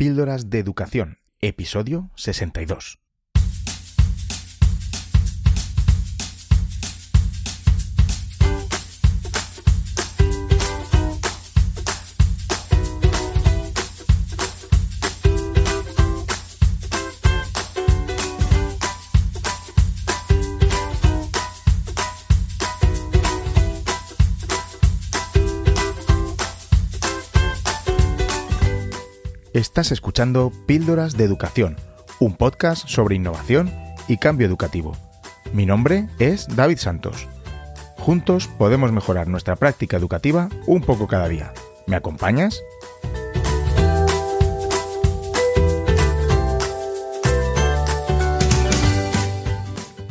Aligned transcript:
Píldoras 0.00 0.48
de 0.48 0.60
Educación, 0.60 1.18
episodio 1.42 2.10
62. 2.14 3.00
Estás 29.70 29.92
escuchando 29.92 30.50
Píldoras 30.66 31.16
de 31.16 31.22
Educación, 31.22 31.76
un 32.18 32.34
podcast 32.34 32.88
sobre 32.88 33.14
innovación 33.14 33.72
y 34.08 34.16
cambio 34.16 34.44
educativo. 34.44 34.96
Mi 35.52 35.64
nombre 35.64 36.08
es 36.18 36.48
David 36.56 36.78
Santos. 36.78 37.28
Juntos 37.96 38.48
podemos 38.58 38.90
mejorar 38.90 39.28
nuestra 39.28 39.54
práctica 39.54 39.96
educativa 39.96 40.48
un 40.66 40.82
poco 40.82 41.06
cada 41.06 41.28
día. 41.28 41.52
¿Me 41.86 41.94
acompañas? 41.94 42.60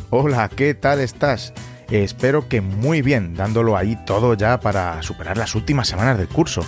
Hola, 0.08 0.48
¿qué 0.48 0.72
tal 0.72 1.00
estás? 1.00 1.52
Espero 1.90 2.48
que 2.48 2.62
muy 2.62 3.02
bien, 3.02 3.34
dándolo 3.34 3.76
ahí 3.76 3.98
todo 4.06 4.32
ya 4.32 4.58
para 4.58 5.02
superar 5.02 5.36
las 5.36 5.54
últimas 5.54 5.86
semanas 5.86 6.16
del 6.16 6.28
curso. 6.28 6.62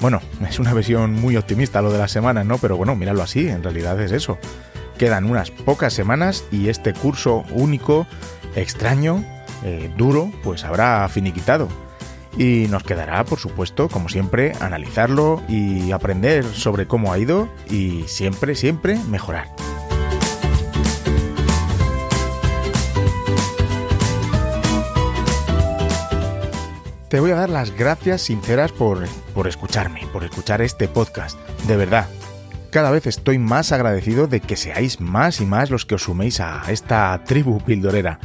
Bueno, 0.00 0.20
es 0.48 0.58
una 0.58 0.74
visión 0.74 1.12
muy 1.12 1.36
optimista 1.36 1.82
lo 1.82 1.90
de 1.90 1.98
las 1.98 2.10
semanas, 2.10 2.44
¿no? 2.44 2.58
Pero 2.58 2.76
bueno, 2.76 2.94
míralo 2.94 3.22
así, 3.22 3.48
en 3.48 3.62
realidad 3.62 4.00
es 4.00 4.12
eso. 4.12 4.38
Quedan 4.98 5.24
unas 5.24 5.50
pocas 5.50 5.92
semanas 5.92 6.44
y 6.50 6.68
este 6.68 6.92
curso 6.92 7.44
único, 7.50 8.06
extraño, 8.54 9.24
eh, 9.64 9.90
duro, 9.96 10.30
pues 10.42 10.64
habrá 10.64 11.08
finiquitado. 11.08 11.68
Y 12.36 12.66
nos 12.68 12.82
quedará, 12.82 13.24
por 13.24 13.38
supuesto, 13.38 13.88
como 13.88 14.10
siempre, 14.10 14.52
analizarlo 14.60 15.42
y 15.48 15.92
aprender 15.92 16.44
sobre 16.44 16.86
cómo 16.86 17.12
ha 17.12 17.18
ido 17.18 17.48
y 17.70 18.04
siempre, 18.06 18.54
siempre 18.54 18.98
mejorar. 19.08 19.48
Te 27.16 27.20
voy 27.20 27.30
a 27.30 27.36
dar 27.36 27.48
las 27.48 27.74
gracias 27.74 28.20
sinceras 28.20 28.72
por, 28.72 29.08
por 29.32 29.48
escucharme, 29.48 30.06
por 30.12 30.22
escuchar 30.22 30.60
este 30.60 30.86
podcast. 30.86 31.38
De 31.66 31.74
verdad, 31.74 32.08
cada 32.68 32.90
vez 32.90 33.06
estoy 33.06 33.38
más 33.38 33.72
agradecido 33.72 34.26
de 34.26 34.40
que 34.40 34.54
seáis 34.54 35.00
más 35.00 35.40
y 35.40 35.46
más 35.46 35.70
los 35.70 35.86
que 35.86 35.94
os 35.94 36.02
suméis 36.02 36.40
a 36.40 36.64
esta 36.68 37.18
tribu 37.24 37.58
pildorera. 37.64 38.18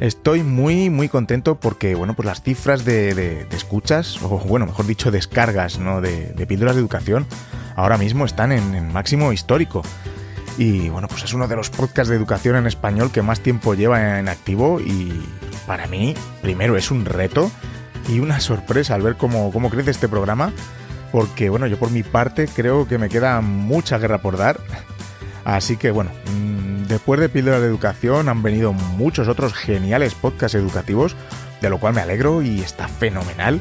Estoy 0.00 0.42
muy 0.42 0.90
muy 0.90 1.08
contento 1.08 1.58
porque 1.58 1.94
bueno 1.94 2.12
pues 2.12 2.26
las 2.26 2.42
cifras 2.42 2.84
de, 2.84 3.46
escuchas 3.52 4.22
o 4.22 4.38
bueno 4.40 4.66
mejor 4.66 4.84
dicho 4.84 5.10
descargas 5.10 5.78
¿no? 5.78 6.02
de, 6.02 6.34
de 6.34 6.46
píldoras 6.46 6.74
de 6.74 6.82
educación 6.82 7.26
ahora 7.74 7.96
mismo 7.96 8.26
están 8.26 8.52
en, 8.52 8.74
en, 8.74 8.92
máximo 8.92 9.32
histórico 9.32 9.80
y 10.58 10.90
bueno 10.90 11.08
pues 11.08 11.24
es 11.24 11.32
uno 11.32 11.48
de 11.48 11.56
los 11.56 11.70
podcasts 11.70 12.10
de 12.10 12.16
educación 12.16 12.56
en 12.56 12.66
español 12.66 13.10
que 13.10 13.22
más 13.22 13.40
tiempo 13.40 13.72
lleva 13.72 14.18
en 14.18 14.28
activo 14.28 14.78
y 14.78 15.24
para 15.66 15.86
mí 15.86 16.14
primero 16.42 16.76
es 16.76 16.90
un 16.90 17.06
reto 17.06 17.50
y 18.08 18.20
una 18.20 18.40
sorpresa 18.40 18.94
al 18.94 19.02
ver 19.02 19.16
cómo, 19.16 19.52
cómo 19.52 19.70
crece 19.70 19.90
este 19.90 20.08
programa, 20.08 20.52
porque 21.12 21.48
bueno, 21.50 21.66
yo 21.66 21.78
por 21.78 21.90
mi 21.90 22.02
parte 22.02 22.48
creo 22.48 22.86
que 22.86 22.98
me 22.98 23.08
queda 23.08 23.40
mucha 23.40 23.98
guerra 23.98 24.18
por 24.18 24.36
dar. 24.36 24.60
Así 25.44 25.76
que 25.76 25.90
bueno, 25.90 26.10
mm, 26.32 26.88
después 26.88 27.20
de 27.20 27.28
Píldora 27.28 27.60
de 27.60 27.66
Educación 27.66 28.28
han 28.28 28.42
venido 28.42 28.72
muchos 28.72 29.28
otros 29.28 29.54
geniales 29.54 30.14
podcasts 30.14 30.56
educativos, 30.56 31.16
de 31.60 31.70
lo 31.70 31.78
cual 31.78 31.94
me 31.94 32.00
alegro 32.00 32.42
y 32.42 32.60
está 32.60 32.88
fenomenal, 32.88 33.60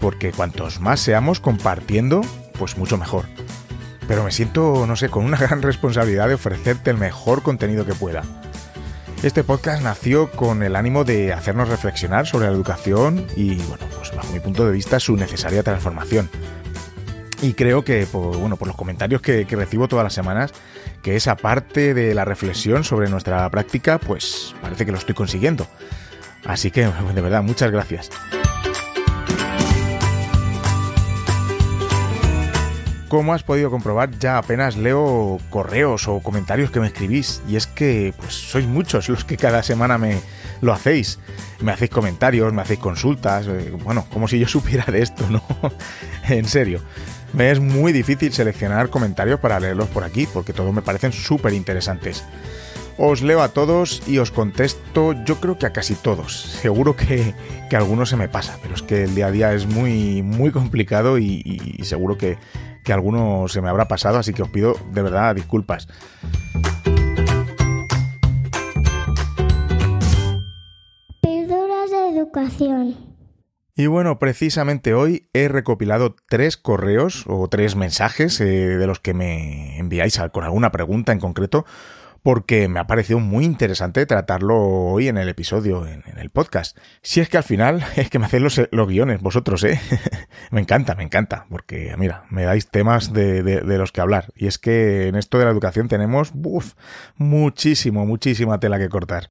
porque 0.00 0.32
cuantos 0.32 0.80
más 0.80 1.00
seamos 1.00 1.40
compartiendo, 1.40 2.20
pues 2.58 2.76
mucho 2.76 2.98
mejor. 2.98 3.24
Pero 4.08 4.24
me 4.24 4.30
siento, 4.30 4.86
no 4.86 4.96
sé, 4.96 5.08
con 5.08 5.24
una 5.24 5.36
gran 5.38 5.62
responsabilidad 5.62 6.28
de 6.28 6.34
ofrecerte 6.34 6.90
el 6.90 6.98
mejor 6.98 7.42
contenido 7.42 7.86
que 7.86 7.94
pueda. 7.94 8.22
Este 9.22 9.44
podcast 9.44 9.84
nació 9.84 10.32
con 10.32 10.64
el 10.64 10.74
ánimo 10.74 11.04
de 11.04 11.32
hacernos 11.32 11.68
reflexionar 11.68 12.26
sobre 12.26 12.46
la 12.46 12.52
educación 12.52 13.24
y, 13.36 13.54
bueno, 13.54 13.86
pues 13.96 14.12
bajo 14.16 14.32
mi 14.32 14.40
punto 14.40 14.66
de 14.66 14.72
vista, 14.72 14.98
su 14.98 15.16
necesaria 15.16 15.62
transformación. 15.62 16.28
Y 17.40 17.52
creo 17.54 17.84
que, 17.84 18.04
por, 18.06 18.36
bueno, 18.36 18.56
por 18.56 18.66
los 18.66 18.76
comentarios 18.76 19.22
que, 19.22 19.46
que 19.46 19.54
recibo 19.54 19.86
todas 19.86 20.02
las 20.02 20.12
semanas, 20.12 20.52
que 21.02 21.14
esa 21.14 21.36
parte 21.36 21.94
de 21.94 22.14
la 22.14 22.24
reflexión 22.24 22.82
sobre 22.82 23.08
nuestra 23.08 23.48
práctica, 23.48 23.98
pues 23.98 24.56
parece 24.60 24.84
que 24.84 24.90
lo 24.90 24.98
estoy 24.98 25.14
consiguiendo. 25.14 25.68
Así 26.44 26.72
que, 26.72 26.80
de 27.14 27.20
verdad, 27.20 27.44
muchas 27.44 27.70
gracias. 27.70 28.10
Como 33.12 33.34
has 33.34 33.42
podido 33.42 33.70
comprobar, 33.70 34.18
ya 34.18 34.38
apenas 34.38 34.78
leo 34.78 35.38
correos 35.50 36.08
o 36.08 36.20
comentarios 36.20 36.70
que 36.70 36.80
me 36.80 36.86
escribís. 36.86 37.42
Y 37.46 37.56
es 37.56 37.66
que, 37.66 38.14
pues, 38.16 38.32
sois 38.32 38.66
muchos 38.66 39.10
los 39.10 39.22
que 39.26 39.36
cada 39.36 39.62
semana 39.62 39.98
me 39.98 40.18
lo 40.62 40.72
hacéis. 40.72 41.18
Me 41.60 41.72
hacéis 41.72 41.90
comentarios, 41.90 42.54
me 42.54 42.62
hacéis 42.62 42.80
consultas. 42.80 43.46
Eh, 43.48 43.70
bueno, 43.84 44.06
como 44.10 44.28
si 44.28 44.38
yo 44.38 44.48
supiera 44.48 44.86
de 44.90 45.02
esto, 45.02 45.28
¿no? 45.28 45.42
en 46.30 46.46
serio. 46.46 46.80
Me 47.34 47.50
es 47.50 47.60
muy 47.60 47.92
difícil 47.92 48.32
seleccionar 48.32 48.88
comentarios 48.88 49.38
para 49.40 49.60
leerlos 49.60 49.90
por 49.90 50.04
aquí, 50.04 50.26
porque 50.26 50.54
todos 50.54 50.72
me 50.72 50.80
parecen 50.80 51.12
súper 51.12 51.52
interesantes. 51.52 52.24
Os 52.96 53.20
leo 53.20 53.42
a 53.42 53.48
todos 53.48 54.02
y 54.06 54.18
os 54.18 54.30
contesto, 54.30 55.12
yo 55.26 55.38
creo 55.38 55.58
que 55.58 55.66
a 55.66 55.74
casi 55.74 55.96
todos. 55.96 56.40
Seguro 56.40 56.96
que, 56.96 57.34
que 57.68 57.76
alguno 57.76 58.06
se 58.06 58.16
me 58.16 58.28
pasa, 58.28 58.58
pero 58.62 58.74
es 58.74 58.80
que 58.80 59.04
el 59.04 59.14
día 59.14 59.26
a 59.26 59.30
día 59.30 59.52
es 59.52 59.66
muy, 59.66 60.22
muy 60.22 60.50
complicado 60.50 61.18
y 61.18 61.78
seguro 61.82 62.16
que, 62.16 62.38
que 62.84 62.92
alguno 62.92 63.46
se 63.48 63.60
me 63.60 63.68
habrá 63.68 63.88
pasado, 63.88 64.18
así 64.18 64.32
que 64.32 64.42
os 64.42 64.48
pido 64.48 64.74
de 64.92 65.02
verdad 65.02 65.34
disculpas. 65.34 65.88
Píldoras 71.20 71.90
de 71.90 72.08
educación. 72.16 73.12
Y 73.74 73.86
bueno, 73.86 74.18
precisamente 74.18 74.92
hoy 74.92 75.30
he 75.32 75.48
recopilado 75.48 76.14
tres 76.28 76.58
correos 76.58 77.24
o 77.26 77.48
tres 77.48 77.74
mensajes 77.74 78.38
eh, 78.40 78.44
de 78.44 78.86
los 78.86 79.00
que 79.00 79.14
me 79.14 79.78
enviáis 79.78 80.20
con 80.30 80.44
alguna 80.44 80.70
pregunta 80.70 81.12
en 81.12 81.20
concreto 81.20 81.64
porque 82.22 82.68
me 82.68 82.78
ha 82.78 82.86
parecido 82.86 83.18
muy 83.18 83.44
interesante 83.44 84.06
tratarlo 84.06 84.60
hoy 84.60 85.08
en 85.08 85.18
el 85.18 85.28
episodio, 85.28 85.86
en, 85.86 86.02
el 86.16 86.30
podcast. 86.30 86.78
Si 87.02 87.20
es 87.20 87.28
que 87.28 87.36
al 87.36 87.42
final 87.42 87.84
es 87.96 88.10
que 88.10 88.18
me 88.18 88.26
hacéis 88.26 88.42
los, 88.70 88.88
guiones 88.88 89.20
vosotros, 89.20 89.64
¿eh? 89.64 89.80
me 90.50 90.60
encanta, 90.60 90.94
me 90.94 91.02
encanta, 91.02 91.46
porque 91.50 91.94
mira, 91.98 92.24
me 92.30 92.44
dais 92.44 92.68
temas 92.68 93.12
de, 93.12 93.42
de, 93.42 93.60
de, 93.60 93.78
los 93.78 93.92
que 93.92 94.00
hablar. 94.00 94.32
Y 94.36 94.46
es 94.46 94.58
que 94.58 95.08
en 95.08 95.16
esto 95.16 95.38
de 95.38 95.44
la 95.44 95.50
educación 95.50 95.88
tenemos 95.88 96.32
uf, 96.34 96.74
muchísimo, 97.16 98.06
muchísima 98.06 98.60
tela 98.60 98.78
que 98.78 98.88
cortar. 98.88 99.30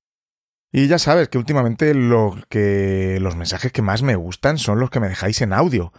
Y 0.74 0.88
ya 0.88 1.00
sabes 1.00 1.28
que 1.28 1.38
últimamente 1.38 1.94
lo 1.94 2.36
que, 2.48 3.18
los 3.22 3.36
mensajes 3.36 3.72
que 3.72 3.82
más 3.82 4.04
me 4.04 4.16
gustan 4.16 4.58
son 4.58 4.80
los 4.80 4.90
que 4.90 5.02
me 5.02 5.10
dejáis 5.10 5.42
en 5.42 5.52
audio. 5.52 5.92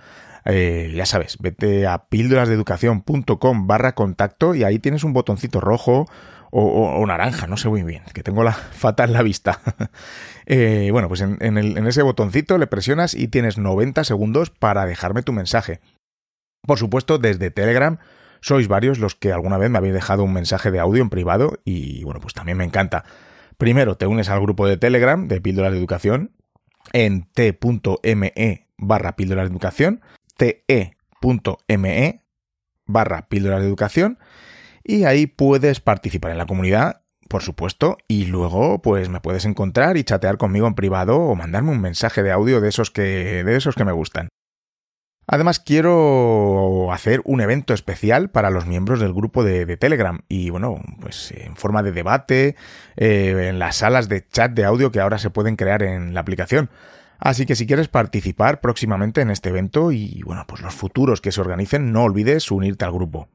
Eh, 0.44 0.92
ya 0.97 1.06
sabes, 1.06 1.36
vete 1.38 1.86
a 1.86 2.06
píldorasdeeducación.com 2.08 3.66
barra 3.66 3.94
contacto 3.94 4.54
y 4.54 4.64
ahí 4.64 4.78
tienes 4.78 5.04
un 5.04 5.12
botoncito 5.12 5.60
rojo 5.60 6.06
o, 6.54 7.06
naranja, 7.06 7.46
no 7.46 7.56
sé 7.56 7.70
muy 7.70 7.82
bien, 7.82 8.02
que 8.12 8.22
tengo 8.22 8.44
la 8.44 8.52
fatal 8.52 9.10
en 9.10 9.14
la 9.14 9.22
vista. 9.22 9.60
eh, 10.46 10.90
bueno, 10.92 11.08
pues 11.08 11.22
en, 11.22 11.86
ese 11.86 12.02
botoncito 12.02 12.58
le 12.58 12.66
presionas 12.66 13.14
y 13.14 13.28
tienes 13.28 13.56
90 13.56 14.04
segundos 14.04 14.50
para 14.50 14.84
dejarme 14.84 15.22
tu 15.22 15.32
mensaje. 15.32 15.80
Por 16.66 16.78
supuesto, 16.78 17.18
desde 17.18 17.50
Telegram 17.50 17.98
sois 18.40 18.68
varios 18.68 18.98
los 18.98 19.14
que 19.14 19.32
alguna 19.32 19.56
vez 19.56 19.70
me 19.70 19.78
habéis 19.78 19.94
dejado 19.94 20.25
un 20.25 20.32
mensaje 20.32 20.70
de 20.70 20.78
audio 20.78 21.02
en 21.02 21.10
privado 21.10 21.58
y 21.64 22.04
bueno, 22.04 22.20
pues 22.20 22.34
también 22.34 22.58
me 22.58 22.64
encanta. 22.64 23.05
Primero 23.56 23.96
te 23.96 24.06
unes 24.06 24.28
al 24.28 24.40
grupo 24.40 24.66
de 24.66 24.76
Telegram 24.76 25.28
de 25.28 25.40
Píldoras 25.40 25.72
de 25.72 25.78
Educación 25.78 26.32
en 26.93 27.31
t.me 27.32 28.69
barra 28.76 29.16
Píldoras 29.16 29.44
de 29.44 29.52
Educación, 29.52 30.00
te.me 30.37 32.22
barra 32.87 33.28
Píldoras 33.28 33.60
de 33.60 33.69
Educación 33.69 34.19
y 34.84 35.05
ahí 35.05 35.26
puedes 35.26 35.81
participar 35.81 36.32
en 36.32 36.38
la 36.38 36.46
comunidad, 36.46 37.02
por 37.29 37.43
supuesto, 37.43 37.99
y 38.08 38.26
luego 38.26 38.82
pues 38.82 39.08
me 39.08 39.20
puedes 39.20 39.44
encontrar 39.44 39.96
y 39.96 40.05
chatear 40.05 40.37
conmigo 40.38 40.67
en 40.67 40.75
privado 40.75 41.19
o 41.19 41.34
mandarme 41.34 41.70
un 41.70 41.81
mensaje 41.81 42.23
de 42.23 42.32
audio 42.32 42.61
de 42.61 42.69
esos 42.69 42.90
que 42.90 43.44
de 43.44 43.56
esos 43.56 43.75
que 43.75 43.84
me 43.84 43.93
gustan. 43.93 44.29
Además 45.26 45.61
quiero 45.61 46.93
hacer 46.93 47.23
un 47.25 47.40
evento 47.40 47.75
especial 47.75 48.31
para 48.31 48.50
los 48.50 48.67
miembros 48.67 49.00
del 49.00 49.14
grupo 49.14 49.44
de, 49.44 49.76
Telegram 49.76 50.20
y 50.29 50.50
bueno, 50.50 50.81
pues 51.00 51.32
en 51.32 51.56
forma 51.56 51.82
de 51.82 51.93
debate, 51.93 52.56
eh, 52.96 53.49
en 53.49 53.58
las 53.58 53.76
salas 53.76 54.08
de 54.08 54.26
chat 54.29 54.52
de 54.52 54.64
audio 54.64 54.90
que 54.90 55.00
ahora 55.00 55.19
se 55.19 55.31
pueden 55.31 55.56
crear 55.56 55.82
en 55.82 56.12
la 56.12 56.20
aplicación. 56.20 56.70
Así 57.19 57.46
que 57.46 57.55
si 57.55 57.69
quieres 57.69 57.87
participar 57.87 58.61
próximamente 58.61 59.20
en 59.20 59.31
este 59.31 59.50
evento 59.50 59.93
y 59.93 60.23
bueno, 60.25 60.44
pues 60.49 60.61
los 60.61 60.75
futuros 60.75 61.20
que 61.20 61.31
se 61.31 61.40
organicen, 61.40 61.93
no 61.93 62.02
olvides 62.02 62.50
unirte 62.50 62.84
al 62.84 62.93
grupo. 62.93 63.29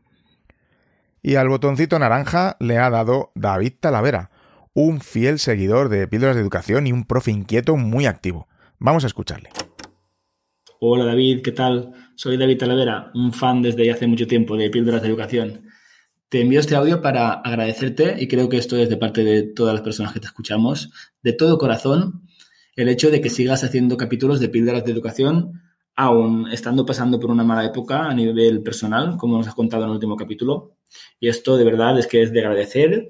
Y 1.22 1.36
al 1.36 1.50
botoncito 1.50 1.98
naranja 2.00 2.58
le 2.60 2.78
ha 2.78 2.90
dado 2.90 3.32
David 3.36 3.74
Talavera, 3.80 4.30
un 4.74 5.02
fiel 5.02 5.40
seguidor 5.40 5.90
de 5.90 6.08
Píldoras 6.08 6.36
de 6.36 6.42
Educación 6.42 6.88
y 6.88 6.92
un 6.92 7.06
profe 7.06 7.32
inquieto 7.32 7.76
muy 7.76 8.06
activo. 8.06 8.48
Vamos 8.80 9.04
a 9.04 9.08
escucharle. 9.08 9.50
Hola 10.80 11.06
David, 11.06 11.42
¿qué 11.42 11.52
tal? 11.52 11.94
Soy 12.16 12.38
David 12.38 12.60
Talavera, 12.60 13.10
un 13.16 13.34
fan 13.34 13.64
desde 13.64 13.90
hace 13.92 14.06
mucho 14.06 14.28
tiempo 14.28 14.56
de 14.56 14.70
Píldoras 14.70 15.02
de 15.02 15.08
Educación. 15.08 15.64
Te 16.30 16.42
envío 16.42 16.60
este 16.60 16.76
audio 16.76 17.02
para 17.02 17.32
agradecerte, 17.32 18.16
y 18.20 18.28
creo 18.28 18.48
que 18.48 18.58
esto 18.58 18.78
es 18.78 18.88
de 18.88 18.98
parte 18.98 19.24
de 19.24 19.42
todas 19.42 19.74
las 19.74 19.82
personas 19.82 20.14
que 20.14 20.20
te 20.20 20.28
escuchamos, 20.28 20.92
de 21.24 21.34
todo 21.34 21.58
corazón, 21.58 22.28
el 22.76 22.90
hecho 22.90 23.10
de 23.10 23.22
que 23.22 23.32
sigas 23.32 23.64
haciendo 23.64 23.98
capítulos 23.98 24.40
de 24.40 24.50
Píldoras 24.50 24.86
de 24.86 24.92
Educación, 24.92 25.64
aún 25.96 26.48
estando 26.52 26.86
pasando 26.86 27.20
por 27.20 27.32
una 27.32 27.44
mala 27.44 27.66
época 27.66 28.06
a 28.06 28.14
nivel 28.14 28.62
personal, 28.62 29.18
como 29.18 29.38
nos 29.38 29.48
has 29.48 29.56
contado 29.56 29.84
en 29.84 29.90
el 29.90 29.96
último 29.96 30.16
capítulo. 30.16 30.77
Y 31.20 31.30
esto 31.30 31.58
de 31.58 31.64
verdad 31.64 31.98
es 32.00 32.08
que 32.08 32.22
es 32.22 32.32
de 32.32 32.40
agradecer 32.40 33.10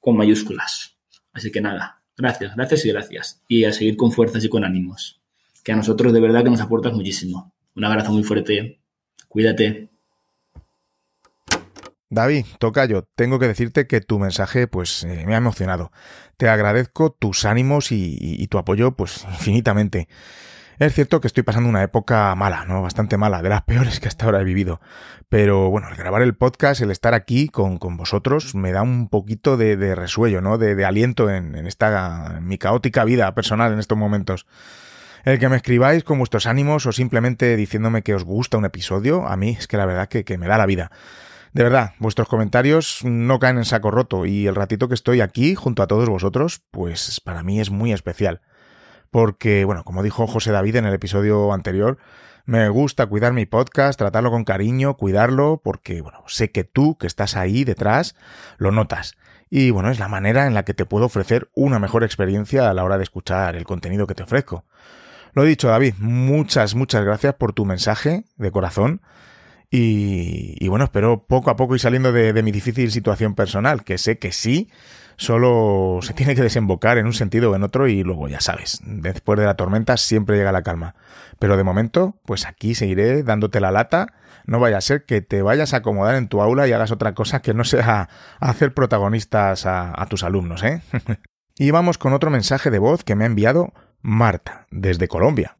con 0.00 0.16
mayúsculas. 0.16 0.96
Así 1.32 1.50
que 1.50 1.60
nada, 1.60 2.02
gracias, 2.16 2.54
gracias 2.54 2.84
y 2.84 2.88
gracias. 2.90 3.42
Y 3.48 3.64
a 3.64 3.72
seguir 3.72 3.96
con 3.96 4.12
fuerzas 4.12 4.44
y 4.44 4.48
con 4.48 4.64
ánimos 4.64 5.20
que 5.64 5.72
a 5.72 5.76
nosotros 5.76 6.12
de 6.12 6.20
verdad 6.20 6.44
que 6.44 6.50
nos 6.50 6.60
aportas 6.60 6.92
muchísimo. 6.92 7.52
Un 7.74 7.84
abrazo 7.84 8.12
muy 8.12 8.22
fuerte. 8.22 8.80
Cuídate. 9.28 9.88
David, 12.10 12.44
Tocayo, 12.60 13.08
tengo 13.16 13.40
que 13.40 13.48
decirte 13.48 13.88
que 13.88 14.00
tu 14.00 14.20
mensaje 14.20 14.68
pues 14.68 15.02
eh, 15.02 15.24
me 15.26 15.34
ha 15.34 15.38
emocionado. 15.38 15.90
Te 16.36 16.48
agradezco 16.48 17.10
tus 17.10 17.44
ánimos 17.44 17.90
y, 17.90 18.46
tu 18.48 18.58
apoyo 18.58 18.92
pues 18.92 19.24
infinitamente. 19.24 20.06
Es 20.78 20.92
cierto 20.92 21.20
que 21.20 21.28
estoy 21.28 21.44
pasando 21.44 21.68
una 21.68 21.82
época 21.82 22.34
mala, 22.34 22.64
¿no? 22.64 22.82
Bastante 22.82 23.16
mala, 23.16 23.42
de 23.42 23.48
las 23.48 23.62
peores 23.62 24.00
que 24.00 24.08
hasta 24.08 24.24
ahora 24.26 24.40
he 24.40 24.44
vivido. 24.44 24.80
Pero 25.28 25.70
bueno, 25.70 25.88
el 25.88 25.96
grabar 25.96 26.22
el 26.22 26.34
podcast, 26.34 26.80
el 26.80 26.90
estar 26.90 27.14
aquí 27.14 27.48
con, 27.48 27.78
vosotros, 27.78 28.54
me 28.54 28.72
da 28.72 28.82
un 28.82 29.08
poquito 29.08 29.56
de, 29.56 29.94
resuello, 29.94 30.40
¿no? 30.40 30.58
De, 30.58 30.84
aliento 30.84 31.30
en, 31.30 31.54
en 31.54 31.66
esta, 31.66 32.38
en 32.38 32.46
mi 32.46 32.58
caótica 32.58 33.04
vida 33.04 33.32
personal 33.34 33.72
en 33.72 33.78
estos 33.78 33.96
momentos. 33.96 34.46
El 35.24 35.38
que 35.38 35.48
me 35.48 35.56
escribáis 35.56 36.04
con 36.04 36.18
vuestros 36.18 36.46
ánimos 36.46 36.84
o 36.86 36.92
simplemente 36.92 37.56
diciéndome 37.56 38.02
que 38.02 38.14
os 38.14 38.24
gusta 38.24 38.58
un 38.58 38.64
episodio, 38.64 39.26
a 39.26 39.36
mí 39.36 39.56
es 39.58 39.66
que 39.66 39.76
la 39.76 39.86
verdad 39.86 40.08
que, 40.08 40.24
que 40.24 40.38
me 40.38 40.48
da 40.48 40.58
la 40.58 40.66
vida. 40.66 40.90
De 41.54 41.62
verdad, 41.62 41.92
vuestros 41.98 42.28
comentarios 42.28 43.00
no 43.04 43.38
caen 43.38 43.58
en 43.58 43.64
saco 43.64 43.92
roto 43.92 44.26
y 44.26 44.48
el 44.48 44.56
ratito 44.56 44.88
que 44.88 44.94
estoy 44.94 45.20
aquí 45.20 45.54
junto 45.54 45.84
a 45.84 45.86
todos 45.86 46.08
vosotros, 46.08 46.62
pues 46.72 47.20
para 47.20 47.44
mí 47.44 47.60
es 47.60 47.70
muy 47.70 47.92
especial. 47.92 48.42
Porque, 49.14 49.64
bueno, 49.64 49.84
como 49.84 50.02
dijo 50.02 50.26
José 50.26 50.50
David 50.50 50.74
en 50.74 50.86
el 50.86 50.94
episodio 50.94 51.52
anterior, 51.52 51.98
me 52.46 52.68
gusta 52.68 53.06
cuidar 53.06 53.32
mi 53.32 53.46
podcast, 53.46 53.96
tratarlo 53.96 54.32
con 54.32 54.42
cariño, 54.42 54.96
cuidarlo, 54.96 55.60
porque, 55.62 56.00
bueno, 56.00 56.24
sé 56.26 56.50
que 56.50 56.64
tú, 56.64 56.98
que 56.98 57.06
estás 57.06 57.36
ahí 57.36 57.62
detrás, 57.62 58.16
lo 58.58 58.72
notas. 58.72 59.14
Y 59.48 59.70
bueno, 59.70 59.92
es 59.92 60.00
la 60.00 60.08
manera 60.08 60.48
en 60.48 60.54
la 60.54 60.64
que 60.64 60.74
te 60.74 60.84
puedo 60.84 61.06
ofrecer 61.06 61.48
una 61.54 61.78
mejor 61.78 62.02
experiencia 62.02 62.68
a 62.68 62.74
la 62.74 62.82
hora 62.82 62.98
de 62.98 63.04
escuchar 63.04 63.54
el 63.54 63.62
contenido 63.62 64.08
que 64.08 64.16
te 64.16 64.24
ofrezco. 64.24 64.64
Lo 65.32 65.44
dicho, 65.44 65.68
David, 65.68 65.94
muchas, 65.98 66.74
muchas 66.74 67.04
gracias 67.04 67.34
por 67.34 67.52
tu 67.52 67.64
mensaje 67.66 68.24
de 68.36 68.50
corazón. 68.50 69.00
Y, 69.70 70.66
bueno, 70.66 70.86
espero 70.86 71.24
poco 71.24 71.50
a 71.50 71.56
poco 71.56 71.74
ir 71.74 71.80
saliendo 71.80 72.10
de, 72.10 72.42
mi 72.42 72.50
difícil 72.50 72.90
situación 72.90 73.36
personal, 73.36 73.84
que 73.84 73.96
sé 73.96 74.18
que 74.18 74.32
sí, 74.32 74.70
solo 75.16 76.00
se 76.02 76.14
tiene 76.14 76.34
que 76.34 76.42
desembocar 76.42 76.98
en 76.98 77.06
un 77.06 77.12
sentido 77.12 77.50
o 77.50 77.56
en 77.56 77.62
otro 77.62 77.88
y 77.88 78.02
luego 78.02 78.28
ya 78.28 78.40
sabes, 78.40 78.80
después 78.84 79.38
de 79.38 79.46
la 79.46 79.56
tormenta 79.56 79.96
siempre 79.96 80.36
llega 80.36 80.52
la 80.52 80.62
calma. 80.62 80.94
Pero 81.38 81.56
de 81.56 81.64
momento, 81.64 82.16
pues 82.24 82.46
aquí 82.46 82.74
seguiré 82.74 83.22
dándote 83.22 83.60
la 83.60 83.70
lata. 83.70 84.14
No 84.46 84.60
vaya 84.60 84.78
a 84.78 84.82
ser 84.82 85.04
que 85.04 85.20
te 85.20 85.42
vayas 85.42 85.74
a 85.74 85.78
acomodar 85.78 86.14
en 86.16 86.28
tu 86.28 86.40
aula 86.40 86.68
y 86.68 86.72
hagas 86.72 86.90
otra 86.90 87.14
cosa 87.14 87.42
que 87.42 87.54
no 87.54 87.64
sea 87.64 88.08
hacer 88.40 88.74
protagonistas 88.74 89.66
a, 89.66 90.06
tus 90.08 90.22
alumnos, 90.22 90.62
¿eh? 90.62 90.82
y 91.58 91.70
vamos 91.70 91.98
con 91.98 92.12
otro 92.12 92.30
mensaje 92.30 92.70
de 92.70 92.78
voz 92.78 93.04
que 93.04 93.14
me 93.14 93.24
ha 93.24 93.26
enviado 93.26 93.72
Marta, 94.02 94.66
desde 94.70 95.08
Colombia. 95.08 95.56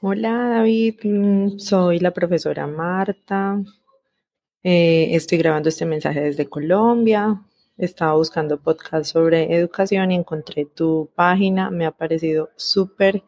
Hola 0.00 0.48
David, 0.48 0.96
mm, 1.02 1.58
soy 1.58 1.98
la 1.98 2.12
profesora 2.12 2.66
Marta. 2.66 3.58
Eh, 4.64 5.08
estoy 5.12 5.38
grabando 5.38 5.68
este 5.68 5.84
mensaje 5.84 6.20
desde 6.20 6.48
Colombia. 6.48 7.40
Estaba 7.82 8.14
buscando 8.14 8.60
podcast 8.60 9.10
sobre 9.10 9.56
educación 9.56 10.12
y 10.12 10.14
encontré 10.14 10.66
tu 10.66 11.10
página. 11.16 11.68
Me 11.68 11.84
ha 11.84 11.90
parecido 11.90 12.50
súper. 12.54 13.24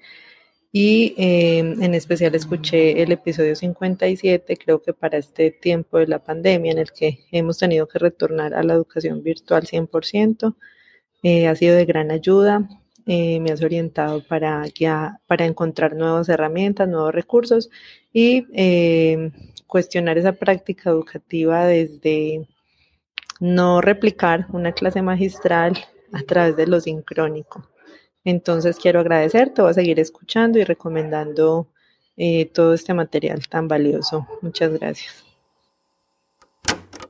Y 0.71 1.13
em, 1.17 1.83
en 1.83 1.93
especial 1.93 2.37
escuché 2.37 3.03
el 3.03 3.11
episodio 3.11 3.57
57, 3.57 4.57
creo 4.57 4.81
que 4.81 4.93
para 4.93 5.19
este 5.19 5.51
tiempo 5.51 5.99
de 5.99 6.07
la 6.07 6.21
pandemia 6.21 6.71
en 6.71 6.79
el 6.79 6.93
que 6.93 7.19
hemos 7.33 7.59
tenido 7.59 7.89
que 7.89 7.99
retornar 7.99 8.55
a 8.55 8.63
la 8.63 8.75
educación 8.75 9.25
virtual 9.25 9.65
100%, 9.67 10.55
eh, 11.25 11.49
ha 11.49 11.57
sido 11.57 11.75
de 11.75 11.85
gran 11.85 12.13
ayuda. 12.13 12.69
Eh, 13.07 13.41
me 13.41 13.51
has 13.51 13.61
orientado 13.61 14.23
para, 14.25 14.67
ya, 14.69 15.21
para 15.27 15.47
encontrar 15.47 15.97
nuevas 15.97 16.29
herramientas, 16.29 16.89
nuevos 16.89 17.13
recursos 17.13 17.71
y 18.13 18.47
eh, 18.55 19.33
cuestionar 19.67 20.17
esa 20.17 20.35
práctica 20.35 20.91
educativa 20.91 21.67
desde 21.67 22.47
no 23.45 23.83
replicar 23.83 24.47
una 24.53 24.73
clase 24.73 25.03
magistral 25.03 25.77
a 26.15 26.23
través 26.23 26.57
de 26.57 26.67
lo 26.67 26.81
sincrónico. 26.81 27.69
Entonces 28.25 28.79
quiero 28.81 29.01
agradecerte, 29.01 29.61
voy 29.61 29.71
a 29.71 29.75
seguir 29.75 30.01
escuchando 30.01 30.59
y 30.59 30.65
recomendando 30.65 31.69
eh, 32.17 32.47
todo 32.47 32.73
este 32.73 32.95
material 32.95 33.47
tan 33.47 33.69
valioso. 33.69 34.27
Muchas 34.41 34.73
gracias. 34.73 35.25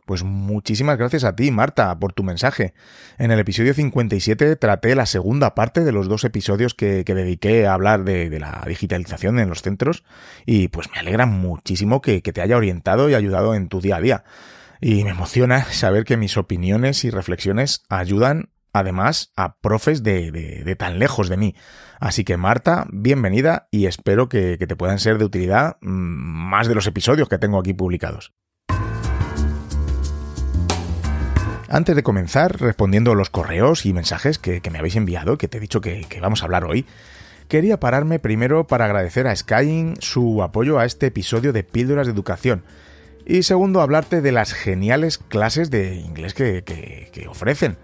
Pues 0.06 0.24
muchísimas 0.24 0.98
gracias 0.98 1.22
a 1.22 1.36
ti, 1.36 1.52
Marta, 1.52 1.96
por 1.98 2.12
tu 2.12 2.24
mensaje. 2.24 2.74
En 3.16 3.30
el 3.30 3.38
episodio 3.38 3.72
57 3.72 4.56
traté 4.56 4.96
la 4.96 5.06
segunda 5.06 5.54
parte 5.54 5.82
de 5.82 5.92
los 5.92 6.08
dos 6.08 6.24
episodios 6.24 6.74
que, 6.74 7.04
dediqué 7.04 7.68
a 7.68 7.74
hablar 7.74 8.02
de, 8.02 8.28
la 8.40 8.64
digitalización 8.66 9.38
en 9.38 9.48
los 9.48 9.62
centros 9.62 10.02
y 10.44 10.66
pues 10.66 10.90
me 10.90 10.98
alegra 10.98 11.26
muchísimo 11.26 12.02
que, 12.02 12.20
te 12.20 12.40
haya 12.42 12.56
orientado 12.56 13.08
y 13.08 13.14
ayudado 13.14 13.54
en 13.54 13.68
tu 13.68 13.80
día 13.80 13.96
a 13.96 14.00
día. 14.00 14.24
Y 14.86 15.02
me 15.02 15.12
emociona 15.12 15.64
saber 15.64 16.04
que 16.04 16.18
mis 16.18 16.36
opiniones 16.36 17.04
y 17.04 17.10
reflexiones 17.10 17.84
ayudan 17.88 18.50
además 18.70 19.32
a 19.34 19.56
profes 19.56 20.02
de, 20.02 20.76
tan 20.78 20.98
lejos 20.98 21.30
de 21.30 21.38
mí. 21.38 21.54
Así 22.00 22.22
que 22.22 22.36
Marta, 22.36 22.86
bienvenida 22.92 23.66
y 23.70 23.86
espero 23.86 24.28
que, 24.28 24.58
te 24.58 24.76
puedan 24.76 24.98
ser 24.98 25.16
de 25.16 25.24
utilidad 25.24 25.78
mm, 25.80 25.88
más 25.88 26.68
de 26.68 26.74
los 26.74 26.86
episodios 26.86 27.30
que 27.30 27.38
tengo 27.38 27.58
aquí 27.58 27.72
publicados. 27.72 28.34
Antes 31.70 31.96
de 31.96 32.02
comenzar, 32.02 32.60
respondiendo 32.60 33.14
los 33.14 33.30
correos 33.30 33.86
y 33.86 33.94
mensajes 33.94 34.38
que, 34.38 34.60
me 34.70 34.78
habéis 34.78 34.96
enviado, 34.96 35.38
que 35.38 35.48
te 35.48 35.56
he 35.56 35.60
dicho 35.60 35.80
que, 35.80 36.06
vamos 36.20 36.42
a 36.42 36.44
hablar 36.44 36.66
hoy, 36.66 36.84
quería 37.48 37.80
pararme 37.80 38.18
primero 38.18 38.66
para 38.66 38.84
agradecer 38.84 39.28
a 39.28 39.34
Skying 39.34 39.96
su 40.00 40.42
apoyo 40.42 40.78
a 40.78 40.84
este 40.84 41.06
episodio 41.06 41.54
de 41.54 41.64
Píldoras 41.64 42.06
de 42.06 42.12
Educación. 42.12 42.64
Y 43.26 43.42
segundo, 43.42 43.80
hablarte 43.80 44.20
de 44.20 44.32
las 44.32 44.52
geniales 44.52 45.18
clases 45.18 45.70
de 45.70 45.96
inglés 45.96 46.34
que, 46.34 46.62
que, 46.62 47.28
ofrecen. 47.28 47.76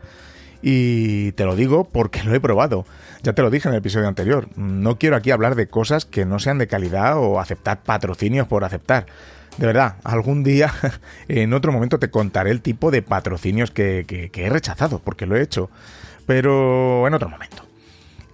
Y 0.63 1.33
te 1.33 1.45
lo 1.45 1.57
digo 1.57 1.85
porque 1.85 2.23
lo 2.25 2.35
he 2.35 2.41
probado. 2.41 2.85
Ya 3.23 3.33
te 3.33 3.43
lo 3.43 3.51
dije 3.51 3.69
en 3.69 3.75
el 3.75 3.79
episodio 3.79 4.09
anterior. 4.09 4.49
No 4.57 4.99
quiero 4.99 5.17
aquí 5.17 5.31
hablar 5.31 5.55
de 5.55 5.69
cosas 5.69 6.05
que 6.05 6.27
no 6.27 6.39
sean 6.39 6.59
de 6.59 6.67
calidad 6.67 7.19
o 7.19 7.41
aceptar 7.41 7.83
patrocinios 7.83 8.47
por 8.47 8.65
aceptar. 8.65 9.07
De 9.57 9.67
verdad, 9.67 9.97
algún 10.05 10.43
día, 10.43 10.73
en 11.29 11.53
otro 11.53 11.73
momento, 11.73 11.99
te 11.99 12.11
contaré 12.11 12.51
el 12.51 12.61
tipo 12.61 12.91
de 12.91 13.03
patrocinios 13.03 13.71
que, 13.71 14.31
he 14.33 14.49
rechazado, 14.49 15.01
porque 15.01 15.27
lo 15.27 15.37
he 15.37 15.43
hecho. 15.43 15.71
Pero 16.27 17.07
en 17.07 17.15
otro 17.15 17.29
momento. 17.29 17.65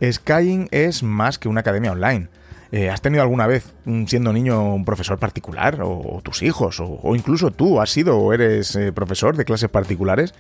Skying 0.02 0.68
es 0.72 1.02
más 1.02 1.38
que 1.38 1.48
una 1.48 1.60
academia 1.60 1.92
online. 1.92 2.28
Eh, 2.72 2.90
¿Has 2.90 3.00
tenido 3.00 3.22
alguna 3.22 3.46
vez, 3.46 3.74
siendo 4.06 4.32
niño, 4.32 4.74
un 4.74 4.84
profesor 4.84 5.18
particular? 5.18 5.80
¿O, 5.82 6.20
tus 6.22 6.42
hijos? 6.42 6.80
O, 6.80 7.14
incluso 7.14 7.50
tú 7.50 7.80
has 7.80 7.90
sido 7.90 8.18
o 8.18 8.32
eres 8.32 8.74
eh, 8.76 8.92
profesor 8.92 9.36
de 9.36 9.44
clases 9.44 9.68
particulares? 9.68 10.34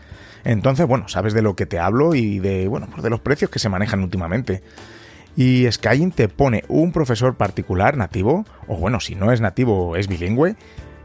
Entonces, 0.44 0.86
bueno, 0.86 1.08
sabes 1.08 1.34
de 1.34 1.42
lo 1.42 1.56
que 1.56 1.66
te 1.66 1.78
hablo 1.78 2.14
y 2.14 2.38
de, 2.38 2.68
bueno, 2.68 2.88
pues 2.90 3.02
de 3.02 3.10
los 3.10 3.20
precios 3.20 3.50
que 3.50 3.58
se 3.58 3.68
manejan 3.68 4.02
últimamente. 4.02 4.62
Y 5.36 5.70
Skyeng 5.70 6.12
te 6.12 6.28
pone 6.28 6.64
un 6.68 6.92
profesor 6.92 7.36
particular 7.36 7.96
nativo, 7.96 8.46
o 8.66 8.76
bueno, 8.76 9.00
si 9.00 9.14
no 9.14 9.32
es 9.32 9.40
nativo, 9.40 9.96
es 9.96 10.08
bilingüe, 10.08 10.56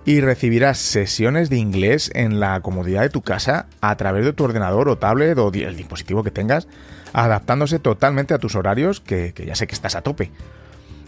y 0.05 0.21
recibirás 0.21 0.79
sesiones 0.79 1.49
de 1.49 1.57
inglés 1.57 2.11
en 2.15 2.39
la 2.39 2.59
comodidad 2.61 3.01
de 3.01 3.09
tu 3.09 3.21
casa 3.21 3.67
a 3.81 3.95
través 3.97 4.25
de 4.25 4.33
tu 4.33 4.43
ordenador 4.43 4.89
o 4.89 4.97
tablet 4.97 5.37
o 5.37 5.51
el 5.53 5.77
dispositivo 5.77 6.23
que 6.23 6.31
tengas, 6.31 6.67
adaptándose 7.13 7.79
totalmente 7.79 8.33
a 8.33 8.39
tus 8.39 8.55
horarios, 8.55 9.01
que, 9.01 9.33
ya 9.45 9.55
sé 9.55 9.67
que 9.67 9.75
estás 9.75 9.95
a 9.95 10.01
tope. 10.01 10.31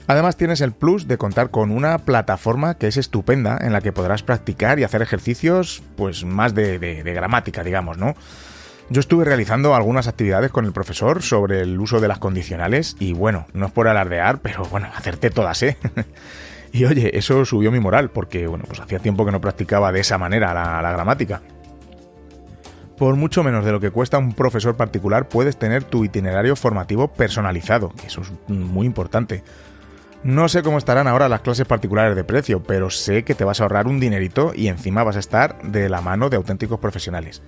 Además 0.08 0.36
tienes 0.36 0.60
el 0.62 0.74
plus 0.74 1.08
de 1.08 1.18
contar 1.18 1.50
con 1.50 1.72
una 1.72 1.98
plataforma 2.00 2.76
que 2.76 2.88
es 2.88 2.98
estupenda 2.98 3.58
en 3.62 3.72
la 3.72 3.82
que 3.82 3.94
podrás 3.94 4.22
practicar 4.22 4.80
y 4.80 4.84
hacer 4.84 5.02
ejercicios 5.02 5.82
pues 5.96 6.26
más 6.26 6.54
de, 6.54 7.02
gramática, 7.06 7.64
digamos, 7.64 7.98
¿no? 7.98 8.16
Yo 8.90 9.00
estuve 9.00 9.24
realizando 9.24 9.76
algunas 9.76 10.10
actividades 10.10 10.52
con 10.52 10.66
el 10.66 10.74
profesor 10.74 11.22
sobre 11.24 11.62
el 11.62 11.80
uso 11.80 12.02
de 12.02 12.10
las 12.10 12.20
condicionales 12.20 12.98
y 13.00 13.14
bueno, 13.14 13.48
no 13.54 13.68
es 13.68 13.72
por 13.72 13.88
alardear, 13.88 14.40
pero 14.42 14.66
bueno, 14.66 14.90
acerté 14.94 15.30
todas, 15.30 15.64
¿eh? 15.64 15.78
y 16.74 16.84
oye, 16.84 17.18
eso 17.18 17.46
subió 17.46 17.72
mi 17.72 17.80
moral 17.80 18.10
porque 18.10 18.46
bueno, 18.46 18.66
pues 18.68 18.82
hacía 18.82 19.00
tiempo 19.00 19.26
que 19.26 19.32
no 19.32 19.40
practicaba 19.40 19.94
de 19.94 20.02
esa 20.02 20.18
manera 20.18 20.54
la, 20.54 20.92
gramática. 20.92 21.42
Por 22.98 23.16
mucho 23.16 23.42
menos 23.42 23.64
de 23.64 23.72
lo 23.72 23.80
que 23.80 23.90
cuesta 23.90 24.18
un 24.18 24.34
profesor 24.34 24.76
particular 24.76 25.30
puedes 25.30 25.58
tener 25.58 25.86
tu 25.86 26.04
itinerario 26.04 26.58
formativo 26.58 27.08
personalizado, 27.08 27.90
que 27.90 28.08
eso 28.08 28.22
es 28.22 28.32
muy 28.50 28.86
importante. 28.86 29.44
No 30.24 30.48
sé 30.48 30.64
cómo 30.64 30.78
estarán 30.78 31.08
ahora 31.08 31.28
las 31.28 31.42
clases 31.42 31.68
particulares 31.68 32.16
de 32.16 32.24
precio, 32.24 32.64
pero 32.64 32.90
sé 32.90 33.24
que 33.24 33.36
te 33.36 33.44
vas 33.44 33.60
a 33.60 33.64
ahorrar 33.64 33.88
un 33.88 34.00
dinerito 34.00 34.54
y 34.56 34.70
encima 34.70 35.04
vas 35.04 35.18
a 35.18 35.20
estar 35.20 35.62
de 35.64 35.90
la 35.90 36.00
mano 36.00 36.30
de 36.30 36.38
auténticos 36.38 36.80
profesionales. 36.80 37.42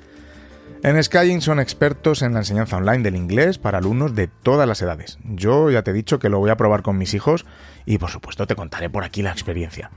En 0.84 1.02
Skyeng 1.02 1.40
son 1.40 1.62
expertos 1.62 2.22
en 2.22 2.34
la 2.34 2.40
enseñanza 2.40 2.76
online 2.76 3.02
del 3.02 3.16
inglés 3.16 3.58
para 3.60 3.78
alumnos 3.78 4.14
de 4.14 4.28
todas 4.28 4.68
las 4.68 4.82
edades. 4.82 5.18
Yo 5.24 5.72
ya 5.72 5.84
te 5.84 5.92
he 5.92 5.94
dicho 5.94 6.20
que 6.20 6.28
lo 6.28 6.40
voy 6.40 6.50
a 6.50 6.58
probar 6.58 6.82
con 6.82 6.98
mis 6.98 7.14
hijos 7.14 7.46
y 7.86 7.98
por 7.98 8.10
supuesto 8.10 8.46
te 8.46 8.58
contaré 8.58 8.90
por 8.90 9.06
aquí 9.06 9.22
la 9.22 9.32
experiencia. 9.32 9.90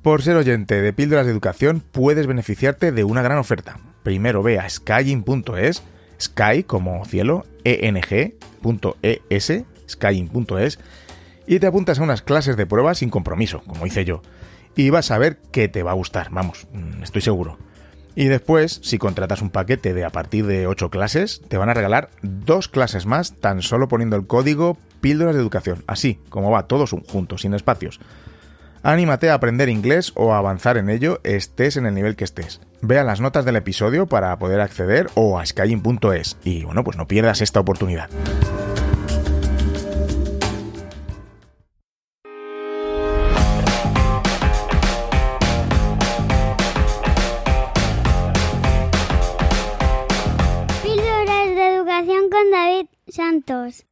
Por 0.00 0.22
ser 0.22 0.36
oyente 0.36 0.80
de 0.80 0.92
Píldoras 0.94 1.26
de 1.26 1.32
Educación 1.32 1.82
puedes 1.92 2.26
beneficiarte 2.26 2.90
de 2.90 3.04
una 3.04 3.20
gran 3.20 3.36
oferta. 3.36 3.76
Primero 4.02 4.42
ve 4.42 4.58
a 4.58 4.68
skyeng.es, 4.68 5.82
sky 6.18 6.62
como 6.62 7.04
cielo, 7.04 7.44
eng.es, 7.64 9.52
skyeng.es, 9.88 10.78
y 11.46 11.58
te 11.58 11.66
apuntas 11.66 11.98
a 11.98 12.02
unas 12.02 12.22
clases 12.22 12.56
de 12.56 12.66
prueba 12.66 12.94
sin 12.94 13.10
compromiso, 13.10 13.62
como 13.66 13.86
hice 13.86 14.04
yo. 14.04 14.22
Y 14.74 14.90
vas 14.90 15.10
a 15.10 15.18
ver 15.18 15.38
que 15.52 15.68
te 15.68 15.82
va 15.82 15.92
a 15.92 15.94
gustar, 15.94 16.28
vamos, 16.30 16.66
mm, 16.72 17.02
estoy 17.02 17.22
seguro. 17.22 17.58
Y 18.14 18.26
después, 18.26 18.80
si 18.82 18.96
contratas 18.96 19.42
un 19.42 19.50
paquete 19.50 19.92
de 19.92 20.04
a 20.04 20.10
partir 20.10 20.46
de 20.46 20.66
8 20.66 20.90
clases, 20.90 21.42
te 21.48 21.58
van 21.58 21.68
a 21.68 21.74
regalar 21.74 22.08
dos 22.22 22.68
clases 22.68 23.04
más 23.04 23.34
tan 23.34 23.60
solo 23.60 23.88
poniendo 23.88 24.16
el 24.16 24.26
código 24.26 24.78
píldoras 25.02 25.34
de 25.34 25.42
educación, 25.42 25.84
así 25.86 26.18
como 26.30 26.50
va, 26.50 26.66
todos 26.66 26.94
juntos, 27.08 27.42
sin 27.42 27.52
espacios. 27.52 28.00
Anímate 28.82 29.30
a 29.30 29.34
aprender 29.34 29.68
inglés 29.68 30.12
o 30.14 30.32
a 30.32 30.38
avanzar 30.38 30.78
en 30.78 30.88
ello, 30.88 31.20
estés 31.24 31.76
en 31.76 31.86
el 31.86 31.94
nivel 31.94 32.16
que 32.16 32.24
estés. 32.24 32.60
Vea 32.80 33.04
las 33.04 33.20
notas 33.20 33.44
del 33.44 33.56
episodio 33.56 34.06
para 34.06 34.38
poder 34.38 34.60
acceder 34.60 35.08
o 35.14 35.38
a 35.38 35.44
skying.es 35.44 36.38
y 36.44 36.64
bueno, 36.64 36.84
pues 36.84 36.96
no 36.96 37.08
pierdas 37.08 37.40
esta 37.40 37.60
oportunidad. 37.60 38.08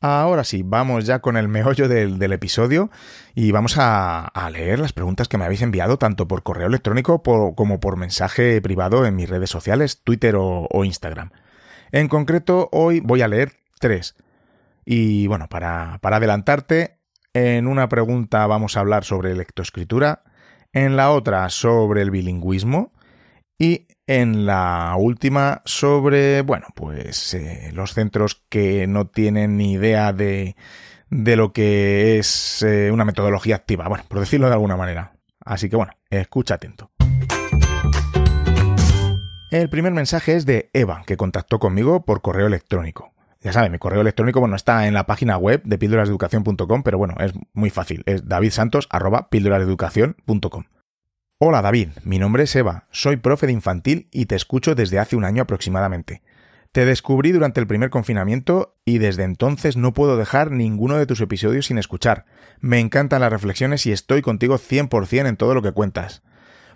Ahora 0.00 0.44
sí, 0.44 0.62
vamos 0.64 1.06
ya 1.06 1.20
con 1.20 1.36
el 1.36 1.48
meollo 1.48 1.88
del, 1.88 2.32
episodio 2.32 2.90
y 3.34 3.52
vamos 3.52 3.76
a, 3.78 4.32
leer 4.52 4.80
las 4.80 4.92
preguntas 4.92 5.28
que 5.28 5.38
me 5.38 5.44
habéis 5.44 5.62
enviado 5.62 5.96
tanto 5.96 6.26
por 6.26 6.42
correo 6.42 6.66
electrónico 6.66 7.22
como 7.22 7.80
por 7.80 7.96
mensaje 7.96 8.60
privado 8.60 9.06
en 9.06 9.16
mis 9.16 9.28
redes 9.28 9.50
sociales, 9.50 10.02
Twitter 10.02 10.34
o, 10.36 10.84
Instagram. 10.84 11.30
En 11.92 12.08
concreto, 12.08 12.68
hoy 12.72 13.00
voy 13.00 13.22
a 13.22 13.28
leer 13.28 13.52
tres. 13.78 14.16
Y 14.84 15.28
bueno, 15.28 15.48
para, 15.48 15.98
para 16.02 16.16
adelantarte, 16.16 16.98
en 17.32 17.66
una 17.66 17.88
pregunta 17.88 18.46
vamos 18.46 18.76
a 18.76 18.80
hablar 18.80 19.04
sobre 19.04 19.34
lectoescritura, 19.34 20.24
en 20.72 20.96
la 20.96 21.12
otra 21.12 21.48
sobre 21.50 22.02
el 22.02 22.10
bilingüismo 22.10 22.92
y 23.58 23.86
en 24.06 24.46
la 24.46 24.94
última 24.98 25.62
sobre, 25.64 26.42
bueno, 26.42 26.66
pues 26.74 27.32
eh, 27.34 27.70
los 27.72 27.94
centros 27.94 28.42
que 28.48 28.86
no 28.86 29.06
tienen 29.06 29.56
ni 29.56 29.72
idea 29.72 30.12
de, 30.12 30.56
de 31.10 31.36
lo 31.36 31.52
que 31.52 32.18
es 32.18 32.62
eh, 32.62 32.90
una 32.90 33.04
metodología 33.04 33.56
activa, 33.56 33.88
bueno, 33.88 34.04
por 34.08 34.20
decirlo 34.20 34.46
de 34.48 34.54
alguna 34.54 34.76
manera. 34.76 35.12
Así 35.44 35.68
que 35.68 35.76
bueno, 35.76 35.92
escucha 36.10 36.54
atento. 36.54 36.90
El 39.50 39.68
primer 39.70 39.92
mensaje 39.92 40.34
es 40.34 40.46
de 40.46 40.70
Eva, 40.72 41.04
que 41.06 41.16
contactó 41.16 41.60
conmigo 41.60 42.04
por 42.04 42.22
correo 42.22 42.48
electrónico. 42.48 43.12
Ya 43.40 43.52
sabe, 43.52 43.70
mi 43.70 43.78
correo 43.78 44.00
electrónico, 44.00 44.40
bueno, 44.40 44.56
está 44.56 44.88
en 44.88 44.94
la 44.94 45.06
página 45.06 45.36
web 45.36 45.62
de 45.64 45.78
píldorasdeducación.com, 45.78 46.82
pero 46.82 46.98
bueno, 46.98 47.14
es 47.20 47.32
muy 47.52 47.70
fácil, 47.70 48.02
es 48.06 48.26
davidsantos.píldorasdeducación.com. 48.26 50.64
Hola 51.46 51.60
David, 51.60 51.90
mi 52.04 52.18
nombre 52.18 52.44
es 52.44 52.56
Eva, 52.56 52.86
soy 52.90 53.18
profe 53.18 53.46
de 53.46 53.52
infantil 53.52 54.08
y 54.10 54.24
te 54.24 54.34
escucho 54.34 54.74
desde 54.74 54.98
hace 54.98 55.14
un 55.14 55.26
año 55.26 55.42
aproximadamente. 55.42 56.22
Te 56.72 56.86
descubrí 56.86 57.32
durante 57.32 57.60
el 57.60 57.66
primer 57.66 57.90
confinamiento 57.90 58.78
y 58.86 58.96
desde 58.96 59.24
entonces 59.24 59.76
no 59.76 59.92
puedo 59.92 60.16
dejar 60.16 60.52
ninguno 60.52 60.96
de 60.96 61.04
tus 61.04 61.20
episodios 61.20 61.66
sin 61.66 61.76
escuchar. 61.76 62.24
Me 62.60 62.80
encantan 62.80 63.20
las 63.20 63.30
reflexiones 63.30 63.84
y 63.84 63.92
estoy 63.92 64.22
contigo 64.22 64.56
100% 64.56 65.28
en 65.28 65.36
todo 65.36 65.52
lo 65.52 65.60
que 65.60 65.72
cuentas. 65.72 66.22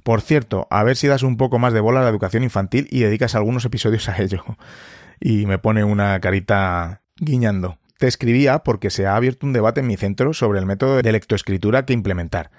Por 0.02 0.20
cierto, 0.20 0.66
a 0.70 0.84
ver 0.84 0.96
si 0.96 1.06
das 1.06 1.22
un 1.22 1.38
poco 1.38 1.58
más 1.58 1.72
de 1.72 1.80
bola 1.80 2.00
a 2.00 2.02
la 2.02 2.10
educación 2.10 2.42
infantil 2.42 2.88
y 2.90 3.00
dedicas 3.00 3.34
algunos 3.34 3.64
episodios 3.64 4.06
a 4.10 4.20
ello. 4.20 4.44
Y 5.18 5.46
me 5.46 5.58
pone 5.58 5.82
una 5.82 6.20
carita 6.20 7.00
guiñando. 7.16 7.78
Te 7.98 8.06
escribía 8.06 8.58
porque 8.58 8.90
se 8.90 9.06
ha 9.06 9.16
abierto 9.16 9.46
un 9.46 9.54
debate 9.54 9.80
en 9.80 9.86
mi 9.86 9.96
centro 9.96 10.34
sobre 10.34 10.58
el 10.58 10.66
método 10.66 11.00
de 11.00 11.10
lectoescritura 11.10 11.86
que 11.86 11.94
implementar. 11.94 12.50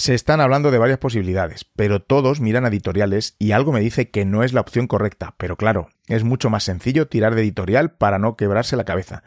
Se 0.00 0.14
están 0.14 0.40
hablando 0.40 0.70
de 0.70 0.78
varias 0.78 0.98
posibilidades, 0.98 1.66
pero 1.76 2.00
todos 2.00 2.40
miran 2.40 2.64
editoriales 2.64 3.36
y 3.38 3.52
algo 3.52 3.70
me 3.70 3.80
dice 3.80 4.08
que 4.08 4.24
no 4.24 4.42
es 4.42 4.54
la 4.54 4.62
opción 4.62 4.86
correcta, 4.86 5.34
pero 5.36 5.56
claro, 5.58 5.90
es 6.06 6.24
mucho 6.24 6.48
más 6.48 6.64
sencillo 6.64 7.06
tirar 7.06 7.34
de 7.34 7.42
editorial 7.42 7.90
para 7.90 8.18
no 8.18 8.34
quebrarse 8.34 8.76
la 8.76 8.84
cabeza. 8.84 9.22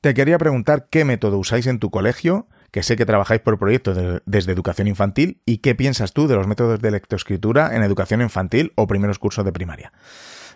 Te 0.00 0.14
quería 0.14 0.38
preguntar 0.38 0.86
qué 0.88 1.04
método 1.04 1.36
usáis 1.36 1.66
en 1.66 1.80
tu 1.80 1.90
colegio, 1.90 2.46
que 2.70 2.84
sé 2.84 2.94
que 2.94 3.06
trabajáis 3.06 3.40
por 3.40 3.58
proyectos 3.58 4.20
desde 4.24 4.52
educación 4.52 4.86
infantil, 4.86 5.42
y 5.46 5.58
qué 5.58 5.74
piensas 5.74 6.12
tú 6.12 6.28
de 6.28 6.36
los 6.36 6.46
métodos 6.46 6.78
de 6.78 6.92
lectoescritura 6.92 7.74
en 7.74 7.82
educación 7.82 8.22
infantil 8.22 8.72
o 8.76 8.86
primeros 8.86 9.18
cursos 9.18 9.44
de 9.44 9.52
primaria. 9.52 9.92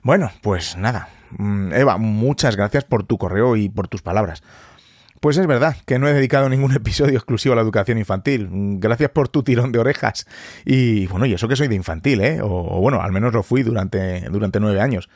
Bueno, 0.04 0.30
pues 0.40 0.76
nada. 0.76 1.08
Mm, 1.36 1.72
Eva, 1.72 1.98
muchas 1.98 2.54
gracias 2.54 2.84
por 2.84 3.02
tu 3.02 3.18
correo 3.18 3.56
y 3.56 3.68
por 3.68 3.88
tus 3.88 4.02
palabras. 4.02 4.44
Pues 5.20 5.36
es 5.36 5.46
verdad 5.46 5.76
que 5.84 5.98
no 5.98 6.08
he 6.08 6.12
dedicado 6.12 6.48
ningún 6.48 6.72
episodio 6.76 7.16
exclusivo 7.16 7.54
a 7.54 7.56
la 7.56 7.62
educación 7.62 7.98
infantil. 7.98 8.48
Gracias 8.78 9.10
por 9.10 9.28
tu 9.28 9.42
tirón 9.42 9.72
de 9.72 9.78
orejas. 9.78 10.26
Y 10.64 11.06
bueno, 11.08 11.26
y 11.26 11.34
eso 11.34 11.48
que 11.48 11.56
soy 11.56 11.68
de 11.68 11.74
infantil, 11.74 12.20
¿eh? 12.20 12.40
O, 12.42 12.80
bueno, 12.80 13.02
al 13.02 13.12
menos 13.12 13.32
lo 13.32 13.42
fui 13.42 13.62
durante, 13.62 14.20
durante 14.30 14.60
nueve 14.60 14.80
años. 14.80 15.08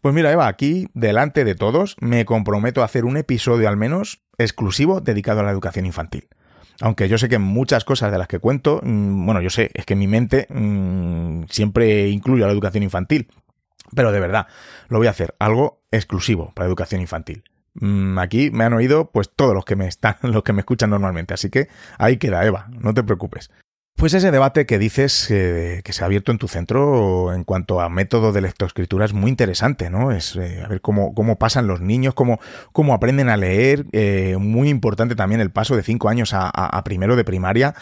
Pues 0.00 0.14
mira, 0.14 0.32
Eva, 0.32 0.46
aquí, 0.46 0.88
delante 0.94 1.44
de 1.44 1.54
todos, 1.54 1.96
me 2.00 2.24
comprometo 2.24 2.82
a 2.82 2.86
hacer 2.86 3.04
un 3.04 3.16
episodio 3.16 3.68
al 3.68 3.76
menos 3.76 4.22
exclusivo 4.38 5.00
dedicado 5.00 5.40
a 5.40 5.42
la 5.42 5.50
educación 5.50 5.84
infantil. 5.84 6.28
Aunque 6.80 7.08
yo 7.08 7.18
sé 7.18 7.28
que 7.28 7.38
muchas 7.38 7.84
cosas 7.84 8.10
de 8.10 8.16
las 8.16 8.26
que 8.26 8.38
cuento, 8.38 8.80
mm, 8.82 9.26
bueno, 9.26 9.42
yo 9.42 9.50
sé, 9.50 9.70
es 9.74 9.84
que 9.84 9.96
mi 9.96 10.06
mente 10.06 10.46
mm, 10.48 11.44
siempre 11.50 12.08
incluye 12.08 12.42
a 12.42 12.46
la 12.46 12.52
educación 12.52 12.82
infantil. 12.82 13.28
Pero 13.94 14.12
de 14.12 14.20
verdad, 14.20 14.46
lo 14.88 14.98
voy 14.98 15.06
a 15.06 15.10
hacer 15.10 15.34
algo 15.38 15.82
exclusivo 15.90 16.52
para 16.54 16.66
educación 16.66 17.00
infantil. 17.02 17.42
Mm, 17.74 18.18
aquí 18.18 18.50
me 18.50 18.64
han 18.64 18.72
oído 18.72 19.10
pues 19.10 19.30
todos 19.34 19.54
los 19.54 19.64
que 19.64 19.76
me 19.76 19.86
están, 19.86 20.16
los 20.22 20.42
que 20.42 20.52
me 20.52 20.60
escuchan 20.60 20.90
normalmente, 20.90 21.34
así 21.34 21.50
que 21.50 21.68
ahí 21.98 22.16
queda 22.16 22.44
Eva, 22.44 22.68
no 22.70 22.94
te 22.94 23.02
preocupes. 23.02 23.50
Pues 23.96 24.14
ese 24.14 24.30
debate 24.30 24.64
que 24.64 24.78
dices 24.78 25.26
que 25.28 25.82
se 25.84 26.02
ha 26.02 26.06
abierto 26.06 26.32
en 26.32 26.38
tu 26.38 26.48
centro 26.48 27.34
en 27.34 27.44
cuanto 27.44 27.82
a 27.82 27.90
método 27.90 28.32
de 28.32 28.40
lectoescritura 28.40 29.04
es 29.04 29.12
muy 29.12 29.28
interesante, 29.28 29.90
¿no? 29.90 30.10
Es 30.10 30.36
eh, 30.36 30.62
a 30.64 30.68
ver 30.68 30.80
cómo, 30.80 31.14
cómo 31.14 31.36
pasan 31.38 31.66
los 31.66 31.82
niños, 31.82 32.14
cómo, 32.14 32.40
cómo 32.72 32.94
aprenden 32.94 33.28
a 33.28 33.36
leer, 33.36 33.84
eh, 33.92 34.38
muy 34.40 34.70
importante 34.70 35.16
también 35.16 35.42
el 35.42 35.50
paso 35.50 35.76
de 35.76 35.82
cinco 35.82 36.08
años 36.08 36.30
a 36.32 36.82
primero 36.82 37.14
de 37.14 37.24
primaria. 37.24 37.74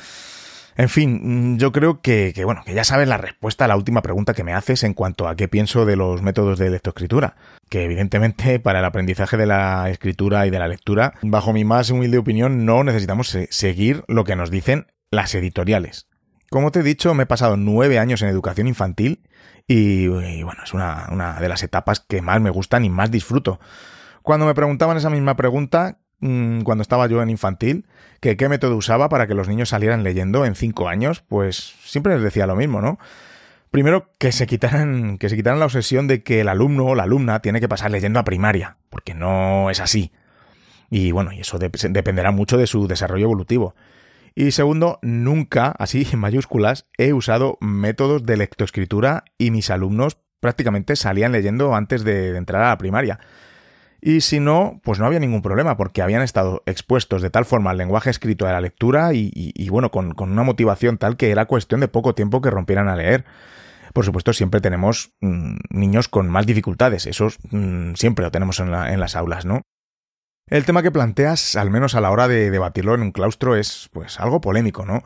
En 0.78 0.88
fin, 0.88 1.54
mm, 1.54 1.58
yo 1.58 1.72
creo 1.72 2.00
que, 2.00 2.32
bueno, 2.44 2.62
que 2.64 2.72
ya 2.72 2.84
sabes 2.84 3.08
la 3.08 3.18
respuesta 3.18 3.64
a 3.64 3.68
la 3.68 3.76
última 3.76 4.00
pregunta 4.00 4.32
que 4.32 4.44
me 4.44 4.54
haces 4.54 4.84
en 4.84 4.94
cuanto 4.94 5.26
a 5.26 5.34
qué 5.34 5.48
pienso 5.48 5.84
de 5.84 5.96
los 5.96 6.22
métodos 6.22 6.56
de 6.56 6.70
lectoescritura. 6.70 7.34
Que 7.68 7.82
evidentemente 7.82 8.60
para 8.60 8.78
el 8.78 8.84
aprendizaje 8.84 9.36
de 9.36 9.46
la 9.46 9.90
escritura 9.90 10.46
y 10.46 10.50
de 10.50 10.60
la 10.60 10.68
lectura, 10.68 11.14
bajo 11.22 11.52
mi 11.52 11.64
más 11.64 11.90
humilde 11.90 12.16
opinión, 12.16 12.64
no 12.64 12.84
necesitamos 12.84 13.36
seguir 13.50 14.04
lo 14.06 14.22
que 14.22 14.36
nos 14.36 14.52
dicen 14.52 14.86
las 15.10 15.34
editoriales. 15.34 16.06
Como 16.48 16.70
te 16.70 16.78
he 16.78 16.84
dicho, 16.84 17.12
me 17.12 17.24
he 17.24 17.26
pasado 17.26 17.56
nueve 17.56 17.98
años 17.98 18.22
en 18.22 18.28
educación 18.28 18.68
infantil 18.68 19.24
y, 19.66 20.04
y 20.04 20.42
bueno, 20.44 20.62
es 20.62 20.72
una, 20.74 21.08
una 21.10 21.40
de 21.40 21.48
las 21.48 21.64
etapas 21.64 21.98
que 21.98 22.22
más 22.22 22.40
me 22.40 22.50
gustan 22.50 22.84
y 22.84 22.88
más 22.88 23.10
disfruto. 23.10 23.58
Cuando 24.22 24.46
me 24.46 24.54
preguntaban 24.54 24.96
esa 24.96 25.10
misma 25.10 25.34
pregunta, 25.34 25.98
Mm, 26.20 26.62
cuando 26.62 26.82
estaba 26.82 27.06
yo 27.06 27.22
en 27.22 27.30
infantil, 27.30 27.86
que 28.20 28.36
qué 28.36 28.48
método 28.48 28.76
usaba 28.76 29.08
para 29.08 29.26
que 29.26 29.34
los 29.34 29.48
niños 29.48 29.68
salieran 29.68 30.02
leyendo 30.02 30.44
en 30.44 30.54
cinco 30.54 30.88
años, 30.88 31.22
pues 31.28 31.74
siempre 31.84 32.14
les 32.14 32.22
decía 32.22 32.46
lo 32.46 32.56
mismo, 32.56 32.80
¿no? 32.80 32.98
Primero, 33.70 34.10
que 34.18 34.32
se 34.32 34.46
quitaran, 34.46 35.18
que 35.18 35.28
se 35.28 35.36
quitaran 35.36 35.60
la 35.60 35.66
obsesión 35.66 36.08
de 36.08 36.22
que 36.22 36.40
el 36.40 36.48
alumno 36.48 36.86
o 36.86 36.94
la 36.94 37.04
alumna 37.04 37.40
tiene 37.40 37.60
que 37.60 37.68
pasar 37.68 37.90
leyendo 37.90 38.18
a 38.18 38.24
primaria, 38.24 38.78
porque 38.90 39.14
no 39.14 39.70
es 39.70 39.80
así. 39.80 40.10
Y 40.90 41.12
bueno, 41.12 41.32
y 41.32 41.40
eso 41.40 41.58
dependerá 41.58 42.30
mucho 42.30 42.56
de 42.56 42.66
su 42.66 42.88
desarrollo 42.88 43.24
evolutivo. 43.24 43.74
Y 44.34 44.52
segundo, 44.52 44.98
nunca, 45.02 45.74
así 45.78 46.06
en 46.10 46.18
mayúsculas, 46.18 46.86
he 46.96 47.12
usado 47.12 47.58
métodos 47.60 48.24
de 48.24 48.38
lectoescritura 48.38 49.24
y 49.36 49.50
mis 49.50 49.70
alumnos 49.70 50.16
prácticamente 50.40 50.96
salían 50.96 51.32
leyendo 51.32 51.74
antes 51.74 52.04
de 52.04 52.36
entrar 52.36 52.62
a 52.62 52.68
la 52.68 52.78
primaria. 52.78 53.20
Y 54.00 54.20
si 54.20 54.38
no, 54.38 54.80
pues 54.84 55.00
no 55.00 55.06
había 55.06 55.18
ningún 55.18 55.42
problema, 55.42 55.76
porque 55.76 56.02
habían 56.02 56.22
estado 56.22 56.62
expuestos 56.66 57.20
de 57.20 57.30
tal 57.30 57.44
forma 57.44 57.70
al 57.70 57.78
lenguaje 57.78 58.10
escrito 58.10 58.46
de 58.46 58.52
la 58.52 58.60
lectura 58.60 59.12
y, 59.12 59.68
bueno, 59.70 59.90
con, 59.90 60.14
una 60.18 60.42
motivación 60.44 60.98
tal 60.98 61.16
que 61.16 61.30
era 61.30 61.46
cuestión 61.46 61.80
de 61.80 61.88
poco 61.88 62.14
tiempo 62.14 62.40
que 62.40 62.50
rompieran 62.50 62.88
a 62.88 62.96
leer. 62.96 63.24
por 63.92 64.04
supuesto, 64.04 64.32
siempre 64.32 64.60
tenemos 64.60 65.12
mm, 65.20 65.56
niños 65.70 66.08
con 66.08 66.28
más 66.28 66.46
dificultades. 66.46 67.06
Eso 67.06 67.28
mm, 67.50 67.94
siempre 67.94 68.24
lo 68.24 68.30
tenemos 68.30 68.60
en, 68.60 68.72
en, 68.72 69.00
las 69.00 69.16
aulas, 69.16 69.44
¿no? 69.44 69.62
El 70.46 70.64
tema 70.64 70.82
que 70.82 70.92
planteas, 70.92 71.56
al 71.56 71.70
menos 71.70 71.94
a 71.94 72.00
la 72.00 72.10
hora 72.10 72.28
de 72.28 72.50
debatirlo 72.50 72.94
en 72.94 73.02
un 73.02 73.12
claustro, 73.12 73.56
es 73.56 73.90
pues 73.92 74.20
algo 74.20 74.40
polémico, 74.40 74.86
¿no? 74.86 75.02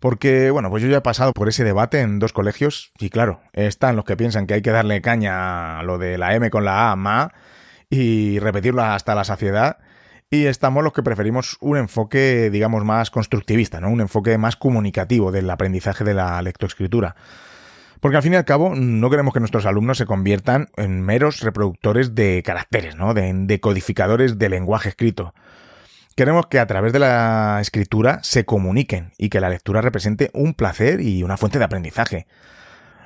Porque, 0.00 0.50
bueno, 0.50 0.70
pues 0.70 0.82
yo 0.82 0.88
ya 0.88 0.98
he 0.98 1.00
pasado 1.00 1.32
por 1.32 1.48
ese 1.48 1.64
debate 1.64 2.00
en 2.00 2.18
dos 2.18 2.32
colegios 2.32 2.92
y 3.00 3.10
claro, 3.10 3.40
están 3.52 3.96
los 3.96 4.04
que 4.04 4.16
piensan 4.16 4.46
que 4.46 4.54
hay 4.54 4.62
que 4.62 4.70
darle 4.70 5.00
caña 5.00 5.80
a 5.80 5.82
lo 5.82 5.98
de 5.98 6.18
la 6.18 6.34
M 6.34 6.50
con 6.50 6.64
la 6.64 6.92
A, 6.92 6.96
ma, 6.96 7.32
y 7.90 8.38
repetirlo 8.38 8.82
hasta 8.82 9.14
la 9.14 9.24
saciedad. 9.24 9.78
Y 10.30 10.44
estamos 10.44 10.84
los 10.84 10.92
que 10.92 11.02
preferimos 11.02 11.56
un 11.60 11.78
enfoque, 11.78 12.50
digamos, 12.50 12.84
más 12.84 13.10
constructivista, 13.10 13.80
¿no? 13.80 13.90
Un 13.90 14.02
enfoque 14.02 14.36
más 14.36 14.56
comunicativo 14.56 15.32
del 15.32 15.48
aprendizaje 15.48 16.04
de 16.04 16.14
la 16.14 16.40
lectoescritura. 16.42 17.16
Porque 18.00 18.16
al 18.16 18.22
fin 18.22 18.34
y 18.34 18.36
al 18.36 18.44
cabo 18.44 18.74
no 18.76 19.10
queremos 19.10 19.32
que 19.32 19.40
nuestros 19.40 19.66
alumnos 19.66 19.98
se 19.98 20.06
conviertan 20.06 20.68
en 20.76 21.00
meros 21.02 21.40
reproductores 21.40 22.14
de 22.14 22.42
caracteres, 22.44 22.94
¿no? 22.94 23.14
De 23.14 23.32
decodificadores 23.34 24.38
de 24.38 24.48
lenguaje 24.50 24.90
escrito. 24.90 25.34
Queremos 26.14 26.46
que 26.46 26.58
a 26.58 26.66
través 26.66 26.92
de 26.92 26.98
la 26.98 27.58
escritura 27.60 28.20
se 28.22 28.44
comuniquen 28.44 29.12
y 29.18 29.30
que 29.30 29.40
la 29.40 29.48
lectura 29.48 29.80
represente 29.80 30.30
un 30.34 30.52
placer 30.52 31.00
y 31.00 31.22
una 31.22 31.36
fuente 31.36 31.58
de 31.58 31.64
aprendizaje. 31.64 32.26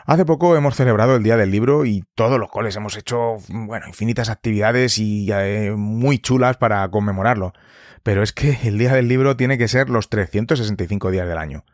Hace 0.05 0.25
poco 0.25 0.57
hemos 0.57 0.75
celebrado 0.75 1.15
el 1.15 1.23
Día 1.23 1.37
del 1.37 1.53
Libro 1.53 1.85
y 1.85 2.05
todos 2.15 2.41
los 2.41 2.51
coles 2.51 2.75
hemos 2.75 2.97
hecho, 2.97 3.37
bueno, 3.49 3.87
infinitas 3.87 4.31
actividades 4.31 4.99
y 4.99 5.29
eh, 5.33 5.73
muy 5.77 6.19
chulas 6.19 6.57
para 6.57 6.89
conmemorarlo. 6.91 7.53
Pero 8.03 8.23
es 8.25 8.33
que 8.33 8.59
el 8.65 8.79
Día 8.79 8.95
del 8.95 9.07
Libro 9.07 9.37
tiene 9.37 9.59
que 9.59 9.69
ser 9.69 9.89
los 9.89 10.09
365 10.09 11.11
días 11.13 11.29
del 11.29 11.39
año. 11.39 11.65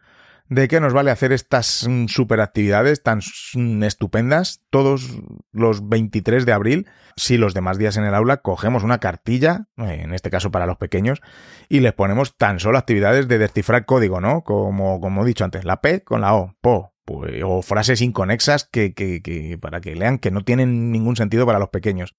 ¿De 0.51 0.67
qué 0.69 0.81
nos 0.81 0.95
vale 0.95 1.11
hacer 1.11 1.33
estas 1.33 1.87
mm, 1.89 2.07
superactividades 2.07 3.03
tan 3.03 3.21
mm, 3.55 3.83
estupendas 3.83 4.63
todos 4.71 5.21
los 5.53 5.89
23 5.89 6.45
de 6.45 6.53
abril 6.53 6.87
si 7.17 7.39
los 7.39 7.55
demás 7.55 7.79
días 7.79 7.97
en 7.97 8.05
el 8.05 8.15
aula 8.15 8.39
cogemos 8.39 8.83
una 8.83 8.99
cartilla, 8.99 9.67
en 9.77 10.15
este 10.15 10.31
caso 10.31 10.51
para 10.51 10.67
los 10.67 10.77
pequeños, 10.77 11.21
y 11.69 11.81
les 11.81 11.93
ponemos 11.93 12.37
tan 12.37 12.61
solo 12.61 12.79
actividades 12.79 13.27
de 13.27 13.39
descifrar 13.39 13.87
código, 13.87 14.21
¿no? 14.21 14.43
Como, 14.43 15.01
como 15.01 15.23
he 15.23 15.27
dicho 15.27 15.45
antes, 15.45 15.65
la 15.65 15.81
P 15.81 16.03
con 16.05 16.21
la 16.21 16.35
O, 16.35 16.55
PO, 16.61 16.95
pues, 17.09 17.43
o 17.43 17.63
frases 17.63 18.03
inconexas 18.03 18.65
que, 18.65 18.93
que, 18.93 19.23
que, 19.23 19.57
para 19.57 19.81
que 19.81 19.97
lean 19.97 20.19
que 20.19 20.31
no 20.31 20.45
tienen 20.45 20.93
ningún 20.93 21.17
sentido 21.17 21.47
para 21.47 21.59
los 21.59 21.71
pequeños. 21.71 22.15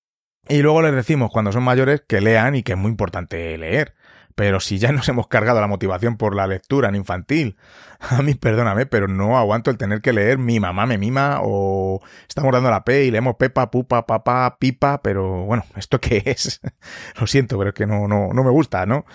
Y 0.48 0.64
luego 0.64 0.82
les 0.82 0.96
decimos 0.96 1.30
cuando 1.32 1.52
son 1.52 1.62
mayores 1.62 2.02
que 2.08 2.22
lean 2.22 2.56
y 2.56 2.64
que 2.64 2.72
es 2.72 2.78
muy 2.78 2.90
importante 2.90 3.56
leer. 3.60 3.94
Pero 4.34 4.60
si 4.60 4.80
ya 4.80 4.92
nos 4.94 5.08
hemos 5.08 5.28
cargado 5.28 5.62
la 5.62 5.68
motivación 5.68 6.18
por 6.18 6.36
la 6.36 6.48
lectura 6.48 6.90
en 6.90 6.96
infantil, 6.96 7.56
a 8.00 8.24
mí 8.24 8.34
perdóname, 8.34 8.88
pero 8.88 9.08
no 9.08 9.38
aguanto 9.38 9.70
el 9.70 9.78
tener 9.78 10.02
que 10.02 10.12
leer 10.12 10.40
mi 10.40 10.60
mamá 10.60 10.88
me 10.88 10.98
mima 10.98 11.38
o 11.44 12.02
estamos 12.28 12.52
dando 12.52 12.72
la 12.72 12.84
P 12.84 13.06
y 13.06 13.12
leemos 13.12 13.36
pepa, 13.36 13.70
pupa, 13.70 14.08
papá, 14.08 14.58
pipa, 14.58 15.04
pero 15.04 15.44
bueno, 15.44 15.66
¿esto 15.76 16.02
qué 16.02 16.24
es? 16.26 16.62
Lo 17.22 17.28
siento, 17.28 17.60
pero 17.60 17.70
es 17.70 17.76
que 17.76 17.86
no, 17.86 18.08
no, 18.08 18.34
no 18.34 18.44
me 18.44 18.50
gusta, 18.50 18.88
¿no? 18.88 19.06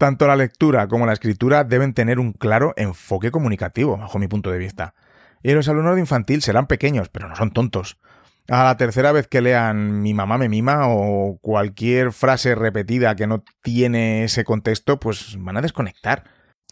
Tanto 0.00 0.26
la 0.26 0.34
lectura 0.34 0.88
como 0.88 1.04
la 1.04 1.12
escritura 1.12 1.62
deben 1.62 1.92
tener 1.92 2.18
un 2.18 2.32
claro 2.32 2.72
enfoque 2.76 3.30
comunicativo, 3.30 3.98
bajo 3.98 4.18
mi 4.18 4.28
punto 4.28 4.50
de 4.50 4.56
vista. 4.58 4.94
Y 5.42 5.52
los 5.52 5.68
alumnos 5.68 5.94
de 5.94 6.00
infantil 6.00 6.40
serán 6.40 6.66
pequeños, 6.66 7.10
pero 7.10 7.28
no 7.28 7.36
son 7.36 7.50
tontos 7.52 7.98
a 8.50 8.64
la 8.64 8.76
tercera 8.76 9.12
vez 9.12 9.28
que 9.28 9.40
lean 9.40 10.02
mi 10.02 10.12
mamá 10.12 10.36
me 10.36 10.48
mima 10.48 10.88
o 10.88 11.38
cualquier 11.40 12.12
frase 12.12 12.56
repetida 12.56 13.14
que 13.14 13.28
no 13.28 13.44
tiene 13.62 14.24
ese 14.24 14.42
contexto, 14.44 14.98
pues 14.98 15.36
van 15.38 15.56
a 15.56 15.62
desconectar. 15.62 16.24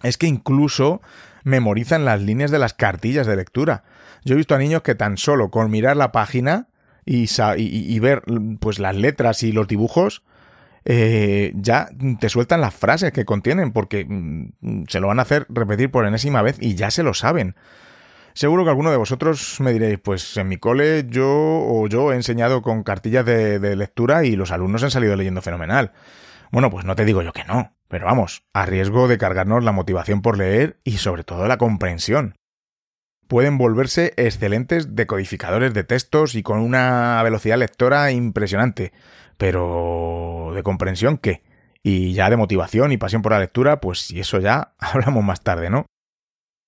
Es 0.03 0.19
que 0.19 0.27
incluso 0.27 1.01
memorizan 1.45 2.05
las 2.05 2.21
líneas 2.21 2.51
de 2.51 2.59
las 2.59 2.75
cartillas 2.75 3.29
de 3.29 3.37
lectura. 3.37 3.85
Yo 4.25 4.35
he 4.35 4.37
visto 4.37 4.57
a 4.57 4.59
niños 4.59 4.83
que 4.83 4.97
tan 4.97 5.19
solo 5.19 5.51
con 5.51 5.71
mirar 5.71 5.97
la 5.97 6.11
página 6.11 6.69
y, 7.05 7.99
ver 8.01 8.23
pues 8.61 8.81
las 8.81 8.97
letras 8.97 9.45
y 9.45 9.53
los 9.53 9.69
dibujos 9.69 10.25
eh, 10.90 11.53
ya 11.55 11.90
te 12.18 12.31
sueltan 12.31 12.62
las 12.62 12.74
frases 12.74 13.12
que 13.12 13.27
contienen 13.27 13.72
porque 13.72 14.07
mm, 14.09 14.85
se 14.88 15.01
lo 15.01 15.09
van 15.09 15.18
a 15.18 15.22
hacer 15.22 15.44
repetir 15.51 15.90
por 15.90 16.07
enésima 16.07 16.40
vez 16.40 16.57
y 16.62 16.77
ya 16.77 16.90
se 16.90 17.03
lo 17.03 17.12
saben. 17.12 17.57
Seguro 18.33 18.64
que 18.64 18.70
alguno 18.70 18.90
de 18.90 18.96
vosotros 18.96 19.61
me 19.61 19.74
diréis, 19.74 19.98
pues 19.98 20.35
en 20.38 20.48
mi 20.48 20.57
cole 20.57 21.05
yo 21.07 21.29
o 21.29 21.87
yo 21.88 22.11
he 22.11 22.14
enseñado 22.14 22.62
con 22.62 22.85
cartillas 22.85 23.27
de, 23.27 23.77
lectura 23.77 24.24
y 24.24 24.35
los 24.35 24.51
alumnos 24.51 24.83
han 24.83 24.90
salido 24.90 25.14
leyendo 25.14 25.42
fenomenal. 25.42 25.92
Bueno, 26.51 26.70
pues 26.70 26.87
no 26.87 26.96
te 26.96 27.05
digo 27.05 27.20
yo 27.20 27.35
que 27.35 27.44
no, 27.44 27.77
pero 27.88 28.07
vamos, 28.07 28.44
a 28.55 28.64
riesgo 28.64 29.09
de 29.09 29.18
cargarnos 29.18 29.64
la 29.64 29.72
motivación 29.72 30.22
por 30.22 30.38
leer 30.38 30.81
y 30.85 30.96
sobre 30.96 31.22
todo 31.22 31.46
la 31.48 31.59
comprensión. 31.59 32.37
Pueden 33.27 33.59
volverse 33.59 34.14
excelentes 34.16 34.96
decodificadores 34.96 35.74
de 35.74 35.85
textos 35.85 36.35
y 36.35 36.42
con 36.42 36.61
una 36.61 37.22
velocidad 37.22 37.59
lectora 37.59 38.11
impresionante, 38.11 38.92
pero 39.38 40.53
¿de 40.55 40.62
comprensión 40.62 41.16
qué? 41.16 41.42
Y 41.83 42.12
ya 42.12 42.29
de 42.29 42.37
motivación 42.37 42.92
y 42.92 42.98
pasión 42.98 43.22
por 43.22 43.33
la 43.33 43.38
lectura, 43.38 43.81
pues 43.81 44.01
si 44.01 44.20
eso 44.20 44.40
ya 44.40 44.74
hablamos 44.79 45.24
más 45.24 45.42
tarde, 45.42 45.70
¿no? 45.70 45.87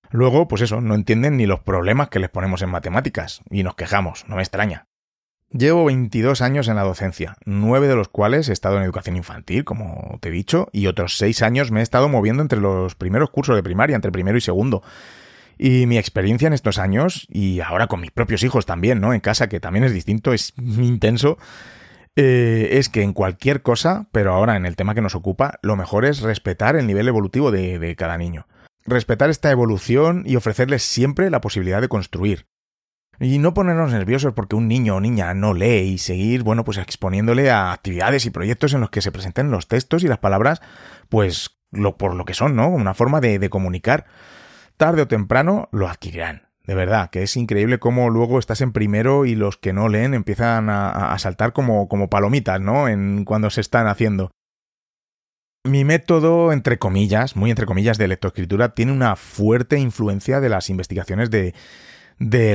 Luego, 0.09 0.47
pues 0.47 0.61
eso, 0.61 0.81
no 0.81 0.95
entienden 0.95 1.37
ni 1.37 1.45
los 1.45 1.61
problemas 1.61 2.09
que 2.09 2.19
les 2.19 2.29
ponemos 2.29 2.61
en 2.61 2.69
matemáticas, 2.69 3.41
y 3.49 3.63
nos 3.63 3.75
quejamos, 3.75 4.27
no 4.27 4.35
me 4.35 4.41
extraña. 4.41 4.87
Llevo 5.51 5.85
22 5.85 6.41
años 6.41 6.67
en 6.69 6.75
la 6.75 6.83
docencia, 6.83 7.35
nueve 7.45 7.87
de 7.87 7.95
los 7.95 8.07
cuales 8.07 8.47
he 8.47 8.53
estado 8.53 8.77
en 8.77 8.83
educación 8.83 9.17
infantil, 9.17 9.65
como 9.65 10.17
te 10.21 10.29
he 10.29 10.31
dicho, 10.31 10.67
y 10.71 10.87
otros 10.87 11.17
seis 11.17 11.41
años 11.41 11.71
me 11.71 11.81
he 11.81 11.83
estado 11.83 12.07
moviendo 12.07 12.41
entre 12.41 12.59
los 12.59 12.95
primeros 12.95 13.29
cursos 13.29 13.55
de 13.55 13.63
primaria, 13.63 13.95
entre 13.95 14.11
primero 14.11 14.37
y 14.37 14.41
segundo. 14.41 14.81
Y 15.57 15.87
mi 15.87 15.97
experiencia 15.97 16.47
en 16.47 16.53
estos 16.53 16.77
años, 16.77 17.27
y 17.29 17.59
ahora 17.59 17.87
con 17.87 17.99
mis 17.99 18.11
propios 18.11 18.43
hijos 18.43 18.65
también, 18.65 19.01
¿no? 19.01 19.13
En 19.13 19.19
casa, 19.19 19.49
que 19.49 19.59
también 19.59 19.83
es 19.83 19.93
distinto, 19.93 20.31
es 20.31 20.53
intenso, 20.57 21.37
eh, 22.15 22.69
es 22.71 22.89
que 22.89 23.03
en 23.03 23.13
cualquier 23.13 23.61
cosa, 23.61 24.07
pero 24.11 24.33
ahora 24.33 24.55
en 24.55 24.65
el 24.65 24.75
tema 24.75 24.95
que 24.95 25.01
nos 25.01 25.15
ocupa, 25.15 25.59
lo 25.61 25.75
mejor 25.75 26.05
es 26.05 26.21
respetar 26.21 26.75
el 26.75 26.87
nivel 26.87 27.07
evolutivo 27.07 27.51
de 27.51 27.95
cada 27.97 28.17
niño 28.17 28.47
respetar 28.85 29.29
esta 29.29 29.51
evolución 29.51 30.23
y 30.25 30.35
ofrecerles 30.35 30.83
siempre 30.83 31.29
la 31.29 31.41
posibilidad 31.41 31.81
de 31.81 31.89
construir. 31.89 32.47
Y 33.19 33.37
no 33.37 33.53
ponernos 33.53 33.91
nerviosos 33.91 34.33
porque 34.33 34.55
un 34.55 34.67
niño 34.67 34.95
o 34.95 34.99
niña 34.99 35.33
no 35.35 35.53
lee 35.53 35.81
y 35.81 35.97
seguir, 35.99 36.41
bueno, 36.41 36.63
pues 36.63 36.79
exponiéndole 36.79 37.51
a 37.51 37.71
actividades 37.71 38.25
y 38.25 38.31
proyectos 38.31 38.73
en 38.73 38.81
los 38.81 38.89
que 38.89 39.01
se 39.01 39.11
presenten 39.11 39.51
los 39.51 39.67
textos 39.67 40.03
y 40.03 40.07
las 40.07 40.17
palabras, 40.17 40.61
pues 41.07 41.59
lo, 41.71 41.97
por 41.97 42.15
lo 42.15 42.25
que 42.25 42.33
son, 42.33 42.55
¿no? 42.55 42.69
Una 42.69 42.95
forma 42.95 43.21
de, 43.21 43.49
comunicar. 43.49 44.05
Tarde 44.75 45.03
o 45.03 45.07
temprano 45.07 45.69
lo 45.71 45.87
adquirirán. 45.87 46.47
De 46.71 46.75
verdad, 46.75 47.09
que 47.09 47.21
es 47.21 47.35
increíble 47.35 47.79
cómo 47.79 48.09
luego 48.09 48.39
estás 48.39 48.61
en 48.61 48.71
primero 48.71 49.25
y 49.25 49.35
los 49.35 49.57
que 49.57 49.73
no 49.73 49.89
leen 49.89 50.13
empiezan 50.13 50.69
a, 50.69 51.13
saltar 51.19 51.51
como, 51.51 52.09
palomitas, 52.09 52.61
¿no? 52.61 52.87
En 52.87 53.25
cuando 53.25 53.49
se 53.49 53.59
están 53.59 53.87
haciendo. 53.87 54.31
Mi 55.65 55.83
método, 55.83 56.53
entre 56.53 56.79
comillas, 56.79 57.35
muy 57.35 57.49
entre 57.49 57.65
comillas, 57.65 57.97
de 57.97 58.07
lectoescritura 58.07 58.73
tiene 58.73 58.93
una 58.93 59.17
fuerte 59.17 59.79
influencia 59.79 60.39
de 60.39 60.47
las 60.47 60.69
investigaciones 60.69 61.29
de, 61.29 61.53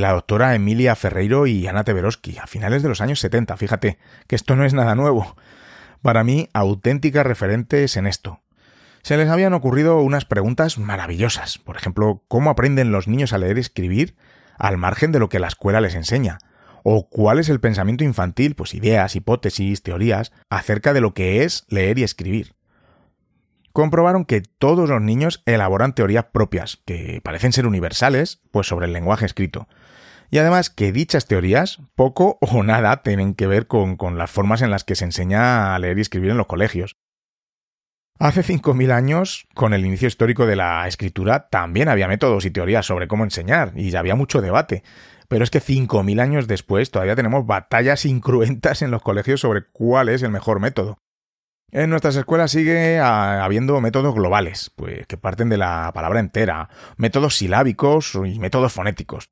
la 0.00 0.12
doctora 0.12 0.54
Emilia 0.54 0.96
Ferreiro 0.96 1.46
y 1.46 1.66
Ana 1.66 1.84
Teberoski 1.84 2.38
a 2.38 2.46
finales 2.46 2.82
de 2.82 2.88
los 2.88 3.02
años 3.02 3.20
70. 3.20 3.54
Fíjate 3.58 3.98
que 4.26 4.34
esto 4.34 4.56
no 4.56 4.64
es 4.64 4.72
nada 4.72 4.94
nuevo. 4.94 5.36
Para 6.00 6.24
mí, 6.24 6.48
auténticas 6.54 7.26
referentes 7.26 7.98
en 7.98 8.06
esto. 8.06 8.40
Se 9.06 9.16
les 9.16 9.28
habían 9.28 9.54
ocurrido 9.54 10.00
unas 10.00 10.24
preguntas 10.24 10.78
maravillosas. 10.78 11.58
Por 11.58 11.76
ejemplo, 11.76 12.24
¿cómo 12.26 12.50
aprenden 12.50 12.90
los 12.90 13.06
niños 13.06 13.32
a 13.32 13.38
leer 13.38 13.56
y 13.56 13.60
escribir 13.60 14.16
al 14.58 14.78
margen 14.78 15.12
de 15.12 15.20
lo 15.20 15.28
que 15.28 15.38
la 15.38 15.46
escuela 15.46 15.80
les 15.80 15.94
enseña? 15.94 16.38
¿O 16.82 17.08
cuál 17.08 17.38
es 17.38 17.48
el 17.48 17.60
pensamiento 17.60 18.02
infantil, 18.02 18.56
pues 18.56 18.74
ideas, 18.74 19.14
hipótesis, 19.14 19.84
teorías, 19.84 20.32
acerca 20.50 20.92
de 20.92 21.00
lo 21.00 21.14
que 21.14 21.44
es 21.44 21.66
leer 21.68 22.00
y 22.00 22.02
escribir? 22.02 22.56
comprobaron 23.72 24.24
que 24.24 24.40
todos 24.40 24.88
los 24.88 25.00
niños 25.00 25.44
elaboran 25.46 25.94
teorías 25.94 26.24
propias, 26.32 26.82
que 26.84 27.20
parecen 27.22 27.52
ser 27.52 27.68
universales, 27.68 28.40
pues 28.50 28.66
sobre 28.66 28.86
el 28.86 28.92
lenguaje 28.92 29.24
escrito. 29.24 29.68
Y 30.30 30.38
además 30.38 30.68
que 30.68 30.90
dichas 30.90 31.26
teorías 31.26 31.78
poco 31.94 32.38
o 32.40 32.64
nada 32.64 33.02
tienen 33.04 33.34
que 33.34 33.46
ver 33.46 33.68
con, 33.68 33.98
las 34.18 34.32
formas 34.32 34.62
en 34.62 34.72
las 34.72 34.82
que 34.82 34.96
se 34.96 35.04
enseña 35.04 35.76
a 35.76 35.78
leer 35.78 35.98
y 35.98 36.00
escribir 36.00 36.30
en 36.30 36.38
los 36.38 36.48
colegios. 36.48 36.96
Hace 38.18 38.42
5.000 38.42 38.92
años, 38.92 39.46
con 39.54 39.74
el 39.74 39.84
inicio 39.84 40.08
histórico 40.08 40.46
de 40.46 40.56
la 40.56 40.88
escritura, 40.88 41.48
también 41.50 41.88
había 41.88 42.08
métodos 42.08 42.46
y 42.46 42.50
teorías 42.50 42.86
sobre 42.86 43.08
cómo 43.08 43.24
enseñar, 43.24 43.72
y 43.76 43.94
había 43.94 44.14
mucho 44.14 44.40
debate. 44.40 44.82
Pero 45.28 45.44
es 45.44 45.50
que 45.50 45.60
5.000 45.60 46.20
años 46.20 46.46
después 46.46 46.90
todavía 46.90 47.14
tenemos 47.14 47.44
batallas 47.44 48.06
incruentas 48.06 48.80
en 48.80 48.90
los 48.90 49.02
colegios 49.02 49.40
sobre 49.40 49.66
cuál 49.70 50.08
es 50.08 50.22
el 50.22 50.30
mejor 50.30 50.60
método. 50.60 50.98
En 51.72 51.90
nuestras 51.90 52.16
escuelas 52.16 52.52
sigue 52.52 52.98
ah, 53.00 53.44
habiendo 53.44 53.78
métodos 53.82 54.14
globales, 54.14 54.70
pues 54.76 55.06
que 55.06 55.18
parten 55.18 55.50
de 55.50 55.58
la 55.58 55.90
palabra 55.92 56.20
entera, 56.20 56.70
métodos 56.96 57.36
silábicos 57.36 58.14
y 58.14 58.38
métodos 58.38 58.72
fonéticos. 58.72 59.30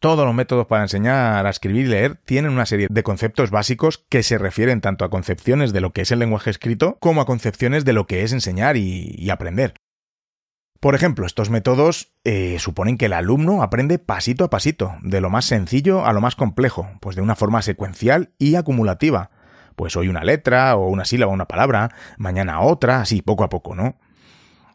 Todos 0.00 0.26
los 0.26 0.34
métodos 0.34 0.66
para 0.66 0.82
enseñar 0.82 1.46
a 1.46 1.50
escribir 1.50 1.86
y 1.86 1.88
leer 1.88 2.16
tienen 2.24 2.52
una 2.52 2.66
serie 2.66 2.88
de 2.90 3.02
conceptos 3.02 3.50
básicos 3.50 4.04
que 4.08 4.22
se 4.22 4.38
refieren 4.38 4.80
tanto 4.80 5.04
a 5.04 5.10
concepciones 5.10 5.72
de 5.72 5.80
lo 5.80 5.92
que 5.92 6.02
es 6.02 6.10
el 6.10 6.18
lenguaje 6.18 6.50
escrito 6.50 6.98
como 7.00 7.20
a 7.20 7.26
concepciones 7.26 7.84
de 7.84 7.92
lo 7.92 8.06
que 8.06 8.22
es 8.22 8.32
enseñar 8.32 8.76
y, 8.76 9.30
aprender. 9.30 9.74
Por 10.80 10.94
ejemplo, 10.94 11.26
estos 11.26 11.50
métodos 11.50 12.12
eh, 12.24 12.58
suponen 12.58 12.96
que 12.98 13.06
el 13.06 13.12
alumno 13.12 13.62
aprende 13.62 13.98
pasito 13.98 14.44
a 14.44 14.50
pasito, 14.50 14.94
de 15.02 15.20
lo 15.20 15.30
más 15.30 15.44
sencillo 15.46 16.04
a 16.04 16.12
lo 16.12 16.20
más 16.20 16.36
complejo, 16.36 16.88
pues 17.00 17.16
de 17.16 17.22
una 17.22 17.34
forma 17.34 17.62
secuencial 17.62 18.32
y 18.38 18.54
acumulativa. 18.54 19.30
Pues 19.74 19.96
hoy 19.96 20.08
una 20.08 20.24
letra, 20.24 20.76
o 20.76 20.88
una 20.88 21.04
sílaba, 21.04 21.32
una 21.32 21.48
palabra, 21.48 21.90
mañana 22.18 22.60
otra, 22.60 23.00
así, 23.00 23.20
poco 23.20 23.44
a 23.44 23.48
poco, 23.48 23.74
¿no? 23.74 23.96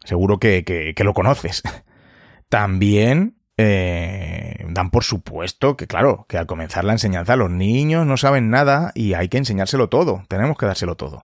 Seguro 0.04 0.40
que, 0.40 0.64
que, 0.64 1.04
lo 1.04 1.14
conoces. 1.14 1.64
También 2.50 3.41
eh, 3.64 4.66
dan 4.70 4.90
por 4.90 5.04
supuesto 5.04 5.78
que, 5.78 5.86
claro, 5.86 6.26
que 6.28 6.38
al 6.38 6.48
comenzar 6.48 6.84
la 6.84 6.94
enseñanza 6.94 7.36
los 7.36 7.52
niños 7.52 8.08
no 8.08 8.18
saben 8.18 8.50
nada 8.50 8.92
y 8.96 9.14
hay 9.14 9.30
que 9.30 9.38
enseñárselo 9.38 9.88
todo, 9.90 10.24
tenemos 10.28 10.58
que 10.58 10.66
dárselo 10.66 10.96
todo. 10.96 11.22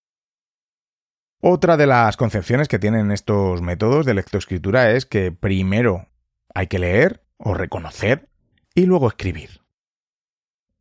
Otra 1.41 1.77
de 1.77 1.87
las 1.87 2.17
concepciones 2.17 2.67
que 2.67 2.79
tienen 2.79 3.11
estos 3.11 3.61
métodos 3.61 4.05
de 4.05 4.13
lectoescritura 4.13 4.91
es 4.91 5.05
que 5.05 5.31
primero 5.31 6.09
hay 6.53 6.67
que 6.67 6.79
leer 6.79 7.23
o 7.37 7.53
reconocer 7.53 8.29
y 8.75 8.85
luego 8.85 9.07
escribir. 9.07 9.61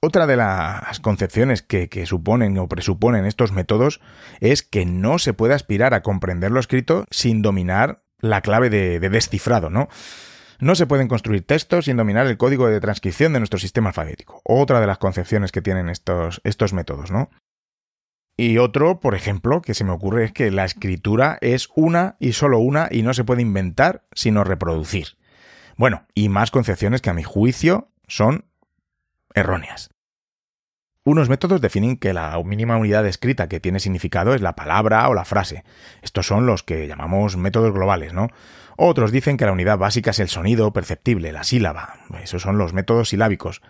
Otra 0.02 0.26
de 0.26 0.36
las 0.36 1.00
concepciones 1.00 1.62
que, 1.62 1.88
suponen 2.06 2.58
o 2.58 2.68
presuponen 2.68 3.24
estos 3.24 3.52
métodos 3.52 4.00
es 4.40 4.62
que 4.62 4.84
no 4.84 5.18
se 5.18 5.32
puede 5.32 5.54
aspirar 5.54 5.94
a 5.94 6.02
comprender 6.02 6.50
lo 6.50 6.60
escrito 6.60 7.06
sin 7.10 7.40
dominar 7.40 8.02
la 8.18 8.42
clave 8.42 8.70
de, 8.70 9.00
de 9.00 9.08
descifrado, 9.08 9.70
¿no? 9.70 9.88
No 10.58 10.74
se 10.74 10.86
pueden 10.86 11.08
construir 11.08 11.46
textos 11.46 11.84
sin 11.84 11.96
dominar 11.96 12.26
el 12.26 12.38
código 12.38 12.68
de 12.68 12.80
transcripción 12.80 13.32
de 13.32 13.40
nuestro 13.40 13.58
sistema 13.58 13.88
alfabético. 13.88 14.40
Otra 14.44 14.80
de 14.80 14.86
las 14.86 14.98
concepciones 14.98 15.52
que 15.52 15.62
tienen 15.62 15.88
estos, 15.88 16.40
estos 16.44 16.72
métodos, 16.72 17.10
¿no? 17.10 17.30
Y 18.38 18.58
otro, 18.58 19.00
por 19.00 19.14
ejemplo, 19.14 19.62
que 19.62 19.74
se 19.74 19.84
me 19.84 19.92
ocurre 19.92 20.24
es 20.24 20.32
que 20.32 20.50
la 20.50 20.64
escritura 20.64 21.38
es 21.40 21.70
una 21.74 22.16
y 22.18 22.32
solo 22.32 22.58
una 22.58 22.88
y 22.90 23.02
no 23.02 23.14
se 23.14 23.24
puede 23.24 23.42
inventar 23.42 24.04
sino 24.12 24.44
reproducir. 24.44 25.16
Bueno, 25.76 26.06
y 26.14 26.28
más 26.28 26.50
concepciones 26.50 27.00
que 27.00 27.10
a 27.10 27.14
mi 27.14 27.22
juicio 27.22 27.90
son 28.06 28.44
erróneas. 29.34 29.90
Unos 31.04 31.28
métodos 31.28 31.60
definen 31.60 31.96
que 31.96 32.12
la 32.12 32.36
mínima 32.44 32.76
unidad 32.76 33.06
escrita 33.06 33.48
que 33.48 33.60
tiene 33.60 33.78
significado 33.78 34.34
es 34.34 34.42
la 34.42 34.56
palabra 34.56 35.08
o 35.08 35.14
la 35.14 35.24
frase. 35.24 35.62
Estos 36.02 36.26
son 36.26 36.46
los 36.46 36.64
que 36.64 36.88
llamamos 36.88 37.36
métodos 37.36 37.72
globales, 37.72 38.12
¿no? 38.12 38.28
Otros 38.76 39.10
dicen 39.10 39.36
que 39.36 39.46
la 39.46 39.52
unidad 39.52 39.78
básica 39.78 40.10
es 40.10 40.20
el 40.20 40.28
sonido 40.28 40.72
perceptible, 40.72 41.32
la 41.32 41.44
sílaba. 41.44 41.94
Esos 42.22 42.42
son 42.42 42.58
los 42.58 42.72
métodos 42.72 43.08
silábicos. 43.08 43.62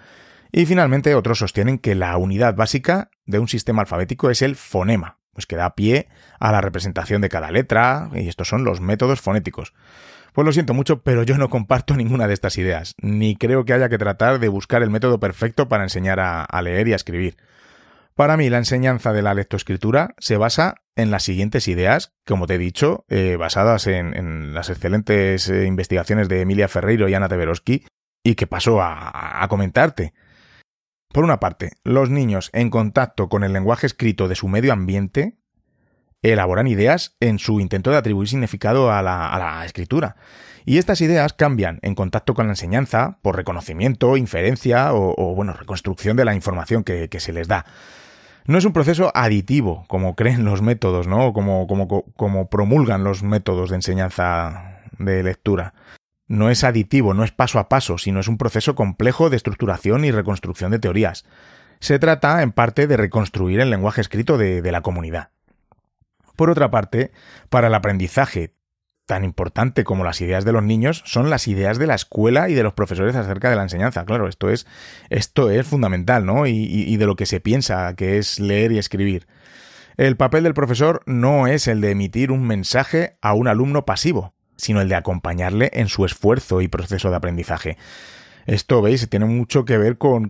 Y 0.53 0.67
finalmente 0.67 1.15
otros 1.15 1.39
sostienen 1.39 1.79
que 1.79 1.95
la 1.95 2.17
unidad 2.17 2.55
básica 2.55 3.11
de 3.25 3.39
un 3.39 3.49
sistema 3.49 3.83
alfabético 3.83 4.31
es 4.31 4.43
el 4.43 4.57
fonema, 4.57 5.19
pues 5.33 5.47
que 5.47 5.57
da 5.57 5.75
pie 5.75 6.09
a 6.41 6.53
la 6.53 6.61
representación 6.61 7.21
de 7.21 7.29
cada 7.29 7.51
letra, 7.51 8.11
y 8.15 8.29
estos 8.29 8.49
son 8.49 8.65
los 8.65 8.81
métodos 8.81 9.21
fonéticos. 9.21 9.75
Pues 10.33 10.45
lo 10.45 10.53
siento 10.53 10.75
mucho, 10.75 11.03
pero 11.03 11.23
yo 11.23 11.39
no 11.39 11.49
comparto 11.49 11.95
ninguna 11.97 12.29
de 12.29 12.35
estas 12.35 12.59
ideas, 12.59 12.95
ni 13.01 13.37
creo 13.37 13.65
que 13.65 13.73
haya 13.73 13.89
que 13.89 13.99
tratar 13.99 14.39
de 14.39 14.49
buscar 14.49 14.83
el 14.83 14.91
método 14.91 15.21
perfecto 15.21 15.69
para 15.69 15.85
enseñar 15.85 16.21
a, 16.21 16.63
leer 16.63 16.89
y 16.89 16.93
a 16.93 16.97
escribir. 16.97 17.37
Para 18.17 18.37
mí, 18.37 18.51
la 18.51 18.59
enseñanza 18.59 19.13
de 19.13 19.23
la 19.23 19.35
lectoescritura 19.35 20.15
se 20.19 20.37
basa 20.37 20.83
en 20.97 21.11
las 21.13 21.23
siguientes 21.23 21.69
ideas, 21.69 22.15
como 22.27 22.47
te 22.47 22.55
he 22.55 22.59
dicho, 22.59 23.05
eh, 23.09 23.37
basadas 23.39 23.87
en, 23.87 24.55
las 24.55 24.71
excelentes 24.71 25.49
eh, 25.49 25.67
investigaciones 25.67 26.29
de 26.29 26.41
Emilia 26.41 26.67
Ferreiro 26.67 27.09
y 27.09 27.15
Ana 27.15 27.29
Teberoski, 27.29 27.87
y 28.25 28.35
que 28.35 28.49
paso 28.49 28.81
a 28.83 29.47
comentarte. 29.49 30.15
Por 31.13 31.23
una 31.23 31.39
parte, 31.39 31.71
los 31.85 32.11
niños 32.11 32.51
en 32.53 32.71
contacto 32.71 33.29
con 33.29 33.45
el 33.45 33.53
lenguaje 33.53 33.87
escrito 33.87 34.27
de 34.27 34.35
su 34.35 34.49
medio 34.49 34.73
ambiente 34.73 35.39
elaboran 36.23 36.67
ideas 36.67 37.17
en 37.21 37.39
su 37.39 37.61
intento 37.61 37.91
de 37.91 37.97
atribuir 37.97 38.29
significado 38.29 38.93
a 38.93 39.03
la, 39.03 39.63
escritura. 39.65 40.17
Y 40.65 40.79
estas 40.79 41.01
ideas 41.01 41.33
cambian 41.33 41.79
en 41.83 41.95
contacto 41.95 42.35
con 42.35 42.47
la 42.47 42.53
enseñanza 42.53 43.19
por 43.23 43.37
reconocimiento, 43.37 44.17
inferencia 44.17 44.93
o, 44.93 45.35
bueno, 45.35 45.53
reconstrucción 45.53 46.17
de 46.17 46.25
la 46.25 46.35
información 46.35 46.83
que, 46.83 47.09
se 47.21 47.33
les 47.33 47.47
da. 47.47 47.67
No 48.47 48.59
es 48.59 48.65
un 48.65 48.73
proceso 48.73 49.11
aditivo, 49.15 49.85
como 49.89 50.15
creen 50.15 50.45
los 50.45 50.63
métodos, 50.63 51.07
¿no? 51.07 51.33
Como, 51.33 51.67
como, 51.67 52.05
como 52.17 52.49
promulgan 52.49 53.05
los 53.05 53.23
métodos 53.23 53.71
de 53.71 53.77
enseñanza 53.77 54.83
de 54.99 55.23
lectura 55.23 55.75
no 56.29 56.51
es 56.51 56.65
aditivo, 56.65 57.15
no 57.15 57.25
es 57.25 57.33
paso 57.33 57.59
a 57.59 57.69
paso, 57.69 57.99
sino 57.99 58.21
es 58.21 58.29
un 58.29 58.39
proceso 58.39 58.75
complejo 58.75 59.31
de 59.31 59.37
estructuración 59.37 60.05
y 60.05 60.11
reconstrucción 60.11 60.71
de 60.71 60.79
teorías. 60.79 61.25
Se 61.79 61.99
trata, 61.99 62.43
en 62.43 62.53
parte, 62.53 62.87
de 62.87 62.97
reconstruir 62.97 63.61
el 63.61 63.71
lenguaje 63.71 64.01
escrito 64.01 64.39
de, 64.39 64.73
la 64.73 64.81
comunidad. 64.81 65.31
Por 66.35 66.51
otra 66.51 66.71
parte, 66.71 67.13
para 67.49 67.69
el 67.69 67.75
aprendizaje 67.75 68.55
tan 69.07 69.25
importante 69.25 69.85
como 69.85 70.05
las 70.05 70.21
ideas 70.21 70.45
de 70.45 70.53
los 70.53 70.63
niños 70.63 71.03
son 71.07 71.31
las 71.31 71.49
ideas 71.49 71.79
de 71.79 71.87
la 71.87 71.95
escuela 71.95 72.49
y 72.49 72.55
de 72.55 72.63
los 72.63 72.75
profesores 72.75 73.17
acerca 73.17 73.49
de 73.49 73.57
la 73.57 73.63
enseñanza. 73.63 74.05
Claro, 74.05 74.29
esto 74.29 74.51
es, 74.51 74.67
esto 75.09 75.51
es 75.51 75.67
fundamental, 75.67 76.27
¿no? 76.27 76.47
y 76.47 76.97
de 76.97 77.07
lo 77.07 77.17
que 77.17 77.27
se 77.27 77.41
piensa 77.41 77.95
que 77.95 78.19
es 78.19 78.39
leer 78.41 78.73
y 78.73 78.79
escribir. 78.79 79.27
El 79.97 80.19
papel 80.19 80.45
del 80.45 80.53
profesor 80.53 81.03
no 81.07 81.47
es 81.47 81.69
el 81.69 81.81
de 81.81 81.93
emitir 81.93 82.31
un 82.31 82.47
mensaje 82.47 83.17
a 83.23 83.33
un 83.33 83.49
alumno 83.49 83.87
pasivo, 83.87 84.35
sino 84.57 84.83
el 84.83 84.91
de 84.91 84.95
acompañarle 84.95 85.71
en 85.73 85.89
su 85.89 86.05
esfuerzo 86.05 86.61
y 86.61 86.69
proceso 86.69 87.09
de 87.09 87.17
aprendizaje. 87.17 87.79
Esto, 88.47 88.81
veis, 88.81 89.09
tiene 89.11 89.27
mucho 89.27 89.65
que 89.65 89.77
ver 89.77 89.99
con, 89.99 90.29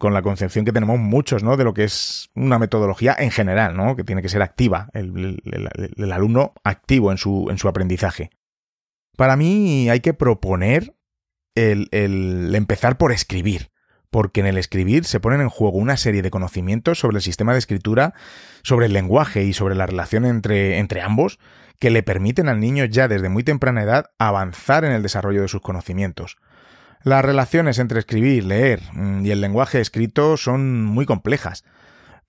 la 0.00 0.22
concepción 0.22 0.64
que 0.64 0.72
tenemos 0.72 0.98
muchos, 1.00 1.42
¿no? 1.42 1.56
De 1.56 1.64
lo 1.64 1.74
que 1.74 1.84
es 1.84 2.30
una 2.34 2.60
metodología 2.60 3.14
en 3.18 3.32
general, 3.32 3.76
¿no? 3.76 3.96
Que 3.96 4.04
tiene 4.04 4.22
que 4.22 4.28
ser 4.28 4.40
activa, 4.40 4.88
el, 4.92 6.12
alumno 6.12 6.54
activo 6.62 7.10
en 7.10 7.18
su, 7.18 7.48
en 7.50 7.58
su 7.58 7.68
aprendizaje. 7.68 8.30
Para 9.16 9.36
mí 9.36 9.90
hay 9.90 10.00
que 10.00 10.14
proponer 10.14 10.94
el, 11.56 11.88
el 11.90 12.54
empezar 12.54 12.98
por 12.98 13.12
escribir 13.12 13.70
porque 14.10 14.40
en 14.40 14.46
el 14.46 14.56
escribir 14.56 15.04
se 15.04 15.20
ponen 15.20 15.40
en 15.40 15.48
juego 15.48 15.76
una 15.76 15.96
serie 15.96 16.22
de 16.22 16.30
conocimientos 16.30 17.00
sobre 17.00 17.16
el 17.16 17.22
sistema 17.22 17.52
de 17.52 17.58
escritura, 17.58 18.14
sobre 18.62 18.86
el 18.86 18.92
lenguaje 18.92 19.44
y 19.44 19.52
sobre 19.52 19.74
la 19.74 19.84
relación 19.84 20.24
entre, 20.24 20.78
entre 20.78 21.02
ambos, 21.02 21.38
que 21.78 21.90
le 21.90 22.02
permiten 22.02 22.48
al 22.48 22.60
niño 22.60 22.84
ya 22.86 23.08
desde 23.08 23.28
muy 23.28 23.42
temprana 23.42 23.82
edad 23.82 24.06
avanzar 24.18 24.84
en 24.84 24.92
el 24.92 25.02
desarrollo 25.02 25.42
de 25.42 25.48
sus 25.48 25.60
conocimientos. 25.60 26.38
Las 27.06 27.24
relaciones 27.24 27.78
entre 27.78 28.00
escribir, 28.00 28.42
leer 28.42 28.82
mm, 28.92 29.24
y 29.24 29.30
el 29.30 29.40
lenguaje 29.40 29.80
escrito 29.80 30.36
son 30.36 30.84
muy 30.84 31.06
complejas, 31.06 31.62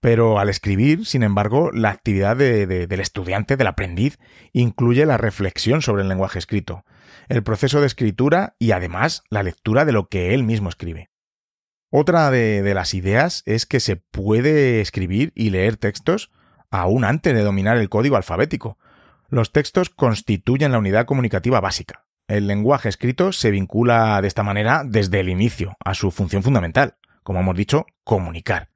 pero 0.01 0.37
al 0.37 0.49
escribir, 0.49 1.07
sin 1.07 1.23
embargo, 1.23 1.71
la 1.71 1.89
actividad 1.89 2.37
del 2.37 2.99
estudiante, 2.99 3.57
del 3.57 3.65
aprendiz, 3.65 4.19
incluye 4.53 5.07
la 5.07 5.17
reflexión 5.17 5.81
sobre 5.81 6.03
el 6.03 6.09
lenguaje 6.09 6.37
escrito, 6.37 6.85
el 7.27 7.41
proceso 7.41 7.81
de 7.81 7.87
escritura 7.87 8.55
y 8.59 8.69
además 8.69 9.23
la 9.31 9.41
lectura 9.41 9.83
de 9.83 9.93
lo 9.93 10.09
que 10.09 10.35
él 10.35 10.43
mismo 10.43 10.69
escribe. 10.69 11.09
Otra 11.89 12.29
de, 12.29 12.71
las 12.75 12.93
ideas 12.93 13.41
es 13.47 13.65
que 13.65 13.79
se 13.79 13.95
puede 13.95 14.79
escribir 14.79 15.31
y 15.33 15.49
leer 15.49 15.77
textos 15.77 16.29
aún 16.69 17.03
antes 17.03 17.33
de 17.33 17.41
dominar 17.41 17.77
el 17.77 17.89
código 17.89 18.15
alfabético. 18.15 18.77
Los 19.27 19.51
textos 19.51 19.89
constituyen 19.89 20.71
la 20.71 20.77
unidad 20.77 21.07
comunicativa 21.07 21.59
básica. 21.61 22.06
El 22.27 22.47
lenguaje 22.47 22.89
escrito 22.89 23.31
se 23.31 23.51
vincula 23.51 24.21
de 24.21 24.27
esta 24.27 24.43
manera 24.43 24.83
desde 24.85 25.21
el 25.21 25.29
inicio 25.29 25.77
a 25.83 25.93
su 25.93 26.11
función 26.11 26.43
fundamental, 26.43 26.95
como 27.23 27.39
hemos 27.39 27.55
dicho, 27.55 27.85
comunicar. 28.03 28.69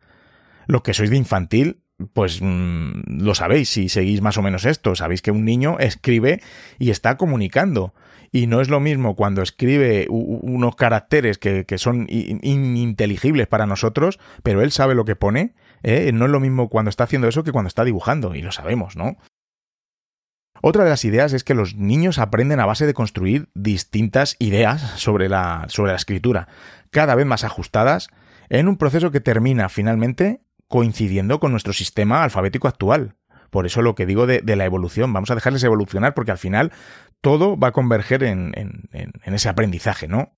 Los 0.68 0.84
que 0.84 0.94
sois 0.94 1.10
de 1.10 1.18
infantil, 1.18 1.84
pues 2.14 2.40
mm, 2.42 3.22
lo 3.22 3.36
sabéis 3.36 3.70
si 3.70 3.90
seguís 3.90 4.22
más 4.22 4.38
o 4.38 4.42
menos 4.42 4.64
esto, 4.64 4.96
sabéis 4.96 5.22
que 5.22 5.32
un 5.32 5.44
niño 5.44 5.78
escribe 5.80 6.42
y 6.80 6.92
está 6.92 7.18
comunicando. 7.18 7.94
Y 8.32 8.48
no 8.48 8.62
es 8.62 8.70
lo 8.70 8.80
mismo 8.80 9.18
cuando 9.18 9.42
escribe 9.42 10.08
unos 10.10 10.78
caracteres 10.78 11.38
que, 11.38 11.66
son 11.78 12.08
ininteligibles 12.10 13.48
para 13.48 13.66
nosotros, 13.66 14.20
pero 14.42 14.62
él 14.62 14.72
sabe 14.72 14.96
lo 14.96 15.04
que 15.04 15.18
pone. 15.18 15.54
¿eh? 15.84 16.10
No 16.14 16.24
es 16.26 16.32
lo 16.32 16.40
mismo 16.40 16.70
cuando 16.70 16.88
está 16.88 17.04
haciendo 17.04 17.28
eso 17.28 17.44
que 17.44 17.52
cuando 17.52 17.68
está 17.68 17.84
dibujando, 17.84 18.34
y 18.34 18.42
lo 18.42 18.54
sabemos, 18.54 18.96
¿no? 18.96 19.18
Otra 20.62 20.84
de 20.84 20.92
las 20.92 21.06
ideas 21.06 21.34
es 21.34 21.44
que 21.44 21.56
los 21.56 21.76
niños 21.76 22.20
aprenden 22.20 22.60
a 22.60 22.66
base 22.66 22.86
de 22.86 22.94
construir 22.94 23.50
distintas 23.56 24.36
ideas 24.38 24.82
sobre 25.00 25.28
la, 25.28 25.66
sobre 25.70 25.92
la 25.92 25.98
escritura, 25.98 26.48
cada 26.92 27.16
vez 27.16 27.26
más 27.26 27.44
ajustadas, 27.44 28.10
en 28.50 28.68
un 28.68 28.78
proceso 28.78 29.12
que 29.12 29.22
termina 29.22 29.70
finalmente 29.70 30.42
coincidiendo 30.68 31.40
con 31.40 31.52
nuestro 31.52 31.74
sistema 31.74 32.24
alfabético 32.24 32.68
actual. 32.68 33.16
Por 33.50 33.66
eso 33.66 33.82
lo 33.82 33.96
que 33.96 34.06
digo 34.06 34.28
de, 34.28 34.42
la 34.56 34.66
evolución, 34.66 35.12
vamos 35.12 35.32
a 35.32 35.36
dejarles 35.36 35.64
evolucionar 35.64 36.14
porque 36.14 36.32
al 36.32 36.38
final 36.38 36.72
todo 37.22 37.58
va 37.58 37.70
a 37.70 37.72
converger 37.74 38.24
en, 38.24 38.54
en 38.56 39.34
ese 39.34 39.50
aprendizaje, 39.50 40.08
¿no? 40.08 40.38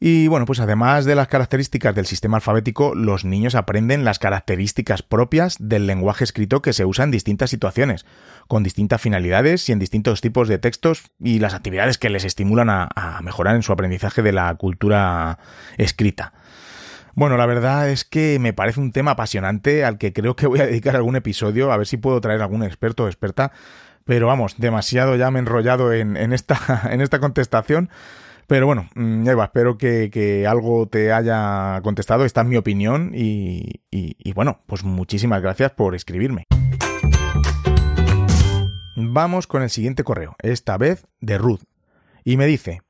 Y 0.00 0.28
bueno, 0.28 0.46
pues 0.46 0.60
además 0.60 1.04
de 1.04 1.16
las 1.16 1.26
características 1.26 1.94
del 1.94 2.06
sistema 2.06 2.36
alfabético, 2.36 2.94
los 2.94 3.24
niños 3.24 3.56
aprenden 3.56 4.04
las 4.04 4.18
características 4.18 5.02
propias 5.02 5.56
del 5.58 5.86
lenguaje 5.86 6.22
escrito 6.22 6.62
que 6.62 6.72
se 6.72 6.84
usa 6.84 7.04
en 7.04 7.10
distintas 7.10 7.50
situaciones, 7.50 8.06
con 8.46 8.62
distintas 8.62 9.00
finalidades 9.00 9.68
y 9.68 9.72
en 9.72 9.80
distintos 9.80 10.20
tipos 10.20 10.46
de 10.46 10.58
textos 10.58 11.10
y 11.18 11.40
las 11.40 11.54
actividades 11.54 11.98
que 11.98 12.10
les 12.10 12.24
estimulan 12.24 12.70
a, 12.70 13.20
mejorar 13.22 13.56
en 13.56 13.62
su 13.62 13.72
aprendizaje 13.72 14.22
de 14.22 14.32
la 14.32 14.54
cultura 14.54 15.38
escrita. 15.76 16.32
Bueno, 17.14 17.36
la 17.36 17.46
verdad 17.46 17.90
es 17.90 18.04
que 18.04 18.38
me 18.38 18.52
parece 18.52 18.78
un 18.78 18.92
tema 18.92 19.12
apasionante 19.12 19.84
al 19.84 19.98
que 19.98 20.12
creo 20.12 20.36
que 20.36 20.46
voy 20.46 20.60
a 20.60 20.66
dedicar 20.66 20.94
algún 20.94 21.16
episodio, 21.16 21.72
a 21.72 21.76
ver 21.76 21.88
si 21.88 21.96
puedo 21.96 22.20
traer 22.20 22.40
algún 22.40 22.62
experto 22.62 23.04
o 23.04 23.06
experta 23.08 23.52
pero 24.08 24.26
vamos, 24.26 24.54
demasiado 24.56 25.16
ya 25.16 25.30
me 25.30 25.38
he 25.38 25.42
enrollado 25.42 25.92
en, 25.92 26.16
esta, 26.32 26.88
en 26.90 27.02
esta 27.02 27.20
contestación. 27.20 27.90
Pero 28.48 28.66
bueno, 28.66 28.88
mm, 28.96 29.28
Eva, 29.28 29.44
espero 29.44 29.78
que, 29.78 30.44
algo 30.48 30.88
te 30.88 31.12
haya 31.12 31.80
contestado. 31.82 32.24
Esta 32.24 32.40
es 32.40 32.46
mi 32.48 32.56
opinión 32.56 33.12
y, 33.14 33.82
y 33.90 34.32
bueno, 34.32 34.62
pues 34.66 34.82
muchísimas 34.82 35.40
gracias 35.40 35.70
por 35.70 35.94
escribirme. 35.94 36.46
Vamos 38.96 39.46
con 39.46 39.62
el 39.62 39.70
siguiente 39.70 40.02
correo, 40.02 40.34
esta 40.42 40.76
vez 40.76 41.06
de 41.20 41.38
Ruth. 41.38 41.62
Y 42.24 42.36
me 42.36 42.46
dice, 42.46 42.82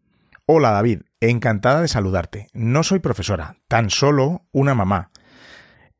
Hola 0.51 0.71
David, 0.71 1.03
encantada 1.21 1.83
de 1.83 1.89
saludarte. 1.89 2.47
No 2.55 2.83
soy 2.83 3.01
profesora, 3.01 3.57
tan 3.69 3.91
solo 3.91 4.47
una 4.51 4.75
mamá, 4.75 5.11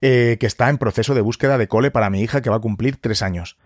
eh, 0.01 0.39
que 0.41 0.47
está 0.47 0.71
en 0.71 0.79
proceso 0.79 1.15
de 1.15 1.21
búsqueda 1.21 1.59
de 1.59 1.69
cole 1.69 1.91
para 1.91 2.09
mi 2.09 2.23
hija 2.23 2.41
que 2.41 2.49
va 2.49 2.57
a 2.57 2.61
cumplir 2.61 2.97
tres 2.97 3.21
años. 3.21 3.59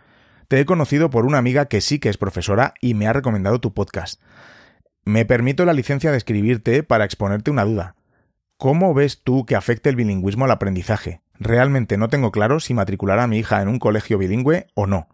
Te 0.48 0.58
he 0.58 0.64
conocido 0.64 1.08
por 1.08 1.24
una 1.24 1.38
amiga 1.38 1.66
que 1.66 1.80
sí 1.80 2.00
que 2.00 2.08
es 2.08 2.18
profesora 2.18 2.74
y 2.80 2.94
me 2.94 3.06
ha 3.06 3.12
recomendado 3.12 3.60
tu 3.60 3.72
podcast. 3.74 4.20
Me 5.04 5.24
permito 5.24 5.64
la 5.64 5.72
licencia 5.72 6.12
de 6.12 6.16
escribirte 6.16 6.84
para 6.84 7.04
exponerte 7.04 7.50
una 7.50 7.64
duda. 7.64 7.96
¿Cómo 8.56 8.94
ves 8.94 9.22
tú 9.24 9.44
que 9.46 9.56
afecte 9.56 9.88
el 9.90 9.96
bilingüismo 9.96 10.44
al 10.44 10.52
aprendizaje? 10.52 11.22
Realmente 11.40 11.96
no 11.96 12.08
tengo 12.08 12.30
claro 12.30 12.60
si 12.60 12.72
matricular 12.72 13.18
a 13.18 13.26
mi 13.26 13.38
hija 13.38 13.60
en 13.62 13.66
un 13.66 13.80
colegio 13.80 14.16
bilingüe 14.16 14.68
o 14.74 14.86
no. 14.86 15.08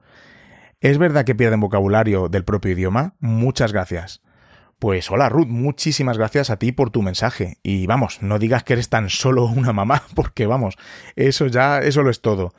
¿Es 0.81 0.98
verdad 0.98 1.24
que 1.24 1.35
pierden 1.35 1.61
vocabulario 1.61 2.29
del 2.29 2.44
propio 2.44 2.72
idioma? 2.72 3.14
Muchas 3.18 3.72
gracias. 3.72 4.20
Pues 4.79 5.11
hola 5.11 5.31
Ruth, 5.31 5.48
muchísimas 5.48 6.18
gracias 6.18 6.51
a 6.51 6.59
ti 6.59 6.70
por 6.70 6.90
tu 6.90 7.01
mensaje. 7.01 7.57
Y 7.62 7.87
vamos, 7.87 8.20
no 8.20 8.38
digas 8.38 8.64
que 8.64 8.74
eres 8.74 8.90
tan 8.90 9.09
solo 9.09 9.46
una 9.46 9.72
mamá, 9.72 10.03
porque 10.14 10.46
vamos, 10.46 10.77
eso 11.16 11.46
ya, 11.46 11.79
eso 11.79 12.03
lo 12.03 12.11
es 12.11 12.20
todo. 12.20 12.53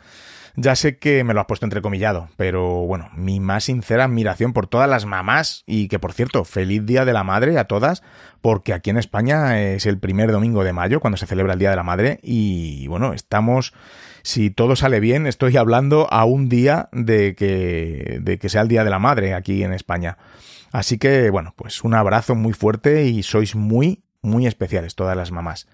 Ya 0.55 0.75
sé 0.75 0.97
que 0.97 1.23
me 1.23 1.33
lo 1.33 1.41
has 1.41 1.45
puesto 1.45 1.65
entrecomillado, 1.65 2.29
pero 2.37 2.85
bueno, 2.85 3.09
mi 3.15 3.39
más 3.39 3.65
sincera 3.65 4.05
admiración 4.05 4.53
por 4.53 4.67
todas 4.67 4.89
las 4.89 5.05
mamás 5.05 5.63
y 5.65 5.87
que 5.87 5.99
por 5.99 6.13
cierto, 6.13 6.43
feliz 6.43 6.85
Día 6.85 7.05
de 7.05 7.13
la 7.13 7.23
Madre 7.23 7.57
a 7.57 7.65
todas, 7.65 8.03
porque 8.41 8.73
aquí 8.73 8.89
en 8.89 8.97
España 8.97 9.61
es 9.61 9.85
el 9.85 9.99
primer 9.99 10.31
domingo 10.31 10.63
de 10.63 10.73
mayo 10.73 10.99
cuando 10.99 11.17
se 11.17 11.27
celebra 11.27 11.53
el 11.53 11.59
Día 11.59 11.69
de 11.69 11.75
la 11.75 11.83
Madre 11.83 12.19
y 12.23 12.87
bueno, 12.87 13.13
estamos, 13.13 13.73
si 14.21 14.49
todo 14.49 14.75
sale 14.75 14.99
bien, 14.99 15.27
estoy 15.27 15.57
hablando 15.57 16.11
a 16.11 16.25
un 16.25 16.49
día 16.49 16.89
de 16.91 17.35
que, 17.35 18.19
de 18.21 18.39
que 18.39 18.49
sea 18.49 18.61
el 18.61 18.67
Día 18.67 18.83
de 18.83 18.89
la 18.89 18.99
Madre 18.99 19.33
aquí 19.33 19.63
en 19.63 19.73
España. 19.73 20.17
Así 20.71 20.97
que 20.97 21.29
bueno, 21.29 21.53
pues 21.55 21.83
un 21.83 21.93
abrazo 21.93 22.35
muy 22.35 22.53
fuerte 22.53 23.05
y 23.05 23.23
sois 23.23 23.55
muy, 23.55 24.03
muy 24.21 24.47
especiales 24.47 24.95
todas 24.95 25.17
las 25.17 25.31
mamás. 25.31 25.67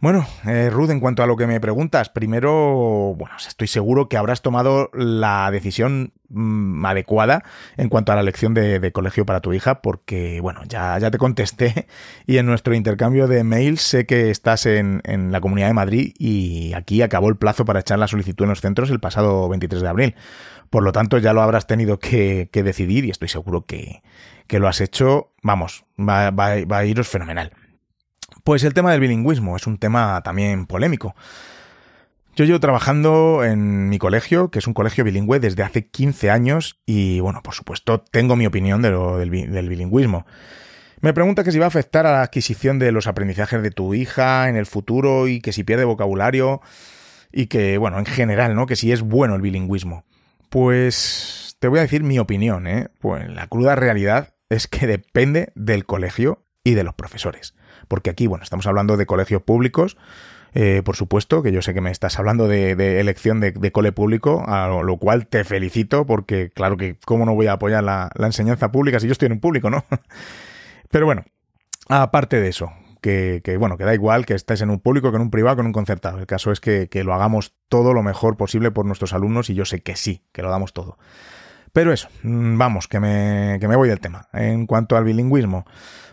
Bueno, 0.00 0.24
eh, 0.46 0.70
Ruth, 0.70 0.90
en 0.90 1.00
cuanto 1.00 1.24
a 1.24 1.26
lo 1.26 1.36
que 1.36 1.48
me 1.48 1.58
preguntas, 1.58 2.08
primero, 2.08 3.16
bueno, 3.16 3.34
estoy 3.36 3.66
seguro 3.66 4.08
que 4.08 4.16
habrás 4.16 4.42
tomado 4.42 4.90
la 4.92 5.50
decisión 5.50 6.12
mm, 6.28 6.86
adecuada 6.86 7.42
en 7.76 7.88
cuanto 7.88 8.12
a 8.12 8.14
la 8.14 8.20
elección 8.20 8.54
de, 8.54 8.92
colegio 8.92 9.26
para 9.26 9.40
tu 9.40 9.52
hija, 9.52 9.82
porque, 9.82 10.40
bueno, 10.40 10.60
ya, 10.68 10.96
ya 11.00 11.10
te 11.10 11.18
contesté 11.18 11.88
y 12.28 12.38
en 12.38 12.46
nuestro 12.46 12.74
intercambio 12.74 13.26
de 13.26 13.42
mails 13.42 13.82
sé 13.82 14.06
que 14.06 14.30
estás 14.30 14.66
en, 14.66 15.02
la 15.32 15.40
Comunidad 15.40 15.66
de 15.66 15.74
Madrid 15.74 16.14
y 16.16 16.74
aquí 16.74 17.02
acabó 17.02 17.28
el 17.28 17.36
plazo 17.36 17.64
para 17.64 17.80
echar 17.80 17.98
la 17.98 18.06
solicitud 18.06 18.44
en 18.44 18.50
los 18.50 18.60
centros 18.60 18.90
el 18.90 19.00
pasado 19.00 19.48
23 19.48 19.82
de 19.82 19.88
abril. 19.88 20.14
Por 20.70 20.84
lo 20.84 20.92
tanto, 20.92 21.18
ya 21.18 21.32
lo 21.32 21.42
habrás 21.42 21.66
tenido 21.66 21.98
que, 21.98 22.50
que 22.52 22.62
decidir 22.62 23.04
y 23.04 23.10
estoy 23.10 23.28
seguro 23.28 23.66
que, 23.66 24.02
que, 24.46 24.60
lo 24.60 24.68
has 24.68 24.80
hecho, 24.80 25.32
vamos, 25.42 25.84
va, 25.98 26.30
va, 26.30 26.64
va 26.66 26.78
a 26.78 26.84
iros 26.84 27.08
fenomenal. 27.08 27.50
Pues 28.48 28.64
el 28.64 28.72
tema 28.72 28.92
del 28.92 29.00
bilingüismo 29.00 29.56
es 29.56 29.66
un 29.66 29.76
tema 29.76 30.22
también 30.22 30.64
polémico. 30.64 31.14
Yo 32.34 32.46
llevo 32.46 32.60
trabajando 32.60 33.44
en 33.44 33.90
mi 33.90 33.98
colegio, 33.98 34.50
que 34.50 34.58
es 34.58 34.66
un 34.66 34.72
colegio 34.72 35.04
bilingüe, 35.04 35.38
desde 35.38 35.62
hace 35.62 35.88
15 35.88 36.30
años 36.30 36.80
y, 36.86 37.20
bueno, 37.20 37.42
por 37.42 37.52
supuesto, 37.52 38.00
tengo 38.00 38.36
mi 38.36 38.46
opinión 38.46 38.80
de 38.80 38.88
lo, 38.88 39.18
del, 39.18 39.28
bilingüismo. 39.28 40.24
Me 41.02 41.12
pregunta 41.12 41.44
que 41.44 41.52
si 41.52 41.58
va 41.58 41.66
a 41.66 41.68
afectar 41.68 42.06
a 42.06 42.12
la 42.12 42.22
adquisición 42.22 42.78
de 42.78 42.90
los 42.90 43.06
aprendizajes 43.06 43.62
de 43.62 43.70
tu 43.70 43.92
hija 43.92 44.48
en 44.48 44.56
el 44.56 44.64
futuro 44.64 45.28
y 45.28 45.42
que 45.42 45.52
si 45.52 45.62
pierde 45.62 45.84
vocabulario 45.84 46.62
y 47.30 47.48
que, 47.48 47.76
bueno, 47.76 47.98
en 47.98 48.06
general, 48.06 48.54
¿no? 48.54 48.64
Que 48.64 48.76
si 48.76 48.92
es 48.92 49.02
bueno 49.02 49.34
el 49.34 49.42
bilingüismo. 49.42 50.06
Pues 50.48 51.58
te 51.58 51.68
voy 51.68 51.80
a 51.80 51.82
decir 51.82 52.02
mi 52.02 52.18
opinión, 52.18 52.66
¿eh? 52.66 52.88
Pues 52.98 53.28
la 53.28 53.46
cruda 53.46 53.74
realidad 53.74 54.32
es 54.48 54.68
que 54.68 54.86
depende 54.86 55.52
del 55.54 55.84
colegio 55.84 56.46
y 56.64 56.72
de 56.72 56.84
los 56.84 56.94
profesores 56.94 57.52
porque 57.88 58.10
aquí, 58.10 58.26
bueno, 58.26 58.44
estamos 58.44 58.66
hablando 58.66 58.96
de 58.96 59.06
colegios 59.06 59.42
públicos, 59.42 59.96
eh, 60.54 60.82
por 60.84 60.96
supuesto, 60.96 61.42
que 61.42 61.52
yo 61.52 61.62
sé 61.62 61.74
que 61.74 61.80
me 61.80 61.90
estás 61.90 62.18
hablando 62.18 62.48
de, 62.48 62.72
elección 63.00 63.40
de, 63.40 63.72
cole 63.72 63.92
público, 63.92 64.44
a 64.46 64.68
lo, 64.68 64.96
cual 64.96 65.26
te 65.26 65.44
felicito, 65.44 66.06
porque 66.06 66.50
claro 66.50 66.76
que 66.76 66.96
cómo 67.04 67.26
no 67.26 67.34
voy 67.34 67.46
a 67.46 67.52
apoyar 67.52 67.84
la, 67.84 68.10
enseñanza 68.18 68.72
pública 68.72 69.00
si 69.00 69.06
yo 69.06 69.12
estoy 69.12 69.26
en 69.26 69.32
un 69.32 69.40
público, 69.40 69.70
¿no? 69.70 69.84
Pero 70.90 71.06
bueno, 71.06 71.24
aparte 71.88 72.40
de 72.40 72.48
eso, 72.48 72.72
que, 73.00 73.56
bueno, 73.58 73.76
que 73.76 73.84
da 73.84 73.94
igual 73.94 74.26
que 74.26 74.34
estés 74.34 74.60
en 74.62 74.70
un 74.70 74.80
público 74.80 75.10
que 75.10 75.16
en 75.16 75.22
un 75.22 75.30
privado, 75.30 75.56
que 75.56 75.60
en 75.60 75.66
un 75.66 75.72
concertado. 75.72 76.18
El 76.18 76.26
caso 76.26 76.50
es 76.50 76.60
que, 76.60 76.88
que, 76.88 77.04
lo 77.04 77.14
hagamos 77.14 77.54
todo 77.68 77.92
lo 77.92 78.02
mejor 78.02 78.36
posible 78.36 78.70
por 78.70 78.86
nuestros 78.86 79.12
alumnos 79.12 79.50
y 79.50 79.54
yo 79.54 79.64
sé 79.64 79.82
que 79.82 79.96
sí, 79.96 80.24
que 80.32 80.42
lo 80.42 80.50
damos 80.50 80.72
todo. 80.72 80.98
Pero 81.72 81.92
eso, 81.92 82.08
mm, 82.22 82.58
vamos, 82.58 82.88
que 82.88 83.00
me, 83.00 83.58
que 83.60 83.68
me 83.68 83.76
voy 83.76 83.88
del 83.88 84.00
tema. 84.00 84.28
En 84.32 84.66
cuanto 84.66 84.96
al 84.96 85.04
bilingüismo, 85.04 85.66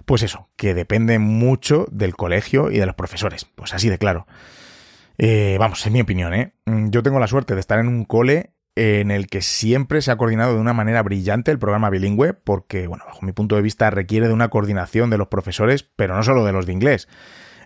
pues 0.06 0.24
eso, 0.24 0.50
que 0.56 0.74
depende 0.74 1.20
mucho 1.20 1.88
del 1.92 2.16
colegio 2.16 2.72
y 2.72 2.78
de 2.78 2.86
los 2.86 2.96
profesores. 2.96 3.46
Pues 3.46 3.74
así 3.74 3.90
de 3.90 3.98
claro. 3.98 4.28
Eh, 5.18 5.58
vamos, 5.60 5.86
es 5.86 5.92
mi 5.92 6.02
opinión, 6.02 6.34
¿eh? 6.34 6.54
Mm, 6.66 6.90
yo 6.90 7.04
tengo 7.04 7.20
la 7.20 7.28
suerte 7.28 7.54
de 7.54 7.60
estar 7.60 7.80
en 7.80 7.88
un 7.88 8.06
cole 8.06 8.52
en 8.76 9.10
el 9.10 9.28
que 9.28 9.42
siempre 9.42 10.02
se 10.02 10.12
ha 10.12 10.18
coordinado 10.18 10.54
de 10.54 10.60
una 10.60 10.74
manera 10.74 11.02
brillante 11.02 11.52
el 11.52 11.60
programa 11.60 11.90
bilingüe, 11.90 12.34
porque, 12.34 12.88
bueno, 12.88 13.06
bajo 13.08 13.26
mi 13.26 13.32
punto 13.32 13.56
de 13.56 13.62
vista 13.62 13.90
requiere 13.90 14.28
de 14.28 14.34
una 14.34 14.50
coordinación 14.50 15.10
de 15.10 15.18
los 15.18 15.30
profesores, 15.30 15.84
pero 15.84 16.16
no 16.16 16.24
solo 16.24 16.46
de 16.46 16.52
los 16.52 16.66
de 16.66 16.74
inglés. 16.74 17.08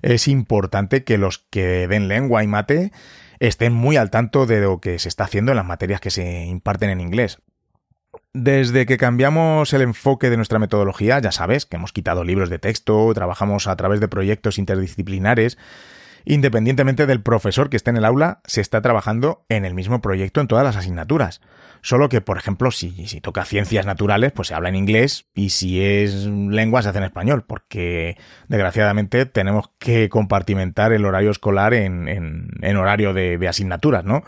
Es 0.01 0.27
importante 0.27 1.03
que 1.03 1.17
los 1.17 1.39
que 1.39 1.87
den 1.87 2.07
lengua 2.07 2.43
y 2.43 2.47
mate 2.47 2.91
estén 3.39 3.73
muy 3.73 3.97
al 3.97 4.11
tanto 4.11 4.45
de 4.45 4.61
lo 4.61 4.79
que 4.79 4.99
se 4.99 5.09
está 5.09 5.23
haciendo 5.23 5.51
en 5.51 5.57
las 5.57 5.65
materias 5.65 5.99
que 5.99 6.11
se 6.11 6.45
imparten 6.45 6.89
en 6.91 7.01
inglés, 7.01 7.41
desde 8.33 8.85
que 8.85 8.97
cambiamos 8.97 9.73
el 9.73 9.81
enfoque 9.81 10.29
de 10.29 10.37
nuestra 10.37 10.59
metodología, 10.59 11.19
ya 11.19 11.31
sabes 11.31 11.65
que 11.65 11.77
hemos 11.77 11.93
quitado 11.93 12.23
libros 12.23 12.49
de 12.49 12.59
texto, 12.59 13.11
trabajamos 13.13 13.67
a 13.67 13.75
través 13.75 13.99
de 13.99 14.07
proyectos 14.07 14.57
interdisciplinares, 14.57 15.57
independientemente 16.25 17.07
del 17.07 17.21
profesor 17.21 17.69
que 17.69 17.77
esté 17.77 17.89
en 17.89 17.97
el 17.97 18.05
aula, 18.05 18.41
se 18.45 18.61
está 18.61 18.81
trabajando 18.81 19.45
en 19.49 19.65
el 19.65 19.73
mismo 19.73 20.01
proyecto 20.01 20.41
en 20.41 20.47
todas 20.47 20.63
las 20.63 20.75
asignaturas. 20.75 21.41
Solo 21.81 22.09
que, 22.09 22.21
por 22.21 22.37
ejemplo, 22.37 22.71
si, 22.71 23.07
si 23.07 23.21
toca 23.21 23.45
ciencias 23.45 23.85
naturales, 23.85 24.33
pues 24.33 24.49
se 24.49 24.53
habla 24.53 24.69
en 24.69 24.75
inglés 24.75 25.27
y 25.33 25.49
si 25.49 25.81
es 25.81 26.25
lengua 26.25 26.81
se 26.81 26.89
hace 26.89 26.97
en 26.97 27.05
español, 27.05 27.45
porque 27.47 28.17
desgraciadamente 28.47 29.25
tenemos 29.25 29.71
que 29.79 30.09
compartimentar 30.09 30.91
el 30.91 31.05
horario 31.05 31.31
escolar 31.31 31.73
en, 31.73 32.07
en, 32.09 32.77
horario 32.77 33.13
de, 33.13 33.37
de 33.37 33.47
asignaturas, 33.47 34.03
¿no? 34.03 34.23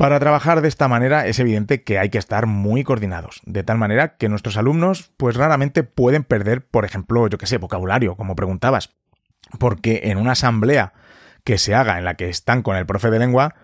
Para 0.00 0.18
trabajar 0.18 0.62
de 0.62 0.68
esta 0.68 0.88
manera 0.88 1.26
es 1.26 1.40
evidente 1.40 1.82
que 1.82 1.98
hay 1.98 2.08
que 2.08 2.16
estar 2.16 2.46
muy 2.46 2.84
coordinados, 2.84 3.42
de 3.44 3.62
tal 3.64 3.76
manera 3.76 4.16
que 4.16 4.30
nuestros 4.30 4.56
alumnos 4.56 5.12
pues 5.18 5.36
raramente 5.36 5.82
pueden 5.82 6.24
perder, 6.24 6.66
por 6.66 6.86
ejemplo, 6.86 7.28
yo 7.28 7.36
que 7.36 7.44
sé, 7.44 7.58
vocabulario, 7.58 8.16
como 8.16 8.34
preguntabas, 8.34 8.94
porque 9.58 10.00
en 10.04 10.16
una 10.16 10.32
asamblea 10.32 10.94
que 11.44 11.58
se 11.58 11.74
haga 11.74 11.98
en 11.98 12.06
la 12.06 12.14
que 12.14 12.30
están 12.30 12.62
con 12.62 12.76
el 12.76 12.86
profe 12.86 13.10
de 13.10 13.18
lengua, 13.18 13.56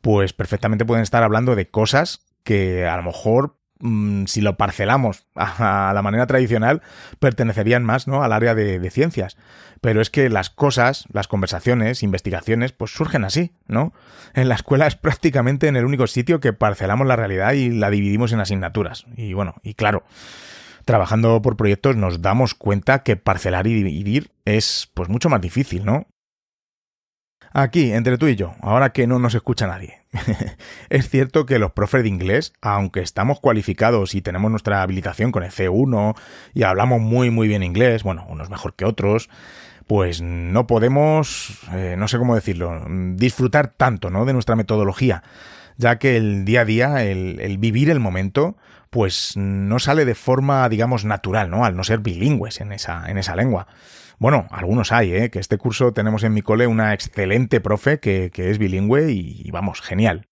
pues 0.00 0.32
perfectamente 0.32 0.84
pueden 0.84 1.04
estar 1.04 1.22
hablando 1.22 1.54
de 1.54 1.70
cosas 1.70 2.26
que 2.42 2.88
a 2.88 2.96
lo 2.96 3.04
mejor 3.04 3.60
Mm, 3.80 4.26
si 4.26 4.40
lo 4.40 4.56
parcelamos 4.56 5.26
a, 5.34 5.92
la 5.94 6.02
manera 6.02 6.26
tradicional, 6.26 6.80
pertenecerían 7.18 7.84
más 7.84 8.06
¿no? 8.06 8.22
al 8.22 8.32
área 8.32 8.54
de, 8.54 8.90
ciencias. 8.90 9.36
Pero 9.80 10.00
es 10.00 10.10
que 10.10 10.30
las 10.30 10.48
cosas, 10.48 11.06
las 11.12 11.28
conversaciones, 11.28 12.02
investigaciones, 12.02 12.72
pues 12.72 12.92
surgen 12.92 13.24
así, 13.24 13.52
¿no? 13.66 13.92
En 14.32 14.48
la 14.48 14.54
escuela 14.54 14.86
es 14.86 14.96
prácticamente 14.96 15.66
en 15.66 15.76
el 15.76 15.84
único 15.84 16.06
sitio 16.06 16.40
que 16.40 16.52
parcelamos 16.52 17.06
la 17.06 17.16
realidad 17.16 17.52
y 17.52 17.70
la 17.70 17.90
dividimos 17.90 18.32
en 18.32 18.40
asignaturas. 18.40 19.04
Y 19.16 19.34
bueno, 19.34 19.56
y 19.62 19.74
claro, 19.74 20.04
trabajando 20.84 21.42
por 21.42 21.56
proyectos 21.56 21.96
nos 21.96 22.22
damos 22.22 22.54
cuenta 22.54 23.02
que 23.02 23.16
parcelar 23.16 23.66
y 23.66 23.74
dividir 23.74 24.30
es 24.44 24.90
pues 24.94 25.08
mucho 25.08 25.28
más 25.28 25.40
difícil, 25.40 25.84
¿no? 25.84 26.06
Aquí, 27.52 27.92
entre 27.92 28.18
tú 28.18 28.26
y 28.26 28.36
yo, 28.36 28.54
ahora 28.62 28.92
que 28.92 29.06
no 29.06 29.18
nos 29.18 29.34
escucha 29.34 29.66
nadie. 29.66 30.03
es 30.90 31.08
cierto 31.08 31.46
que 31.46 31.58
los 31.58 31.72
profes 31.72 32.02
de 32.02 32.08
inglés, 32.08 32.52
aunque 32.60 33.00
estamos 33.00 33.40
cualificados 33.40 34.14
y 34.14 34.22
tenemos 34.22 34.50
nuestra 34.50 34.82
habilitación 34.82 35.32
con 35.32 35.42
el 35.42 35.50
C1 35.50 36.16
y 36.54 36.62
hablamos 36.62 37.00
muy 37.00 37.30
muy 37.30 37.48
bien 37.48 37.62
inglés, 37.62 38.02
bueno, 38.02 38.26
unos 38.28 38.50
mejor 38.50 38.74
que 38.74 38.84
otros, 38.84 39.28
pues 39.86 40.22
no 40.22 40.66
podemos, 40.66 41.58
eh, 41.72 41.96
no 41.98 42.08
sé 42.08 42.18
cómo 42.18 42.34
decirlo, 42.34 42.84
disfrutar 43.14 43.68
tanto, 43.68 44.10
¿no? 44.10 44.24
De 44.24 44.32
nuestra 44.32 44.56
metodología, 44.56 45.22
ya 45.76 45.98
que 45.98 46.16
el 46.16 46.44
día 46.44 46.62
a 46.62 46.64
día, 46.64 47.04
el, 47.04 47.40
el 47.40 47.58
vivir 47.58 47.90
el 47.90 48.00
momento, 48.00 48.56
pues 48.90 49.36
no 49.36 49.78
sale 49.80 50.04
de 50.04 50.14
forma, 50.14 50.68
digamos, 50.68 51.04
natural, 51.04 51.50
¿no? 51.50 51.64
Al 51.64 51.76
no 51.76 51.84
ser 51.84 51.98
bilingües 51.98 52.60
en 52.60 52.72
esa, 52.72 53.10
en 53.10 53.18
esa 53.18 53.34
lengua. 53.34 53.66
Bueno, 54.18 54.46
algunos 54.50 54.92
hay, 54.92 55.12
¿eh? 55.12 55.30
Que 55.30 55.38
este 55.38 55.58
curso 55.58 55.92
tenemos 55.92 56.22
en 56.24 56.32
mi 56.34 56.42
cole 56.42 56.66
una 56.66 56.94
excelente 56.94 57.60
profe 57.60 58.00
que, 58.00 58.30
es 58.34 58.58
bilingüe 58.58 59.10
y, 59.10 59.50
vamos, 59.50 59.80
genial. 59.80 60.28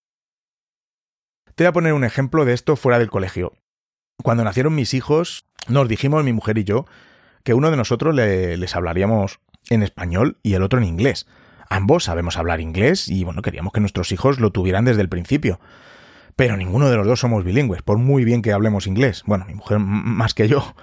Te 1.54 1.64
voy 1.64 1.68
a 1.68 1.72
poner 1.72 1.92
un 1.92 2.04
ejemplo 2.04 2.44
de 2.44 2.54
esto 2.54 2.76
fuera 2.76 2.98
del 2.98 3.10
colegio. 3.10 3.54
Cuando 4.22 4.44
nacieron 4.44 4.74
mis 4.74 4.94
hijos, 4.94 5.46
nos 5.68 5.88
dijimos, 5.88 6.24
mi 6.24 6.32
mujer 6.32 6.58
y 6.58 6.64
yo, 6.64 6.86
que 7.44 7.54
uno 7.54 7.70
de 7.70 7.76
nosotros 7.76 8.14
les 8.14 8.76
hablaríamos 8.76 9.40
en 9.68 9.82
español 9.82 10.38
y 10.42 10.54
el 10.54 10.62
otro 10.62 10.78
en 10.78 10.84
inglés. 10.84 11.26
Ambos 11.68 12.04
sabemos 12.04 12.36
hablar 12.36 12.60
inglés 12.60 13.08
y 13.08 13.24
bueno, 13.24 13.42
queríamos 13.42 13.72
que 13.72 13.80
nuestros 13.80 14.12
hijos 14.12 14.38
lo 14.38 14.52
tuvieran 14.52 14.84
desde 14.84 15.02
el 15.02 15.08
principio. 15.08 15.60
Pero 16.36 16.56
ninguno 16.56 16.88
de 16.88 16.96
los 16.96 17.06
dos 17.06 17.20
somos 17.20 17.44
bilingües, 17.44 17.82
por 17.82 17.98
muy 17.98 18.24
bien 18.24 18.42
que 18.42 18.52
hablemos 18.52 18.86
inglés. 18.86 19.22
Bueno, 19.26 19.44
mi 19.46 19.54
mujer 19.54 19.78
más 19.78 20.34
que 20.34 20.48
yo. 20.48 20.74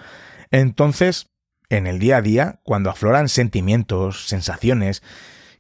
Entonces, 0.52 1.30
en 1.70 1.88
el 1.88 2.00
día 2.00 2.18
a 2.18 2.22
día, 2.22 2.60
cuando 2.64 2.90
afloran 2.90 3.30
sentimientos, 3.30 4.28
sensaciones, 4.28 5.04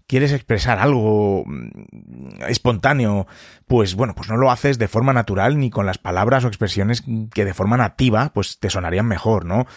quieres 0.09 0.33
expresar 0.33 0.79
algo 0.79 1.43
mm, 1.45 2.41
espontáneo, 2.47 3.27
pues 3.67 3.93
bueno, 3.93 4.15
pues 4.15 4.27
no 4.27 4.37
lo 4.37 4.49
haces 4.49 4.79
de 4.79 4.87
forma 4.87 5.13
natural 5.13 5.59
ni 5.59 5.69
con 5.69 5.85
las 5.85 5.99
palabras 5.99 6.43
o 6.43 6.47
expresiones 6.47 7.03
que 7.31 7.45
de 7.45 7.53
forma 7.53 7.77
nativa 7.77 8.31
pues 8.33 8.59
te 8.59 8.71
sonarían 8.71 9.05
mejor, 9.05 9.45
¿no? 9.45 9.67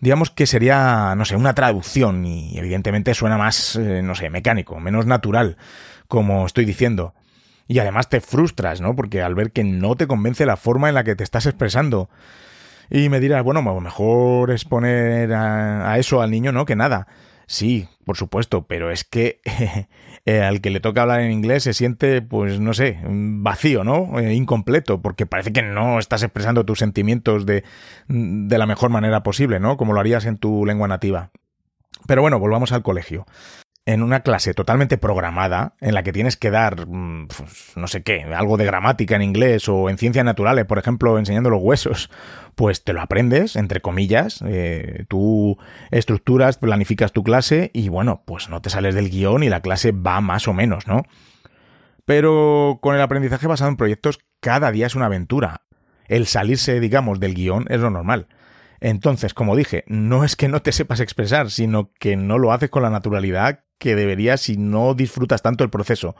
Digamos 0.00 0.30
que 0.30 0.46
sería, 0.46 1.14
no 1.16 1.24
sé, 1.24 1.34
una 1.34 1.54
traducción 1.54 2.24
y 2.24 2.56
evidentemente 2.58 3.14
suena 3.14 3.38
más, 3.38 3.76
eh, 3.76 4.02
no 4.02 4.14
sé, 4.14 4.30
mecánico, 4.30 4.78
menos 4.78 5.06
natural, 5.06 5.56
como 6.06 6.46
estoy 6.46 6.66
diciendo. 6.66 7.14
Y 7.66 7.80
además 7.80 8.08
te 8.08 8.20
frustras, 8.20 8.80
¿no? 8.80 8.94
Porque 8.94 9.22
al 9.22 9.34
ver 9.34 9.52
que 9.52 9.64
no 9.64 9.96
te 9.96 10.06
convence 10.06 10.46
la 10.46 10.56
forma 10.56 10.88
en 10.88 10.94
la 10.94 11.04
que 11.04 11.16
te 11.16 11.24
estás 11.24 11.46
expresando. 11.46 12.08
Y 12.90 13.08
me 13.08 13.20
dirás, 13.20 13.42
bueno, 13.42 13.62
mejor 13.62 14.50
es 14.50 14.64
poner 14.64 15.32
a, 15.32 15.98
eso 15.98 16.22
al 16.22 16.30
niño, 16.30 16.52
¿no? 16.52 16.64
Que 16.64 16.76
nada. 16.76 17.06
Sí, 17.46 17.88
por 18.04 18.16
supuesto, 18.16 18.66
pero 18.66 18.90
es 18.90 19.04
que 19.04 19.40
eh, 20.26 20.42
al 20.42 20.60
que 20.60 20.70
le 20.70 20.80
toca 20.80 21.02
hablar 21.02 21.20
en 21.20 21.32
inglés 21.32 21.62
se 21.62 21.72
siente, 21.72 22.20
pues 22.22 22.60
no 22.60 22.74
sé, 22.74 22.98
vacío, 23.04 23.84
¿no? 23.84 24.18
Eh, 24.18 24.34
incompleto, 24.34 25.00
porque 25.00 25.26
parece 25.26 25.52
que 25.52 25.62
no 25.62 25.98
estás 25.98 26.22
expresando 26.22 26.64
tus 26.64 26.78
sentimientos 26.78 27.46
de, 27.46 27.64
de 28.08 28.58
la 28.58 28.66
mejor 28.66 28.90
manera 28.90 29.22
posible, 29.22 29.60
¿no? 29.60 29.76
Como 29.76 29.92
lo 29.92 30.00
harías 30.00 30.26
en 30.26 30.36
tu 30.36 30.66
lengua 30.66 30.88
nativa. 30.88 31.30
Pero 32.06 32.22
bueno, 32.22 32.38
volvamos 32.38 32.72
al 32.72 32.82
colegio 32.82 33.26
en 33.88 34.02
una 34.02 34.20
clase 34.20 34.52
totalmente 34.52 34.98
programada, 34.98 35.72
en 35.80 35.94
la 35.94 36.02
que 36.02 36.12
tienes 36.12 36.36
que 36.36 36.50
dar, 36.50 36.86
mm, 36.86 37.28
pues, 37.28 37.72
no 37.74 37.86
sé 37.86 38.02
qué, 38.02 38.22
algo 38.22 38.58
de 38.58 38.66
gramática 38.66 39.16
en 39.16 39.22
inglés 39.22 39.66
o 39.66 39.88
en 39.88 39.96
ciencias 39.96 40.26
naturales, 40.26 40.66
por 40.66 40.78
ejemplo, 40.78 41.18
enseñando 41.18 41.48
los 41.48 41.62
huesos, 41.62 42.10
pues 42.54 42.84
te 42.84 42.92
lo 42.92 43.00
aprendes, 43.00 43.56
entre 43.56 43.80
comillas, 43.80 44.44
eh, 44.46 45.06
tú 45.08 45.56
estructuras, 45.90 46.58
planificas 46.58 47.12
tu 47.12 47.22
clase 47.22 47.70
y 47.72 47.88
bueno, 47.88 48.24
pues 48.26 48.50
no 48.50 48.60
te 48.60 48.68
sales 48.68 48.94
del 48.94 49.08
guion 49.08 49.42
y 49.42 49.48
la 49.48 49.62
clase 49.62 49.92
va 49.92 50.20
más 50.20 50.48
o 50.48 50.52
menos, 50.52 50.86
¿no? 50.86 51.04
Pero 52.04 52.80
con 52.82 52.94
el 52.94 53.00
aprendizaje 53.00 53.46
basado 53.46 53.70
en 53.70 53.78
proyectos, 53.78 54.18
cada 54.40 54.70
día 54.70 54.86
es 54.86 54.96
una 54.96 55.06
aventura. 55.06 55.62
El 56.08 56.26
salirse, 56.26 56.78
digamos, 56.78 57.20
del 57.20 57.32
guion 57.32 57.64
es 57.70 57.80
lo 57.80 57.88
normal. 57.88 58.28
Entonces, 58.80 59.32
como 59.32 59.56
dije, 59.56 59.84
no 59.86 60.24
es 60.24 60.36
que 60.36 60.48
no 60.48 60.60
te 60.60 60.72
sepas 60.72 61.00
expresar, 61.00 61.50
sino 61.50 61.90
que 61.98 62.16
no 62.16 62.36
lo 62.36 62.52
haces 62.52 62.68
con 62.68 62.82
la 62.82 62.90
naturalidad 62.90 63.60
que 63.78 63.96
deberías 63.96 64.40
si 64.40 64.56
no 64.56 64.94
disfrutas 64.94 65.42
tanto 65.42 65.64
el 65.64 65.70
proceso. 65.70 66.16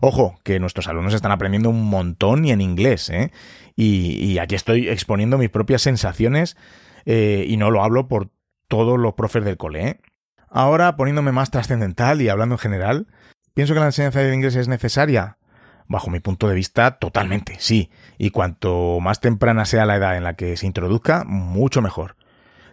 Ojo, 0.00 0.38
que 0.42 0.58
nuestros 0.58 0.88
alumnos 0.88 1.14
están 1.14 1.30
aprendiendo 1.32 1.70
un 1.70 1.84
montón 1.84 2.44
y 2.44 2.50
en 2.50 2.60
inglés, 2.60 3.08
¿eh? 3.10 3.30
Y, 3.76 4.38
aquí 4.38 4.54
estoy 4.54 4.88
exponiendo 4.88 5.38
mis 5.38 5.48
propias 5.48 5.82
sensaciones 5.82 6.56
eh, 7.06 7.44
y 7.48 7.56
no 7.56 7.70
lo 7.70 7.82
hablo 7.82 8.08
por 8.08 8.28
todos 8.68 8.98
los 8.98 9.14
profes 9.14 9.44
del 9.44 9.56
cole, 9.56 9.88
¿eh? 9.88 10.00
Ahora, 10.48 10.96
poniéndome 10.96 11.32
más 11.32 11.50
trascendental 11.50 12.20
y 12.20 12.28
hablando 12.28 12.56
en 12.56 12.58
general, 12.58 13.06
¿pienso 13.54 13.72
que 13.72 13.80
la 13.80 13.86
enseñanza 13.86 14.20
del 14.20 14.34
inglés 14.34 14.56
es 14.56 14.68
necesaria? 14.68 15.38
Bajo 15.88 16.10
mi 16.10 16.20
punto 16.20 16.48
de 16.48 16.54
vista, 16.54 16.98
totalmente, 16.98 17.56
sí. 17.58 17.90
Y 18.18 18.30
cuanto 18.30 18.98
más 19.00 19.20
temprana 19.20 19.64
sea 19.64 19.86
la 19.86 19.96
edad 19.96 20.16
en 20.16 20.24
la 20.24 20.34
que 20.34 20.56
se 20.56 20.66
introduzca, 20.66 21.24
mucho 21.24 21.80
mejor. 21.80 22.16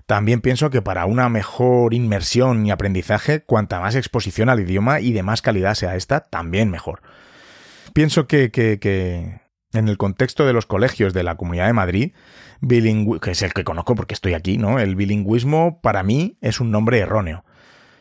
También 0.10 0.42
pienso 0.42 0.72
que 0.72 0.82
para 0.82 1.06
una 1.06 1.30
mejor 1.30 1.94
inmersión 1.94 2.66
y 2.66 2.72
aprendizaje, 2.72 3.42
cuanta 3.42 3.80
más 3.80 3.94
exposición 3.94 4.50
al 4.50 4.60
idioma 4.60 5.02
y 5.02 5.14
de 5.14 5.22
más 5.22 5.44
calidad 5.44 5.76
sea 5.76 5.96
esta, 5.96 6.22
también 6.22 6.72
mejor. 6.72 7.04
Pienso 7.94 8.26
que, 8.26 8.50
en 9.72 9.88
el 9.88 9.98
contexto 9.98 10.48
de 10.48 10.54
los 10.54 10.66
colegios 10.66 11.14
de 11.14 11.22
la 11.22 11.36
Comunidad 11.36 11.68
de 11.68 11.74
Madrid, 11.74 12.14
que 12.68 13.30
es 13.30 13.42
el 13.44 13.54
que 13.54 13.64
conozco 13.64 13.94
porque 13.94 14.16
estoy 14.16 14.34
aquí, 14.34 14.58
¿no? 14.58 14.80
El 14.80 14.96
bilingüismo 14.96 15.80
para 15.80 16.02
mí 16.02 16.40
es 16.42 16.60
un 16.60 16.72
nombre 16.72 16.98
erróneo. 16.98 17.46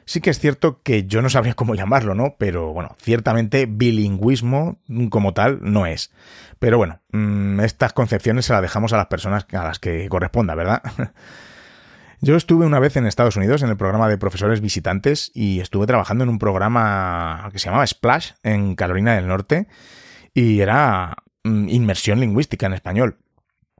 Sí 0.06 0.22
que 0.22 0.30
es 0.30 0.38
cierto 0.38 0.80
que 0.82 1.04
yo 1.04 1.20
no 1.20 1.28
sabría 1.28 1.52
cómo 1.56 1.74
llamarlo, 1.74 2.14
¿no? 2.14 2.36
Pero 2.38 2.72
bueno, 2.72 2.96
ciertamente 3.02 3.66
bilingüismo 3.66 4.78
como 5.10 5.34
tal 5.34 5.58
no 5.60 5.84
es. 5.84 6.10
Pero 6.58 6.78
bueno, 6.78 7.02
mm, 7.12 7.60
estas 7.60 7.92
concepciones 7.92 8.46
se 8.46 8.54
las 8.54 8.62
dejamos 8.62 8.94
a 8.94 8.96
las 8.96 9.08
personas 9.08 9.46
a 9.52 9.64
las 9.64 9.78
que 9.78 10.08
corresponda, 10.08 10.54
¿verdad? 10.54 10.82
Yo 12.20 12.36
estuve 12.36 12.66
una 12.66 12.80
vez 12.80 12.96
en 12.96 13.06
Estados 13.06 13.36
Unidos 13.36 13.62
en 13.62 13.68
el 13.68 13.76
programa 13.76 14.08
de 14.08 14.18
profesores 14.18 14.60
visitantes 14.60 15.30
y 15.34 15.60
estuve 15.60 15.86
trabajando 15.86 16.24
en 16.24 16.30
un 16.30 16.40
programa 16.40 17.48
que 17.52 17.60
se 17.60 17.66
llamaba 17.66 17.86
Splash 17.86 18.32
en 18.42 18.74
Carolina 18.74 19.14
del 19.14 19.28
Norte 19.28 19.68
y 20.34 20.60
era 20.60 21.16
mm, 21.44 21.68
inmersión 21.68 22.18
lingüística 22.18 22.66
en 22.66 22.72
español. 22.72 23.18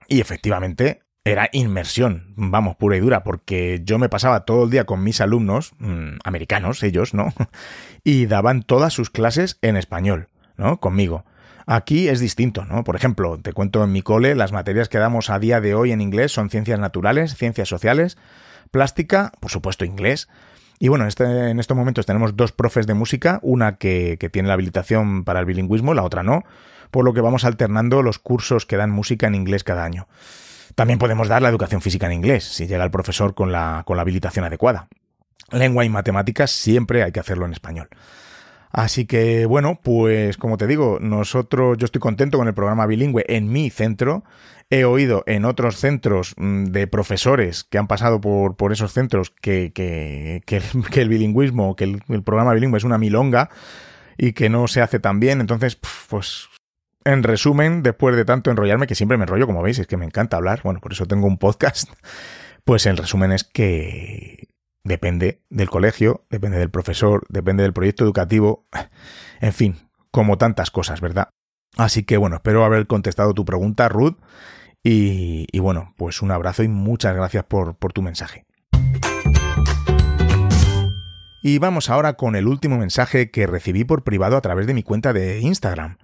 Y 0.07 0.21
efectivamente 0.21 1.03
era 1.25 1.51
inmersión, 1.53 2.33
vamos, 2.37 2.77
pura 2.77 2.97
y 2.97 3.01
dura, 3.01 3.25
porque 3.25 3.81
yo 3.85 3.99
me 3.99 4.09
pasaba 4.09 4.45
todo 4.45 4.65
el 4.65 4.71
día 4.71 4.85
con 4.85 5.03
mis 5.03 5.21
alumnos, 5.21 5.73
mm, 5.79 6.19
americanos 6.25 6.83
ellos, 6.85 7.15
¿no? 7.15 7.33
Y 8.05 8.27
daban 8.27 8.63
todas 8.63 8.93
sus 8.93 9.11
clases 9.11 9.59
en 9.63 9.77
español, 9.77 10.29
¿no? 10.57 10.79
Conmigo. 10.79 11.25
Aquí 11.71 12.09
es 12.09 12.19
distinto, 12.19 12.65
¿no? 12.65 12.83
Por 12.83 12.97
ejemplo, 12.97 13.39
te 13.39 13.53
cuento 13.53 13.85
en 13.85 13.93
mi 13.93 14.01
cole, 14.01 14.35
las 14.35 14.53
materias 14.53 14.89
que 14.89 14.97
damos 14.97 15.29
a 15.29 15.39
día 15.39 15.61
de 15.61 15.75
hoy 15.75 15.93
en 15.93 16.01
inglés 16.01 16.33
son 16.33 16.49
ciencias 16.49 16.81
naturales, 16.81 17.37
ciencias 17.37 17.69
sociales, 17.69 18.17
plástica, 18.71 19.33
por 19.39 19.51
supuesto 19.51 19.85
inglés. 19.85 20.31
Y 20.79 20.89
bueno, 20.89 21.07
este, 21.07 21.25
en 21.51 21.61
estos 21.61 21.77
momentos 21.77 22.07
tenemos 22.07 22.39
dos 22.39 22.53
profes 22.53 22.87
de 22.87 22.95
música, 22.95 23.39
una 23.43 23.77
que, 23.77 24.17
que 24.19 24.31
tiene 24.31 24.49
la 24.49 24.55
habilitación 24.55 25.25
para 25.25 25.41
el 25.41 25.45
bilingüismo, 25.45 25.93
la 25.93 26.05
otra 26.05 26.23
no, 26.23 26.45
por 26.91 27.05
lo 27.05 27.13
que 27.13 27.21
vamos 27.21 27.45
alternando 27.45 28.03
los 28.03 28.19
cursos 28.19 28.65
que 28.65 28.79
dan 28.79 28.91
música 28.91 29.27
en 29.27 29.35
inglés 29.35 29.63
cada 29.63 29.85
año. 29.85 30.09
También 30.75 30.99
podemos 30.99 31.29
dar 31.29 31.43
la 31.43 31.51
educación 31.51 31.83
física 31.83 32.07
en 32.07 32.13
inglés, 32.13 32.45
si 32.45 32.67
llega 32.67 32.83
el 32.83 32.91
profesor 32.91 33.35
con 33.35 33.53
la, 33.53 33.83
con 33.85 33.97
la 33.97 34.03
habilitación 34.05 34.47
adecuada. 34.47 34.89
Lengua 35.51 35.85
y 35.85 35.91
matemáticas 35.91 36.51
siempre 36.51 37.03
hay 37.03 37.13
que 37.13 37.21
hacerlo 37.21 37.45
en 37.45 37.53
español. 37.53 37.91
Así 38.71 39.07
que 39.07 39.47
bueno, 39.47 39.81
pues 39.83 40.37
como 40.37 40.59
te 40.59 40.67
digo, 40.67 40.99
nosotros, 41.01 41.79
yo 41.79 41.85
estoy 41.85 42.01
contento 42.01 42.39
con 42.39 42.49
el 42.49 42.55
programa 42.55 42.87
bilingüe 42.87 43.25
en 43.29 43.51
mi 43.51 43.71
centro. 43.71 44.25
He 44.71 44.85
oído 44.85 45.25
en 45.27 45.47
otros 45.47 45.77
centros 45.77 46.35
mm, 46.37 46.65
de 46.65 46.87
profesores 46.87 47.65
que 47.65 47.79
han 47.79 47.87
pasado 47.87 48.21
por, 48.21 48.57
por 48.57 48.73
esos 48.73 48.93
centros 48.93 49.31
que, 49.31 49.73
que, 49.73 50.43
que, 50.45 50.57
el, 51.01 51.09
bilingüismo, 51.09 51.75
que 51.77 51.85
el, 51.85 52.03
el, 52.09 52.23
programa 52.23 52.53
bilingüe 52.53 52.77
es 52.77 52.85
una 52.85 52.99
milonga 52.99 53.49
y 54.19 54.33
que 54.33 54.51
no 54.51 54.69
se 54.69 54.83
hace 54.83 54.99
tan 54.99 55.21
bien. 55.21 55.41
Entonces, 55.41 55.79
pues 56.09 56.49
en 57.05 57.23
resumen, 57.23 57.83
después 57.83 58.17
de 58.17 58.27
tanto 58.27 58.51
enrollarme, 58.51 58.87
que 58.87 58.95
siempre 58.95 59.17
me 59.17 59.25
enrollo, 59.25 59.47
como 59.47 59.63
veis, 59.63 59.79
es 59.79 59.87
que 59.87 59.97
me 59.97 60.05
encanta 60.05 60.37
hablar, 60.37 60.61
bueno, 60.63 60.81
por 60.81 60.93
eso 60.93 61.07
tengo 61.07 61.27
un 61.27 61.39
podcast, 61.39 61.91
pues 62.65 62.85
el 62.85 62.99
resumen 62.99 63.33
es 63.33 63.45
que 63.45 64.49
Depende 64.89 65.43
del 65.51 65.69
colegio, 65.69 66.25
depende 66.31 66.57
del 66.57 66.71
profesor, 66.71 67.27
depende 67.29 67.63
del 67.63 67.75
proyecto 67.75 68.05
educativo, 68.05 68.67
en 69.39 69.53
fin, 69.53 69.77
como 70.11 70.39
tantas 70.39 70.71
cosas, 70.71 71.03
¿verdad? 71.03 71.29
Así 71.77 72.05
que 72.05 72.17
bueno, 72.17 72.37
espero 72.37 72.65
haber 72.65 72.87
contestado 72.87 73.35
tu 73.35 73.45
pregunta, 73.45 73.91
Ruth, 73.91 74.17
y, 74.83 75.47
bueno, 75.59 75.93
pues 75.99 76.23
un 76.23 76.31
abrazo 76.31 76.63
y 76.63 76.69
muchas 76.69 77.15
gracias 77.15 77.45
por 77.45 77.77
tu 77.93 78.01
mensaje. 78.01 78.47
Y 81.43 81.59
vamos 81.59 81.91
ahora 81.91 82.15
con 82.15 82.35
el 82.35 82.49
último 82.49 82.79
mensaje 82.79 83.31
que 83.31 83.47
recibí 83.47 83.85
por 83.85 84.05
privado 84.05 84.39
a 84.39 84.41
través 84.41 84.67
de 84.67 84.73
mi 84.73 84.83
cuenta 84.83 85.13
de 85.13 85.41
Instagram. 85.41 85.99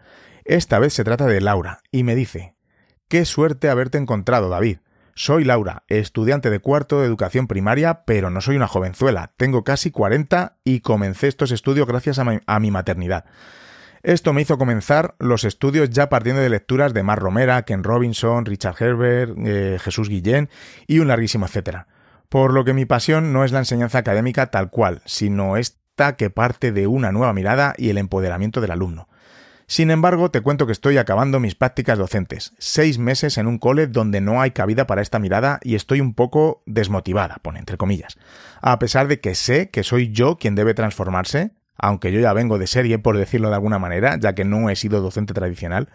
Esta 0.45 0.79
vez 0.79 0.93
se 0.93 1.05
trata 1.05 1.25
de 1.25 1.41
Laura, 1.41 1.81
y 1.91 2.03
me 2.03 2.15
dice, 2.15 2.55
Qué 3.09 3.25
suerte 3.25 3.71
haberte 3.71 3.97
encontrado, 3.97 4.51
David. 4.51 4.81
Soy 5.17 5.45
Laura, 5.45 5.85
estudiante 5.87 6.51
de 6.51 6.59
cuarto 6.59 7.01
de 7.01 7.07
educación 7.07 7.47
primaria, 7.47 8.03
pero 8.05 8.31
no 8.31 8.41
soy 8.41 8.57
una 8.57 8.67
jovenzuela. 8.67 9.33
Tengo 9.37 9.63
casi 9.63 9.93
40 9.93 10.57
y 10.65 10.81
comencé 10.81 11.29
estos 11.29 11.53
estudios 11.53 11.87
gracias 11.87 12.19
a 12.19 12.61
mi, 12.61 12.71
maternidad. 12.73 13.25
Esto 14.03 14.33
me 14.33 14.43
hizo 14.43 14.59
comenzar 14.59 15.15
los 15.21 15.45
estudios 15.45 15.91
ya 15.91 16.09
partiendo 16.09 16.43
de 16.43 16.49
lecturas 16.51 16.93
de 16.95 17.05
Mar 17.05 17.21
Romera, 17.21 17.63
Ken 17.63 17.85
Robinson, 17.85 18.45
Richard 18.45 18.75
Herbert, 18.81 19.37
eh, 19.39 19.79
Jesús 19.81 20.09
Guillén 20.09 20.51
y 20.89 20.99
un 20.99 21.07
larguísimo 21.07 21.47
etcétera. 21.47 21.87
Por 22.29 22.53
lo 22.53 22.65
que 22.65 22.75
mi 22.75 22.85
pasión 22.85 23.33
no 23.33 23.45
es 23.45 23.53
la 23.53 23.61
enseñanza 23.61 23.99
académica 23.99 24.49
tal 24.51 24.71
cual, 24.71 25.01
sino 25.05 25.57
esta 25.57 26.17
que 26.17 26.29
parte 26.29 26.73
de 26.73 26.89
una 26.89 27.13
nueva 27.13 27.33
mirada 27.33 27.75
y 27.79 27.91
el 27.91 27.99
empoderamiento 27.99 28.61
del 28.61 28.73
alumno. 28.73 29.09
Sin 29.67 29.91
embargo, 29.91 30.31
te 30.31 30.43
cuento 30.43 30.67
que 30.67 30.73
estoy 30.73 30.99
acabando 30.99 31.41
mis 31.41 31.55
prácticas 31.55 31.99
docentes, 31.99 32.53
seis 32.59 32.99
meses 32.99 33.39
en 33.39 33.47
un 33.47 33.59
cole 33.59 33.87
donde 33.87 34.21
no 34.21 34.41
hay 34.43 34.51
cabida 34.51 34.87
para 34.87 35.01
esta 35.01 35.19
mirada 35.19 35.59
y 35.63 35.75
estoy 35.75 36.01
un 36.01 36.15
poco 36.15 36.63
desmotivada, 36.67 37.39
pone 37.43 37.61
entre 37.61 37.79
comillas. 37.79 38.19
A 38.61 38.79
pesar 38.79 39.09
de 39.09 39.21
que 39.21 39.35
sé 39.35 39.71
que 39.71 39.83
soy 39.83 40.11
yo 40.11 40.37
quien 40.37 40.55
debe 40.55 40.75
transformarse, 40.75 41.53
aunque 41.77 42.13
yo 42.13 42.21
ya 42.21 42.33
vengo 42.35 42.59
de 42.59 42.67
serie, 42.67 42.99
por 42.99 43.17
decirlo 43.17 43.49
de 43.49 43.55
alguna 43.55 43.79
manera, 43.79 44.19
ya 44.21 44.35
que 44.35 44.45
no 44.45 44.69
he 44.69 44.77
sido 44.77 45.01
docente 45.01 45.35
tradicional, 45.35 45.89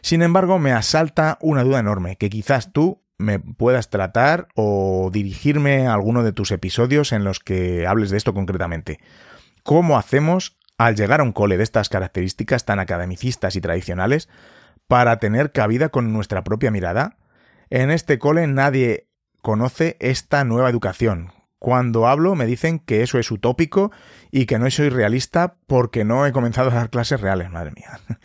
Sin 0.00 0.22
embargo, 0.22 0.58
me 0.60 0.72
asalta 0.72 1.38
una 1.40 1.64
duda 1.64 1.80
enorme, 1.80 2.16
que 2.16 2.30
quizás 2.30 2.72
tú 2.72 3.02
me 3.18 3.40
puedas 3.40 3.90
tratar 3.90 4.46
o 4.54 5.10
dirigirme 5.12 5.88
a 5.88 5.94
alguno 5.94 6.22
de 6.22 6.32
tus 6.32 6.52
episodios 6.52 7.12
en 7.12 7.24
los 7.24 7.40
que 7.40 7.86
hables 7.86 8.10
de 8.10 8.16
esto 8.16 8.32
concretamente. 8.32 9.00
¿Cómo 9.64 9.98
hacemos 9.98 10.57
al 10.78 10.96
llegar 10.96 11.20
a 11.20 11.24
un 11.24 11.32
cole 11.32 11.58
de 11.58 11.64
estas 11.64 11.88
características 11.88 12.64
tan 12.64 12.78
academicistas 12.78 13.56
y 13.56 13.60
tradicionales 13.60 14.28
para 14.86 15.18
tener 15.18 15.52
cabida 15.52 15.90
con 15.90 16.12
nuestra 16.12 16.44
propia 16.44 16.70
mirada? 16.70 17.18
En 17.68 17.90
este 17.90 18.18
cole 18.18 18.46
nadie 18.46 19.08
conoce 19.42 19.96
esta 20.00 20.44
nueva 20.44 20.70
educación. 20.70 21.32
Cuando 21.58 22.06
hablo 22.06 22.34
me 22.36 22.46
dicen 22.46 22.78
que 22.78 23.02
eso 23.02 23.18
es 23.18 23.30
utópico 23.30 23.90
y 24.30 24.46
que 24.46 24.58
no 24.58 24.70
soy 24.70 24.88
realista 24.88 25.56
porque 25.66 26.04
no 26.04 26.24
he 26.24 26.32
comenzado 26.32 26.70
a 26.70 26.74
dar 26.74 26.90
clases 26.90 27.20
reales, 27.20 27.50
madre 27.50 27.72
mía. 27.72 28.00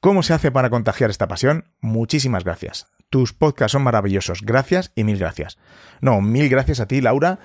¿Cómo 0.00 0.22
se 0.22 0.32
hace 0.32 0.50
para 0.50 0.70
contagiar 0.70 1.10
esta 1.10 1.28
pasión? 1.28 1.64
Muchísimas 1.80 2.44
gracias. 2.44 2.86
Tus 3.10 3.32
podcasts 3.32 3.72
son 3.72 3.82
maravillosos. 3.82 4.42
Gracias 4.42 4.92
y 4.94 5.04
mil 5.04 5.18
gracias. 5.18 5.58
No, 6.00 6.20
mil 6.20 6.48
gracias 6.48 6.80
a 6.80 6.86
ti, 6.86 7.00
Laura. 7.00 7.38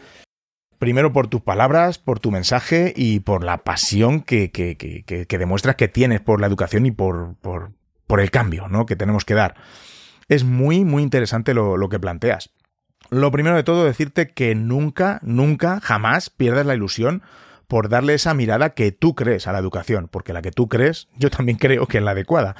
Primero 0.80 1.11
por 1.11 1.28
tus 1.28 1.41
palabras, 1.41 1.97
por 1.97 2.19
tu 2.19 2.32
mensaje 2.32 2.93
y 2.95 3.19
por 3.21 3.43
la 3.43 3.59
pasión 3.59 4.21
que, 4.21 4.51
que, 4.51 4.78
que, 4.78 5.03
que 5.03 5.38
demuestras 5.38 5.75
que 5.75 5.88
tienes 5.88 6.21
por 6.21 6.39
la 6.39 6.47
educación 6.47 6.86
y 6.86 6.91
por, 6.91 7.36
por, 7.41 7.71
por 8.05 8.21
el 8.21 8.32
cambio 8.32 8.67
¿no? 8.67 8.86
que 8.86 8.95
tenemos 8.95 9.25
que 9.25 9.34
dar. 9.34 9.55
Es 10.28 10.43
muy, 10.43 10.86
muy 10.86 11.03
interesante 11.03 11.53
lo, 11.53 11.78
lo 11.78 11.89
que 11.89 11.99
planteas. 11.99 12.51
Lo 13.09 13.32
primero 13.32 13.55
de 13.55 13.63
todo, 13.63 13.86
decirte 13.86 14.30
que 14.30 14.53
nunca, 14.53 15.19
nunca, 15.23 15.80
jamás 15.80 16.30
pierdas 16.30 16.65
la 16.65 16.75
ilusión 16.75 17.23
por 17.67 17.89
darle 17.89 18.13
esa 18.13 18.34
mirada 18.34 18.71
que 18.71 18.91
tú 18.91 19.15
crees 19.15 19.47
a 19.47 19.53
la 19.53 19.59
educación, 19.59 20.09
porque 20.09 20.34
la 20.34 20.41
que 20.41 20.51
tú 20.51 20.67
crees, 20.67 21.07
yo 21.17 21.30
también 21.30 21.57
creo 21.61 21.88
que 21.88 21.99
es 21.99 22.03
la 22.03 22.11
adecuada. 22.11 22.55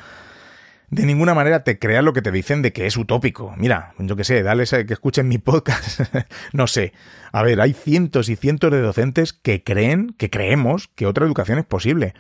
De 0.90 1.06
ninguna 1.06 1.34
manera 1.34 1.66
te 1.66 1.80
creas 1.80 2.04
lo 2.04 2.14
que 2.14 2.22
te 2.22 2.32
dicen 2.32 2.62
de 2.62 2.72
que 2.72 2.86
es 2.88 2.96
utópico. 2.96 3.54
Mira, 3.58 3.94
yo 4.00 4.16
qué 4.16 4.24
sé, 4.24 4.42
dale 4.42 4.64
que 4.66 4.94
escuchen 4.94 5.28
mi 5.28 5.38
podcast. 5.38 6.00
no 6.54 6.66
sé. 6.68 6.94
A 7.34 7.44
ver, 7.44 7.60
hay 7.60 7.74
cientos 7.74 8.30
y 8.30 8.38
cientos 8.38 8.72
de 8.72 8.80
docentes 8.80 9.34
que 9.34 9.64
creen, 9.64 10.16
que 10.18 10.30
creemos 10.30 10.88
que 10.96 11.06
otra 11.06 11.26
educación 11.26 11.60
es 11.60 11.66
posible. 11.66 12.14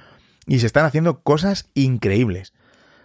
Y 0.47 0.59
se 0.59 0.65
están 0.65 0.85
haciendo 0.85 1.21
cosas 1.21 1.69
increíbles. 1.75 2.53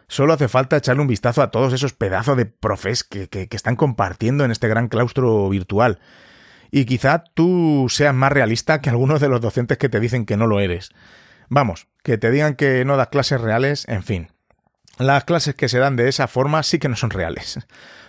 Solo 0.09 0.33
hace 0.33 0.49
falta 0.49 0.77
echarle 0.77 1.03
un 1.03 1.09
vistazo 1.09 1.43
a 1.43 1.53
todos 1.53 1.73
esos 1.73 1.93
pedazos 1.93 2.37
de 2.37 2.47
profes 2.47 3.05
que, 3.05 3.29
que, 3.29 3.49
están 3.53 3.77
compartiendo 3.77 4.45
en 4.45 4.51
este 4.51 4.69
gran 4.69 4.89
claustro 4.89 5.49
virtual. 5.49 6.01
Y 6.73 6.87
quizá 6.87 7.23
tú 7.23 7.87
seas 7.89 8.15
más 8.15 8.33
realista 8.33 8.81
que 8.81 8.91
algunos 8.91 9.21
de 9.21 9.29
los 9.29 9.41
docentes 9.41 9.79
que 9.79 9.89
te 9.89 10.01
dicen 10.01 10.27
que 10.27 10.37
no 10.37 10.49
lo 10.49 10.59
eres. 10.59 10.91
Vamos, 11.49 11.87
que 12.03 12.19
te 12.19 12.31
digan 12.33 12.57
que 12.57 12.85
no 12.85 12.97
das 12.97 13.09
clases 13.09 13.41
reales, 13.41 13.87
en 13.89 14.03
fin. 14.03 14.29
Las 14.99 15.25
clases 15.25 15.55
que 15.55 15.69
se 15.69 15.79
dan 15.79 15.97
de 15.97 16.09
esa 16.09 16.29
forma 16.29 16.63
sí 16.63 16.79
que 16.79 16.89
no 16.89 16.97
son 16.97 17.11
reales. 17.11 17.59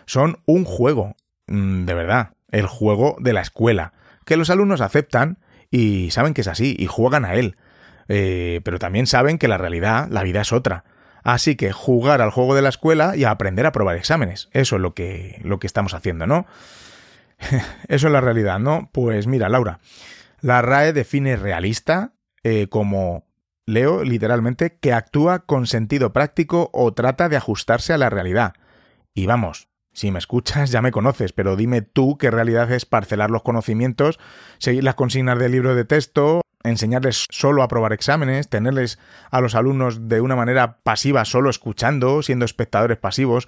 Son 0.05 0.39
un 0.45 0.65
juego, 0.65 1.15
mm, 1.47 1.85
de 1.85 1.93
verdad, 1.93 2.33
el 2.51 2.67
juego 2.67 3.15
de 3.19 3.33
la 3.33 3.41
escuela, 3.41 3.93
que 4.25 4.37
los 4.37 4.49
alumnos 4.49 4.81
aceptan 4.81 5.39
y 5.71 6.11
saben 6.11 6.33
que 6.33 6.41
es 6.41 6.47
así 6.47 6.75
y 6.77 6.87
juegan 6.87 7.25
a 7.25 7.35
él. 7.35 7.57
Eh, 8.09 8.61
pero 8.63 8.79
también 8.79 9.07
saben 9.07 9.37
que 9.37 9.47
la 9.47 9.57
realidad, 9.57 10.07
la 10.09 10.23
vida 10.23 10.41
es 10.41 10.51
otra. 10.51 10.83
Así 11.23 11.55
que 11.55 11.71
jugar 11.71 12.21
al 12.21 12.31
juego 12.31 12.53
de 12.53 12.61
la 12.61 12.69
escuela 12.69 13.15
y 13.15 13.23
aprender 13.23 13.65
a 13.65 13.71
probar 13.71 13.95
exámenes. 13.95 14.49
Eso 14.51 14.75
es 14.75 14.81
lo 14.81 14.93
que, 14.93 15.39
lo 15.43 15.59
que 15.59 15.67
estamos 15.67 15.93
haciendo, 15.93 16.27
¿no? 16.27 16.45
Eso 17.87 18.07
es 18.07 18.13
la 18.13 18.21
realidad, 18.21 18.59
¿no? 18.59 18.89
Pues 18.91 19.25
mira, 19.25 19.47
Laura, 19.49 19.79
la 20.41 20.61
RAE 20.61 20.91
define 20.91 21.37
realista 21.37 22.13
eh, 22.43 22.67
como, 22.69 23.25
leo 23.65 24.03
literalmente, 24.03 24.77
que 24.79 24.93
actúa 24.93 25.39
con 25.39 25.67
sentido 25.67 26.13
práctico 26.13 26.69
o 26.73 26.93
trata 26.93 27.29
de 27.29 27.37
ajustarse 27.37 27.93
a 27.93 27.97
la 27.97 28.09
realidad. 28.09 28.53
Y 29.13 29.25
vamos, 29.25 29.67
si 29.93 30.11
me 30.11 30.19
escuchas 30.19 30.71
ya 30.71 30.81
me 30.81 30.91
conoces, 30.91 31.33
pero 31.33 31.55
dime 31.55 31.81
tú 31.81 32.17
qué 32.17 32.31
realidad 32.31 32.71
es 32.71 32.85
parcelar 32.85 33.29
los 33.29 33.43
conocimientos, 33.43 34.19
seguir 34.57 34.83
las 34.83 34.95
consignas 34.95 35.37
del 35.37 35.51
libro 35.51 35.75
de 35.75 35.85
texto, 35.85 36.41
enseñarles 36.63 37.27
solo 37.29 37.61
a 37.61 37.67
probar 37.67 37.93
exámenes, 37.93 38.49
tenerles 38.49 38.99
a 39.29 39.41
los 39.41 39.55
alumnos 39.55 40.07
de 40.07 40.21
una 40.21 40.35
manera 40.35 40.79
pasiva 40.83 41.25
solo 41.25 41.49
escuchando, 41.49 42.23
siendo 42.23 42.45
espectadores 42.45 42.97
pasivos, 42.97 43.47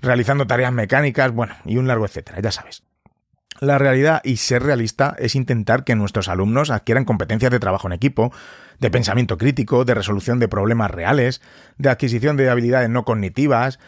realizando 0.00 0.46
tareas 0.46 0.72
mecánicas, 0.72 1.32
bueno, 1.32 1.54
y 1.64 1.76
un 1.76 1.86
largo 1.86 2.06
etcétera, 2.06 2.40
ya 2.40 2.50
sabes. 2.50 2.82
La 3.60 3.78
realidad 3.78 4.20
y 4.24 4.36
ser 4.36 4.62
realista 4.62 5.14
es 5.18 5.34
intentar 5.34 5.84
que 5.84 5.94
nuestros 5.94 6.28
alumnos 6.28 6.70
adquieran 6.70 7.04
competencias 7.04 7.52
de 7.52 7.60
trabajo 7.60 7.86
en 7.86 7.92
equipo, 7.92 8.32
de 8.80 8.90
pensamiento 8.90 9.38
crítico, 9.38 9.84
de 9.84 9.94
resolución 9.94 10.38
de 10.38 10.48
problemas 10.48 10.90
reales, 10.90 11.40
de 11.78 11.88
adquisición 11.88 12.36
de 12.36 12.50
habilidades 12.50 12.90
no 12.90 13.04
cognitivas, 13.04 13.78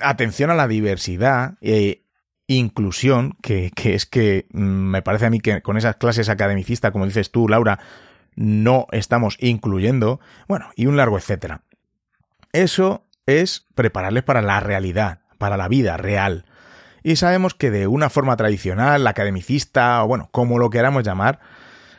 atención 0.00 0.50
a 0.50 0.54
la 0.54 0.66
diversidad 0.68 1.54
e 1.60 2.04
inclusión, 2.48 3.36
que, 3.42 3.70
que 3.74 3.94
es 3.94 4.06
que 4.06 4.46
mm, 4.52 4.60
me 4.60 5.02
parece 5.02 5.26
a 5.26 5.30
mí 5.30 5.40
que 5.40 5.62
con 5.62 5.76
esas 5.76 5.96
clases 5.96 6.28
academicistas, 6.28 6.90
como 6.90 7.06
dices 7.06 7.30
tú, 7.30 7.48
Laura, 7.48 7.78
no 8.34 8.86
estamos 8.92 9.36
incluyendo, 9.40 10.20
bueno, 10.48 10.70
y 10.74 10.86
un 10.86 10.96
largo 10.96 11.18
etcétera. 11.18 11.62
Eso 12.52 13.06
es 13.26 13.66
prepararles 13.74 14.24
para 14.24 14.42
la 14.42 14.60
realidad, 14.60 15.20
para 15.38 15.56
la 15.56 15.68
vida 15.68 15.96
real. 15.96 16.44
Y 17.02 17.16
sabemos 17.16 17.54
que 17.54 17.70
de 17.70 17.86
una 17.86 18.10
forma 18.10 18.36
tradicional, 18.36 19.06
academicista, 19.06 20.02
o 20.04 20.08
bueno, 20.08 20.28
como 20.30 20.58
lo 20.58 20.70
queramos 20.70 21.02
llamar, 21.02 21.40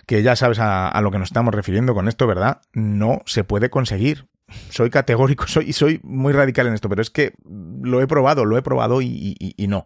que 0.06 0.24
ya 0.24 0.36
sabes 0.36 0.60
a, 0.60 1.00
lo 1.02 1.12
que 1.12 1.20
nos 1.20 1.30
estamos 1.30 1.54
refiriendo 1.54 1.94
con 1.94 2.08
esto, 2.08 2.28
¿verdad? 2.28 2.62
No 2.74 3.22
se 3.26 3.44
puede 3.44 3.70
conseguir. 3.70 4.28
Soy 4.70 4.90
categórico, 4.90 5.46
soy, 5.48 5.74
soy 5.74 6.00
muy 6.04 6.34
radical 6.34 6.68
en 6.68 6.74
esto, 6.74 6.90
pero 6.90 7.02
es 7.02 7.10
que 7.10 7.34
lo 7.46 8.02
he 8.02 8.08
probado, 8.08 8.46
lo 8.46 8.58
he 8.58 8.62
probado 8.62 9.02
y, 9.02 9.56
no. 9.68 9.86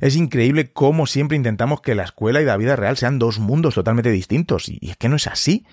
Es 0.00 0.16
increíble 0.16 0.72
cómo 0.72 1.06
siempre 1.06 1.36
intentamos 1.36 1.80
que 1.80 1.94
la 1.94 2.02
escuela 2.02 2.42
y 2.42 2.44
la 2.44 2.56
vida 2.56 2.76
real 2.76 2.96
sean 2.96 3.18
dos 3.18 3.38
mundos 3.38 3.74
totalmente 3.74 4.10
distintos. 4.10 4.68
Y 4.68 4.90
es 4.90 4.96
que 4.96 5.08
no 5.08 5.16
es 5.16 5.26
así. 5.26 5.64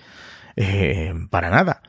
Eh, 0.56 1.12
para 1.30 1.50
nada. 1.50 1.82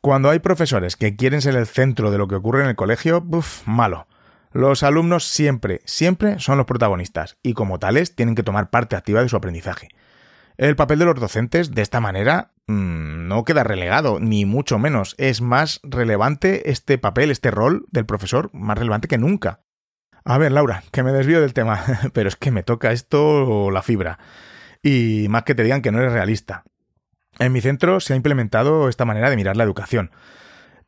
Cuando 0.00 0.30
hay 0.30 0.40
profesores 0.40 0.96
que 0.96 1.14
quieren 1.14 1.40
ser 1.40 1.54
el 1.54 1.66
centro 1.66 2.10
de 2.10 2.18
lo 2.18 2.26
que 2.26 2.34
ocurre 2.34 2.62
en 2.62 2.68
el 2.68 2.74
colegio, 2.74 3.20
¡buf! 3.20 3.66
malo. 3.66 4.08
Los 4.52 4.82
alumnos 4.82 5.24
siempre, 5.24 5.80
siempre 5.84 6.38
son 6.38 6.58
los 6.58 6.66
protagonistas 6.66 7.38
y 7.42 7.54
como 7.54 7.78
tales 7.78 8.14
tienen 8.14 8.34
que 8.34 8.42
tomar 8.42 8.70
parte 8.70 8.96
activa 8.96 9.22
de 9.22 9.28
su 9.28 9.36
aprendizaje. 9.36 9.88
El 10.58 10.76
papel 10.76 10.98
de 10.98 11.06
los 11.06 11.18
docentes 11.18 11.74
de 11.74 11.82
esta 11.82 12.00
manera 12.00 12.52
mmm, 12.66 13.26
no 13.26 13.44
queda 13.44 13.64
relegado, 13.64 14.20
ni 14.20 14.44
mucho 14.44 14.78
menos. 14.78 15.14
Es 15.18 15.40
más 15.40 15.80
relevante 15.82 16.70
este 16.70 16.98
papel, 16.98 17.30
este 17.30 17.50
rol 17.50 17.86
del 17.90 18.06
profesor, 18.06 18.50
más 18.52 18.76
relevante 18.76 19.08
que 19.08 19.18
nunca. 19.18 19.60
A 20.24 20.38
ver, 20.38 20.52
Laura, 20.52 20.84
que 20.92 21.02
me 21.02 21.12
desvío 21.12 21.40
del 21.40 21.54
tema, 21.54 21.82
pero 22.12 22.28
es 22.28 22.36
que 22.36 22.50
me 22.50 22.62
toca 22.62 22.92
esto 22.92 23.70
la 23.70 23.82
fibra. 23.82 24.18
Y 24.82 25.26
más 25.30 25.44
que 25.44 25.54
te 25.54 25.64
digan 25.64 25.82
que 25.82 25.92
no 25.92 25.98
eres 25.98 26.12
realista. 26.12 26.64
En 27.38 27.52
mi 27.52 27.60
centro 27.60 28.00
se 28.00 28.12
ha 28.12 28.16
implementado 28.16 28.88
esta 28.88 29.04
manera 29.04 29.30
de 29.30 29.36
mirar 29.36 29.56
la 29.56 29.64
educación. 29.64 30.10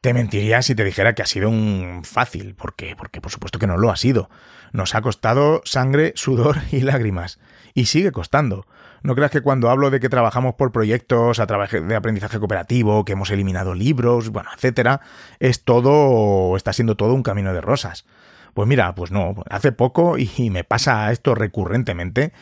Te 0.05 0.13
mentiría 0.13 0.61
si 0.61 0.75
te 0.75 0.85
dijera 0.85 1.15
que 1.15 1.23
ha 1.23 1.27
sido 1.27 1.49
un 1.49 2.03
fácil, 2.05 2.55
porque, 2.55 2.95
porque 2.95 3.23
por 3.23 3.33
supuesto 3.33 3.59
que 3.59 3.67
no 3.67 3.79
lo 3.79 3.91
ha 3.91 3.97
sido. 3.97 4.29
Nos 4.71 4.95
ha 4.95 5.01
costado 5.01 5.63
sangre, 5.65 6.13
sudor 6.15 6.59
y 6.73 6.81
lágrimas. 6.81 7.41
Y 7.73 7.87
sigue 7.87 8.13
costando. 8.13 8.67
No 9.03 9.15
creas 9.15 9.31
que 9.31 9.41
cuando 9.41 9.71
hablo 9.71 9.91
de 9.91 10.01
que 10.01 10.11
trabajamos 10.11 10.57
por 10.57 10.73
proyectos 10.73 11.41
a 11.41 11.47
través 11.47 11.71
de 11.71 11.97
aprendizaje 11.97 12.39
cooperativo, 12.39 13.07
que 13.07 13.13
hemos 13.13 13.31
eliminado 13.31 13.73
libros, 13.73 14.29
bueno, 14.29 14.51
etcétera, 14.55 15.01
es 15.39 15.65
todo, 15.65 16.55
está 16.55 16.75
siendo 16.75 16.99
todo 16.99 17.15
un 17.15 17.23
camino 17.23 17.55
de 17.55 17.63
rosas. 17.63 18.05
Pues 18.53 18.69
mira, 18.69 18.95
pues 18.95 19.11
no, 19.11 19.35
hace 19.49 19.73
poco, 19.73 20.19
y 20.19 20.51
me 20.51 20.65
pasa 20.65 21.11
esto 21.13 21.35
recurrentemente, 21.35 22.35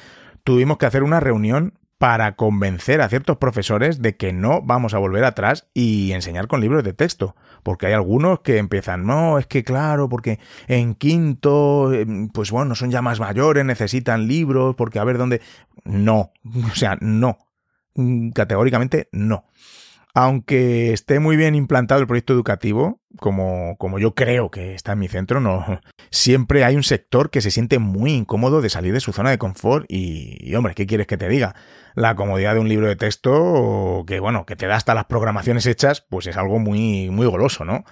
tuvimos 0.42 0.78
que 0.78 0.86
hacer 0.86 1.04
una 1.04 1.20
reunión 1.20 1.74
para 2.02 2.34
convencer 2.34 3.00
a 3.00 3.08
ciertos 3.08 3.36
profesores 3.36 4.02
de 4.02 4.16
que 4.16 4.32
no 4.32 4.60
vamos 4.60 4.92
a 4.92 4.98
volver 4.98 5.22
atrás 5.22 5.68
y 5.72 6.10
enseñar 6.10 6.48
con 6.48 6.60
libros 6.60 6.82
de 6.82 6.94
texto. 6.94 7.36
Porque 7.62 7.86
hay 7.86 7.92
algunos 7.92 8.40
que 8.40 8.58
empiezan, 8.58 9.06
no, 9.06 9.38
es 9.38 9.46
que 9.46 9.62
claro, 9.62 10.08
porque 10.08 10.38
en 10.66 10.94
quinto, 10.94 11.92
em, 11.92 12.28
pues 12.28 12.50
bueno, 12.50 12.74
son 12.74 12.90
ya 12.90 13.02
más 13.02 13.20
mayores, 13.20 13.64
necesitan 13.64 14.26
libros, 14.26 14.74
porque 14.76 14.98
a 14.98 15.04
ver 15.04 15.18
dónde... 15.18 15.40
No, 15.84 16.32
o 16.72 16.74
sea, 16.74 16.96
no. 17.00 17.38
Categóricamente 18.34 19.08
no 19.12 19.44
aunque 20.14 20.92
esté 20.92 21.20
muy 21.20 21.36
bien 21.36 21.54
implantado 21.54 22.00
el 22.00 22.06
proyecto 22.06 22.34
educativo, 22.34 23.00
como, 23.18 23.76
como 23.78 23.98
yo 23.98 24.14
creo 24.14 24.50
que 24.50 24.74
está 24.74 24.92
en 24.92 24.98
mi 24.98 25.08
centro, 25.08 25.40
no, 25.40 25.80
siempre 26.10 26.64
hay 26.64 26.76
un 26.76 26.82
sector 26.82 27.30
que 27.30 27.40
se 27.40 27.50
siente 27.50 27.78
muy 27.78 28.12
incómodo 28.12 28.60
de 28.60 28.68
salir 28.68 28.92
de 28.92 29.00
su 29.00 29.12
zona 29.12 29.30
de 29.30 29.38
confort 29.38 29.86
y, 29.88 30.54
hombre, 30.54 30.74
¿qué 30.74 30.86
quieres 30.86 31.06
que 31.06 31.16
te 31.16 31.28
diga? 31.28 31.54
La 31.94 32.14
comodidad 32.14 32.54
de 32.54 32.60
un 32.60 32.68
libro 32.68 32.88
de 32.88 32.96
texto 32.96 34.04
que, 34.06 34.20
bueno, 34.20 34.44
que 34.44 34.56
te 34.56 34.66
da 34.66 34.76
hasta 34.76 34.94
las 34.94 35.06
programaciones 35.06 35.64
hechas, 35.66 36.04
pues 36.08 36.26
es 36.26 36.36
algo 36.36 36.58
muy, 36.58 37.10
muy 37.10 37.26
goloso, 37.26 37.64
¿no? 37.64 37.84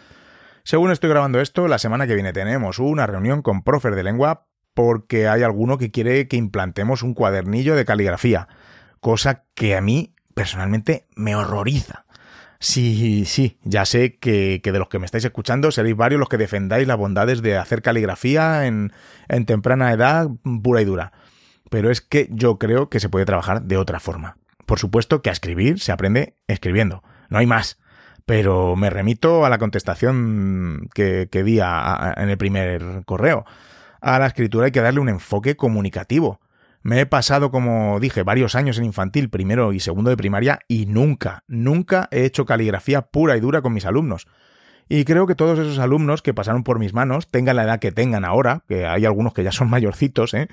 Según 0.62 0.90
estoy 0.90 1.08
grabando 1.08 1.40
esto, 1.40 1.68
la 1.68 1.78
semana 1.78 2.06
que 2.06 2.14
viene 2.14 2.34
tenemos 2.34 2.78
una 2.78 3.06
reunión 3.06 3.40
con 3.40 3.62
profes 3.62 3.96
de 3.96 4.02
lengua 4.02 4.46
porque 4.74 5.26
hay 5.26 5.42
alguno 5.42 5.78
que 5.78 5.90
quiere 5.90 6.28
que 6.28 6.36
implantemos 6.36 7.02
un 7.02 7.14
cuadernillo 7.14 7.74
de 7.74 7.86
caligrafía, 7.86 8.46
cosa 9.00 9.44
que 9.54 9.74
a 9.74 9.80
mí 9.80 10.14
personalmente 10.34 11.08
me 11.16 11.34
horroriza 11.34 12.04
Sí, 12.62 13.24
sí, 13.24 13.56
ya 13.64 13.86
sé 13.86 14.18
que, 14.18 14.60
de 14.62 14.78
los 14.78 14.88
que 14.88 14.98
me 14.98 15.06
estáis 15.06 15.24
escuchando 15.24 15.70
seréis 15.70 15.96
varios 15.96 16.18
los 16.18 16.28
que 16.28 16.36
defendáis 16.36 16.86
las 16.86 16.98
bondades 16.98 17.40
de 17.40 17.56
hacer 17.56 17.80
caligrafía 17.80 18.66
en, 18.66 18.92
en 19.28 19.46
temprana 19.46 19.90
edad 19.92 20.28
pura 20.62 20.82
y 20.82 20.84
dura. 20.84 21.12
Pero 21.70 21.90
es 21.90 22.02
que 22.02 22.28
yo 22.30 22.58
creo 22.58 22.90
que 22.90 23.00
se 23.00 23.08
puede 23.08 23.24
trabajar 23.24 23.62
de 23.62 23.78
otra 23.78 23.98
forma. 23.98 24.36
Por 24.66 24.78
supuesto 24.78 25.22
que 25.22 25.30
a 25.30 25.32
escribir 25.32 25.80
se 25.80 25.90
aprende 25.90 26.36
escribiendo, 26.48 27.02
no 27.30 27.38
hay 27.38 27.46
más. 27.46 27.78
Pero 28.26 28.76
me 28.76 28.90
remito 28.90 29.46
a 29.46 29.48
la 29.48 29.56
contestación 29.56 30.90
que, 30.92 31.28
que 31.32 31.42
di 31.42 31.60
en 31.60 32.28
el 32.28 32.36
primer 32.36 33.04
correo. 33.06 33.46
A 34.02 34.18
la 34.18 34.26
escritura 34.26 34.66
hay 34.66 34.72
que 34.72 34.82
darle 34.82 35.00
un 35.00 35.08
enfoque 35.08 35.56
comunicativo 35.56 36.40
me 36.82 37.00
he 37.00 37.06
pasado, 37.06 37.50
como 37.50 38.00
dije, 38.00 38.22
varios 38.22 38.54
años 38.54 38.78
en 38.78 38.84
infantil, 38.84 39.28
primero 39.28 39.72
y 39.72 39.80
segundo 39.80 40.10
de 40.10 40.16
primaria, 40.16 40.60
y 40.66 40.86
nunca, 40.86 41.44
nunca 41.46 42.08
he 42.10 42.24
hecho 42.24 42.46
caligrafía 42.46 43.02
pura 43.02 43.36
y 43.36 43.40
dura 43.40 43.60
con 43.60 43.72
mis 43.72 43.84
alumnos. 43.84 44.26
Y 44.88 45.04
creo 45.04 45.26
que 45.26 45.34
todos 45.34 45.58
esos 45.58 45.78
alumnos 45.78 46.22
que 46.22 46.34
pasaron 46.34 46.64
por 46.64 46.78
mis 46.78 46.94
manos, 46.94 47.28
tengan 47.28 47.56
la 47.56 47.64
edad 47.64 47.78
que 47.78 47.92
tengan 47.92 48.24
ahora, 48.24 48.62
que 48.66 48.86
hay 48.86 49.04
algunos 49.04 49.34
que 49.34 49.44
ya 49.44 49.52
son 49.52 49.70
mayorcitos, 49.70 50.34
¿eh? 50.34 50.48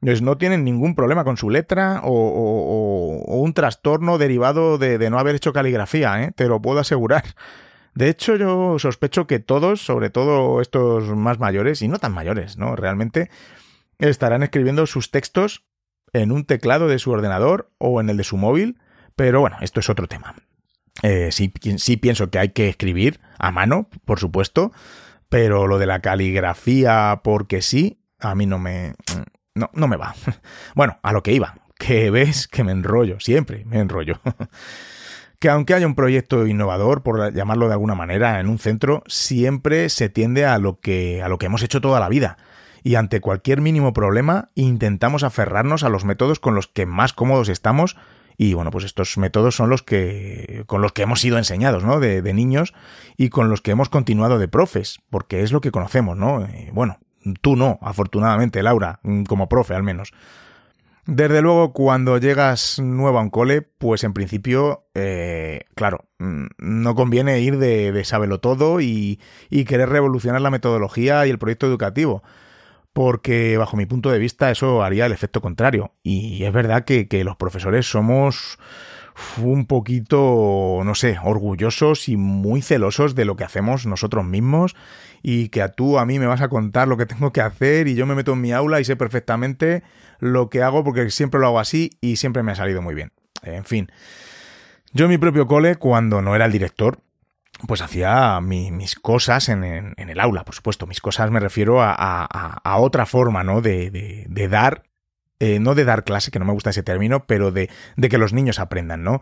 pues 0.00 0.22
no 0.22 0.38
tienen 0.38 0.64
ningún 0.64 0.94
problema 0.94 1.24
con 1.24 1.36
su 1.36 1.50
letra 1.50 2.00
o, 2.04 3.22
un 3.26 3.52
trastorno 3.52 4.18
derivado 4.18 4.78
de, 4.78 5.10
no 5.10 5.18
haber 5.18 5.34
hecho 5.34 5.52
caligrafía, 5.52 6.22
¿eh? 6.22 6.32
te 6.34 6.48
lo 6.48 6.60
puedo 6.60 6.80
asegurar. 6.80 7.24
De 7.94 8.08
hecho, 8.08 8.36
yo 8.36 8.78
sospecho 8.78 9.26
que 9.26 9.40
todos, 9.40 9.82
sobre 9.82 10.10
todo 10.10 10.60
estos 10.60 11.04
más 11.16 11.38
mayores, 11.38 11.82
y 11.82 11.88
no 11.88 11.98
tan 11.98 12.12
mayores, 12.12 12.56
¿no? 12.56 12.76
Realmente, 12.76 13.30
estarán 14.08 14.42
escribiendo 14.42 14.86
sus 14.86 15.10
textos 15.10 15.64
en 16.12 16.32
un 16.32 16.44
teclado 16.44 16.88
de 16.88 16.98
su 16.98 17.10
ordenador 17.10 17.70
o 17.78 18.00
en 18.00 18.10
el 18.10 18.16
de 18.16 18.24
su 18.24 18.36
móvil, 18.36 18.78
pero 19.16 19.40
bueno, 19.40 19.56
esto 19.60 19.80
es 19.80 19.88
otro 19.88 20.08
tema. 20.08 20.34
Eh, 21.02 21.30
sí, 21.30 21.52
sí 21.76 21.96
pienso 21.96 22.30
que 22.30 22.38
hay 22.38 22.50
que 22.50 22.68
escribir 22.68 23.20
a 23.38 23.50
mano, 23.50 23.88
por 24.04 24.18
supuesto, 24.18 24.72
pero 25.28 25.66
lo 25.66 25.78
de 25.78 25.86
la 25.86 26.00
caligrafía 26.00 27.20
porque 27.22 27.62
sí, 27.62 28.02
a 28.18 28.34
mí 28.34 28.46
no 28.46 28.58
me... 28.58 28.94
No, 29.54 29.70
no 29.72 29.88
me 29.88 29.96
va. 29.96 30.14
Bueno, 30.74 30.98
a 31.02 31.12
lo 31.12 31.22
que 31.22 31.32
iba, 31.32 31.56
que 31.78 32.10
ves 32.10 32.48
que 32.48 32.64
me 32.64 32.72
enrollo, 32.72 33.20
siempre 33.20 33.64
me 33.64 33.80
enrollo. 33.80 34.20
que 35.38 35.48
aunque 35.48 35.74
haya 35.74 35.86
un 35.86 35.94
proyecto 35.94 36.46
innovador, 36.46 37.02
por 37.02 37.32
llamarlo 37.32 37.66
de 37.66 37.72
alguna 37.72 37.94
manera, 37.94 38.40
en 38.40 38.48
un 38.48 38.58
centro, 38.58 39.02
siempre 39.06 39.88
se 39.88 40.08
tiende 40.08 40.44
a 40.44 40.58
lo 40.58 40.80
que, 40.80 41.22
a 41.22 41.28
lo 41.28 41.38
que 41.38 41.46
hemos 41.46 41.62
hecho 41.62 41.80
toda 41.80 41.98
la 41.98 42.08
vida, 42.08 42.36
y 42.82 42.94
ante 42.94 43.20
cualquier 43.20 43.60
mínimo 43.60 43.92
problema 43.92 44.48
intentamos 44.54 45.22
aferrarnos 45.22 45.84
a 45.84 45.88
los 45.88 46.04
métodos 46.04 46.40
con 46.40 46.54
los 46.54 46.66
que 46.66 46.86
más 46.86 47.12
cómodos 47.12 47.48
estamos 47.48 47.96
y 48.42 48.54
bueno, 48.54 48.70
pues 48.70 48.84
estos 48.86 49.18
métodos 49.18 49.54
son 49.54 49.68
los 49.68 49.82
que 49.82 50.64
con 50.66 50.80
los 50.80 50.92
que 50.92 51.02
hemos 51.02 51.20
sido 51.20 51.36
enseñados, 51.36 51.84
¿no? 51.84 52.00
De, 52.00 52.22
niños 52.32 52.72
y 53.18 53.28
con 53.28 53.50
los 53.50 53.60
que 53.60 53.72
hemos 53.72 53.90
continuado 53.90 54.38
de 54.38 54.48
profes, 54.48 55.00
porque 55.10 55.42
es 55.42 55.52
lo 55.52 55.60
que 55.60 55.70
conocemos, 55.70 56.16
¿no? 56.16 56.48
bueno, 56.72 56.96
tú 57.42 57.54
no, 57.54 57.78
afortunadamente, 57.82 58.62
Laura, 58.62 59.00
mm, 59.02 59.24
como 59.24 59.50
profe 59.50 59.74
al 59.74 59.82
menos. 59.82 60.12
Desde 61.04 61.42
luego, 61.42 61.74
cuando 61.74 62.16
llegas 62.16 62.78
nuevo 62.78 63.18
a 63.18 63.22
un 63.22 63.28
cole, 63.28 63.60
pues 63.60 64.04
en 64.04 64.14
principio, 64.14 64.84
eh, 64.94 65.64
claro, 65.74 66.06
mm, 66.18 66.46
no 66.56 66.94
conviene 66.94 67.40
ir 67.40 67.58
de, 67.58 67.92
de 67.92 68.04
sábelo 68.06 68.40
todo 68.40 68.80
y, 68.80 69.20
y 69.50 69.64
querer 69.64 69.90
revolucionar 69.90 70.40
la 70.40 70.50
metodología 70.50 71.26
y 71.26 71.30
el 71.30 71.38
proyecto 71.38 71.66
educativo 71.66 72.22
porque 72.92 73.56
bajo 73.56 73.76
mi 73.76 73.86
punto 73.86 74.10
de 74.10 74.18
vista 74.18 74.50
eso 74.50 74.82
haría 74.82 75.06
el 75.06 75.12
efecto 75.12 75.40
contrario. 75.40 75.94
Y 76.02 76.44
es 76.44 76.52
verdad 76.52 76.84
que, 76.84 77.06
los 77.24 77.36
profesores 77.36 77.86
somos 77.86 78.58
un 79.38 79.66
poquito, 79.66 80.80
no 80.84 80.94
sé, 80.94 81.18
orgullosos 81.22 82.08
y 82.08 82.16
muy 82.16 82.62
celosos 82.62 83.14
de 83.14 83.24
lo 83.24 83.36
que 83.36 83.44
hacemos 83.44 83.86
nosotros 83.86 84.24
mismos 84.24 84.76
y 85.22 85.48
que 85.48 85.62
a 85.62 85.68
tú 85.68 85.98
a 85.98 86.06
mí 86.06 86.18
me 86.18 86.26
vas 86.26 86.40
a 86.40 86.48
contar 86.48 86.88
lo 86.88 86.96
que 86.96 87.06
tengo 87.06 87.32
que 87.32 87.42
hacer 87.42 87.88
y 87.88 87.94
yo 87.94 88.06
me 88.06 88.14
meto 88.14 88.32
en 88.32 88.40
mi 88.40 88.52
aula 88.52 88.80
y 88.80 88.84
sé 88.84 88.96
perfectamente 88.96 89.82
lo 90.20 90.48
que 90.48 90.62
hago 90.62 90.84
porque 90.84 91.10
siempre 91.10 91.40
lo 91.40 91.48
hago 91.48 91.60
así 91.60 91.90
y 92.00 92.16
siempre 92.16 92.42
me 92.42 92.52
ha 92.52 92.56
salido 92.56 92.80
muy 92.80 92.94
bien. 92.94 93.12
En 93.42 93.64
fin, 93.64 93.90
yo 94.92 95.04
en 95.04 95.10
mi 95.10 95.18
propio 95.18 95.46
cole, 95.46 95.76
cuando 95.76 96.22
no 96.22 96.34
era 96.34 96.46
el 96.46 96.52
director, 96.52 97.00
pues 97.66 97.82
hacía 97.82 98.40
mis 98.40 98.94
cosas 98.96 99.48
en, 99.48 99.64
el 99.96 100.20
aula, 100.20 100.44
por 100.44 100.54
supuesto. 100.54 100.86
Mis 100.86 101.00
cosas 101.00 101.30
me 101.30 101.40
refiero 101.40 101.78
a, 101.82 102.76
otra 102.78 103.06
forma, 103.06 103.44
¿no? 103.44 103.60
De, 103.60 104.26
dar, 104.50 104.84
eh, 105.38 105.58
no 105.60 105.74
de 105.74 105.84
dar 105.84 106.04
clase, 106.04 106.30
que 106.30 106.38
no 106.38 106.44
me 106.44 106.52
gusta 106.52 106.70
ese 106.70 106.82
término, 106.82 107.26
pero 107.26 107.52
de, 107.52 107.68
que 108.08 108.18
los 108.18 108.32
niños 108.32 108.58
aprendan, 108.58 109.02
¿no? 109.02 109.20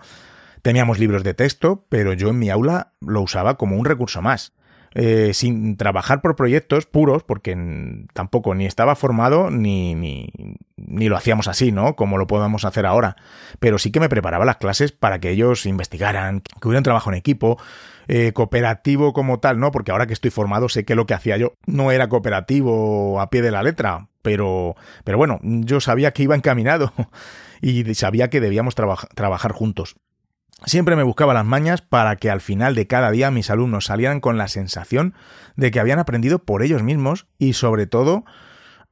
Teníamos 0.62 0.98
libros 0.98 1.22
de 1.22 1.34
texto, 1.34 1.86
pero 1.88 2.12
yo 2.12 2.30
en 2.30 2.38
mi 2.38 2.50
aula 2.50 2.92
lo 3.00 3.22
usaba 3.22 3.56
como 3.56 3.76
un 3.76 3.84
recurso 3.84 4.22
más. 4.22 4.54
Eh, 4.94 5.34
sin 5.34 5.76
trabajar 5.76 6.22
por 6.22 6.34
proyectos 6.34 6.86
puros, 6.86 7.22
porque 7.22 7.54
tampoco 8.14 8.54
ni 8.54 8.64
estaba 8.64 8.96
formado 8.96 9.50
ni, 9.50 9.94
ni, 9.94 11.08
lo 11.08 11.16
hacíamos 11.16 11.46
así, 11.46 11.72
¿no? 11.72 11.94
Como 11.94 12.16
lo 12.16 12.26
podemos 12.26 12.64
hacer 12.64 12.86
ahora. 12.86 13.16
Pero 13.60 13.78
sí 13.78 13.92
que 13.92 14.00
me 14.00 14.08
preparaba 14.08 14.46
las 14.46 14.56
clases 14.56 14.92
para 14.92 15.20
que 15.20 15.30
ellos 15.30 15.66
investigaran, 15.66 16.40
que 16.40 16.68
hubiera 16.68 16.80
un 16.80 16.84
trabajo 16.84 17.10
en 17.10 17.16
equipo, 17.16 17.58
eh, 18.08 18.32
cooperativo 18.32 19.12
como 19.12 19.38
tal, 19.38 19.60
¿no? 19.60 19.70
Porque 19.70 19.92
ahora 19.92 20.06
que 20.06 20.14
estoy 20.14 20.30
formado 20.30 20.68
sé 20.70 20.84
que 20.84 20.94
lo 20.94 21.06
que 21.06 21.14
hacía 21.14 21.36
yo 21.36 21.52
no 21.66 21.92
era 21.92 22.08
cooperativo 22.08 23.20
a 23.20 23.28
pie 23.28 23.42
de 23.42 23.50
la 23.50 23.62
letra, 23.62 24.08
pero, 24.22 24.76
pero 25.04 25.18
bueno, 25.18 25.38
yo 25.42 25.80
sabía 25.80 26.12
que 26.12 26.22
iba 26.22 26.34
encaminado 26.34 26.92
y 27.60 27.94
sabía 27.94 28.30
que 28.30 28.40
debíamos 28.40 28.74
trabajar 28.74 29.52
juntos. 29.52 29.96
Siempre 30.64 30.96
me 30.96 31.04
buscaba 31.04 31.34
las 31.34 31.44
mañas 31.44 31.82
para 31.82 32.16
que 32.16 32.30
al 32.30 32.40
final 32.40 32.74
de 32.74 32.86
cada 32.86 33.10
día 33.10 33.30
mis 33.30 33.50
alumnos 33.50 33.84
salieran 33.84 34.20
con 34.20 34.38
la 34.38 34.48
sensación 34.48 35.14
de 35.54 35.70
que 35.70 35.78
habían 35.78 36.00
aprendido 36.00 36.40
por 36.40 36.62
ellos 36.62 36.82
mismos 36.82 37.26
y 37.38 37.52
sobre 37.52 37.86
todo 37.86 38.24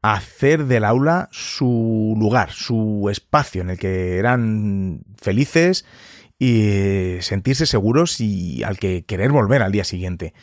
hacer 0.03 0.67
del 0.67 0.85
aula 0.85 1.29
su 1.33 2.15
lugar, 2.19 2.53
su 2.53 3.09
espacio 3.11 3.63
en 3.63 3.71
el 3.71 3.79
que 3.79 4.19
eran 4.19 5.01
felices 5.21 5.87
y 6.39 7.17
sentirse 7.21 7.67
seguros 7.67 8.21
y 8.21 8.63
al 8.63 8.79
que 8.79 9.05
querer 9.05 9.33
volver 9.33 9.63
al 9.63 9.73
día 9.73 9.85
siguiente. 9.85 10.35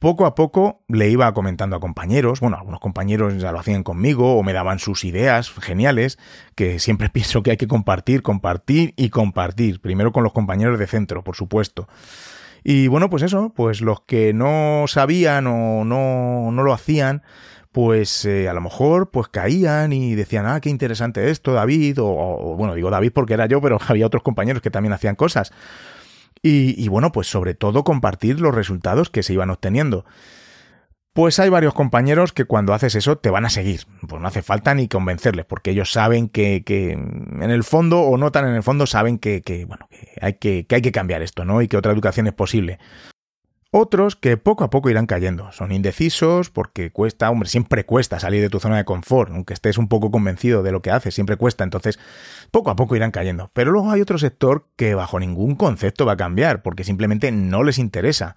Poco 0.00 0.24
a 0.24 0.34
poco 0.34 0.82
le 0.88 1.10
iba 1.10 1.32
comentando 1.34 1.76
a 1.76 1.80
compañeros, 1.80 2.40
bueno, 2.40 2.56
algunos 2.56 2.80
compañeros 2.80 3.36
ya 3.36 3.52
lo 3.52 3.60
hacían 3.60 3.82
conmigo 3.82 4.38
o 4.38 4.42
me 4.42 4.54
daban 4.54 4.78
sus 4.78 5.04
ideas 5.04 5.50
geniales, 5.50 6.18
que 6.54 6.78
siempre 6.78 7.08
pienso 7.12 7.42
que 7.42 7.50
hay 7.50 7.56
que 7.58 7.68
compartir, 7.68 8.22
compartir 8.22 8.94
y 8.96 9.10
compartir, 9.10 9.82
primero 9.82 10.10
con 10.10 10.24
los 10.24 10.32
compañeros 10.32 10.78
de 10.78 10.86
centro, 10.86 11.22
por 11.22 11.36
supuesto. 11.36 11.86
Y 12.64 12.88
bueno, 12.88 13.10
pues 13.10 13.22
eso, 13.22 13.52
pues 13.54 13.82
los 13.82 14.00
que 14.00 14.32
no 14.32 14.84
sabían 14.86 15.46
o 15.46 15.84
no, 15.84 16.50
no 16.50 16.62
lo 16.62 16.72
hacían, 16.72 17.22
pues 17.72 18.24
eh, 18.24 18.48
a 18.48 18.52
lo 18.52 18.60
mejor 18.60 19.10
pues 19.10 19.28
caían 19.28 19.92
y 19.92 20.14
decían, 20.14 20.46
ah, 20.46 20.60
qué 20.60 20.70
interesante 20.70 21.30
esto, 21.30 21.52
David, 21.52 21.98
o, 22.00 22.56
bueno, 22.56 22.74
digo 22.74 22.90
David 22.90 23.12
porque 23.14 23.34
era 23.34 23.46
yo, 23.46 23.60
pero 23.60 23.78
había 23.88 24.06
otros 24.06 24.22
compañeros 24.22 24.62
que 24.62 24.70
también 24.70 24.92
hacían 24.92 25.16
cosas. 25.16 25.52
Y, 26.42 26.88
bueno, 26.88 27.12
pues 27.12 27.26
sobre 27.26 27.52
todo 27.54 27.84
compartir 27.84 28.40
los 28.40 28.54
resultados 28.54 29.10
que 29.10 29.22
se 29.22 29.34
iban 29.34 29.50
obteniendo. 29.50 30.06
Pues 31.12 31.38
hay 31.38 31.50
varios 31.50 31.74
compañeros 31.74 32.32
que 32.32 32.46
cuando 32.46 32.72
haces 32.72 32.94
eso 32.94 33.18
te 33.18 33.28
van 33.28 33.44
a 33.44 33.50
seguir. 33.50 33.82
Pues 34.08 34.22
no 34.22 34.26
hace 34.26 34.40
falta 34.40 34.74
ni 34.74 34.88
convencerles, 34.88 35.44
porque 35.44 35.72
ellos 35.72 35.92
saben 35.92 36.30
que, 36.30 36.62
que 36.64 36.92
en 36.92 37.50
el 37.50 37.62
fondo, 37.62 38.00
o 38.00 38.16
no 38.16 38.32
tan 38.32 38.48
en 38.48 38.54
el 38.54 38.62
fondo, 38.62 38.86
saben 38.86 39.18
que, 39.18 39.42
que 39.42 39.66
bueno, 39.66 39.86
hay 40.22 40.34
que, 40.34 40.64
que 40.66 40.76
hay 40.76 40.82
que 40.82 40.92
cambiar 40.92 41.20
esto, 41.20 41.44
¿no? 41.44 41.60
Y 41.60 41.68
que 41.68 41.76
otra 41.76 41.92
educación 41.92 42.26
es 42.26 42.32
posible. 42.32 42.78
Otros 43.72 44.16
que 44.16 44.36
poco 44.36 44.64
a 44.64 44.70
poco 44.70 44.90
irán 44.90 45.06
cayendo. 45.06 45.52
Son 45.52 45.70
indecisos 45.70 46.50
porque 46.50 46.90
cuesta, 46.90 47.30
hombre, 47.30 47.48
siempre 47.48 47.86
cuesta 47.86 48.18
salir 48.18 48.40
de 48.42 48.50
tu 48.50 48.58
zona 48.58 48.76
de 48.76 48.84
confort, 48.84 49.30
aunque 49.30 49.54
estés 49.54 49.78
un 49.78 49.86
poco 49.86 50.10
convencido 50.10 50.64
de 50.64 50.72
lo 50.72 50.82
que 50.82 50.90
haces, 50.90 51.14
siempre 51.14 51.36
cuesta, 51.36 51.62
entonces 51.62 52.00
poco 52.50 52.70
a 52.70 52.76
poco 52.76 52.96
irán 52.96 53.12
cayendo. 53.12 53.48
Pero 53.52 53.70
luego 53.70 53.92
hay 53.92 54.00
otro 54.00 54.18
sector 54.18 54.66
que 54.74 54.96
bajo 54.96 55.20
ningún 55.20 55.54
concepto 55.54 56.04
va 56.04 56.14
a 56.14 56.16
cambiar, 56.16 56.62
porque 56.62 56.82
simplemente 56.82 57.30
no 57.30 57.62
les 57.62 57.78
interesa. 57.78 58.34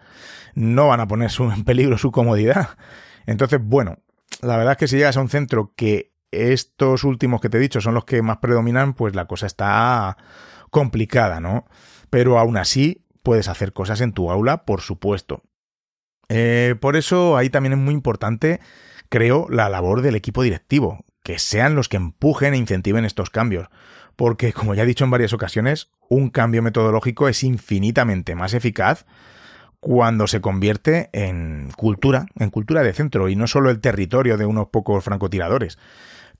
No 0.54 0.90
van 0.90 1.00
a 1.00 1.08
poner 1.08 1.32
en 1.40 1.64
peligro 1.64 1.98
su 1.98 2.12
comodidad. 2.12 2.70
Entonces, 3.26 3.60
bueno, 3.64 3.98
la 4.44 4.58
verdad 4.58 4.74
es 4.74 4.78
que 4.78 4.88
si 4.88 4.98
llegas 4.98 5.18
a 5.18 5.22
un 5.22 5.30
centro 5.30 5.74
que 5.76 6.14
estos 6.30 7.04
últimos 7.04 7.42
que 7.42 7.50
te 7.50 7.58
he 7.58 7.62
dicho 7.62 7.82
son 7.82 7.96
los 7.96 8.06
que 8.06 8.22
más 8.22 8.38
predominan, 8.38 8.94
pues 8.94 9.16
la 9.16 9.26
cosa 9.26 9.48
está 9.48 10.18
complicada, 10.70 11.40
¿no? 11.40 11.66
Pero 12.10 12.38
aún 12.38 12.58
así, 12.58 13.03
puedes 13.24 13.48
hacer 13.48 13.74
cosas 13.74 14.02
en 14.02 14.14
tu 14.14 14.30
aula, 14.30 14.66
por 14.66 14.82
supuesto. 14.82 15.42
Eh, 16.30 16.76
por 16.80 16.96
eso 16.96 17.38
ahí 17.38 17.50
también 17.50 17.74
es 17.74 17.80
muy 17.80 17.94
importante, 17.94 18.60
creo, 19.10 19.48
la 19.50 19.70
labor 19.70 20.02
del 20.02 20.16
equipo 20.16 20.44
directivo, 20.44 21.06
que 21.24 21.40
sean 21.40 21.76
los 21.76 21.90
que 21.90 21.98
empujen 21.98 22.54
e 22.54 22.58
incentiven 22.58 23.06
estos 23.06 23.30
cambios, 23.30 23.70
porque 24.16 24.54
como 24.54 24.76
ya 24.76 24.84
he 24.84 24.88
dicho 24.88 25.06
en 25.06 25.12
varias 25.12 25.34
ocasiones, 25.34 25.90
un 26.10 26.30
cambio 26.30 26.62
metodológico 26.62 27.28
es 27.28 27.44
infinitamente 27.44 28.36
más 28.36 28.54
eficaz 28.54 29.06
cuando 29.80 30.28
se 30.28 30.40
convierte 30.40 31.10
en 31.12 31.70
cultura, 31.76 32.28
en 32.40 32.50
cultura 32.50 32.84
de 32.84 32.94
centro, 32.94 33.28
y 33.28 33.36
no 33.36 33.48
solo 33.48 33.70
el 33.70 33.82
territorio 33.82 34.38
de 34.38 34.46
unos 34.46 34.68
pocos 34.68 35.04
francotiradores. 35.04 35.78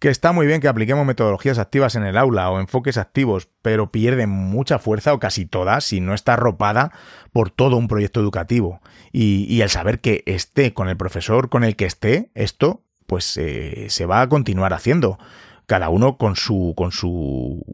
Que 0.04 0.10
está 0.10 0.34
muy 0.34 0.46
bien 0.46 0.60
que 0.60 0.68
apliquemos 0.68 1.06
metodologías 1.06 1.60
activas 1.60 1.96
en 1.96 2.04
el 2.04 2.18
aula 2.18 2.50
o 2.50 2.60
enfoques 2.60 2.98
activos, 2.98 3.48
pero 3.62 3.90
pierde 3.90 4.28
mucha 4.28 4.78
fuerza 4.78 5.14
o 5.14 5.20
casi 5.20 5.46
toda 5.46 5.80
si 5.80 6.02
no 6.02 6.14
está 6.14 6.34
arropada 6.34 6.92
por 7.32 7.52
todo 7.52 7.78
un 7.78 7.88
proyecto 7.88 8.20
educativo. 8.20 8.82
Y, 9.14 9.62
el 9.62 9.70
saber 9.70 10.02
que 10.02 10.22
esté 10.26 10.74
con 10.74 10.90
el 10.90 10.98
profesor 10.98 11.48
con 11.48 11.64
el 11.64 11.78
que 11.78 11.86
esté, 11.86 12.32
esto 12.36 12.82
pues 13.08 13.38
eh, 13.38 13.86
se 13.88 14.06
va 14.06 14.20
a 14.20 14.28
continuar 14.28 14.74
haciendo. 14.74 15.20
Cada 15.68 15.88
uno 15.88 16.18
con 16.18 16.36
su 16.36 16.74
con 16.76 16.92
su 16.92 17.66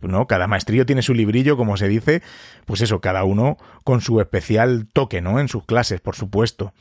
no 0.00 0.26
cada 0.26 0.46
maestrillo 0.46 0.86
tiene 0.86 1.02
su 1.02 1.12
librillo 1.12 1.58
como 1.58 1.76
se 1.76 1.88
dice 1.88 2.22
pues 2.64 2.80
eso 2.80 3.02
cada 3.02 3.24
uno 3.24 3.58
con 3.84 4.00
su 4.00 4.22
especial 4.22 4.88
toque 4.94 5.20
no 5.20 5.38
en 5.38 5.48
sus 5.48 5.66
clases 5.66 6.00
por 6.00 6.16
supuesto 6.16 6.72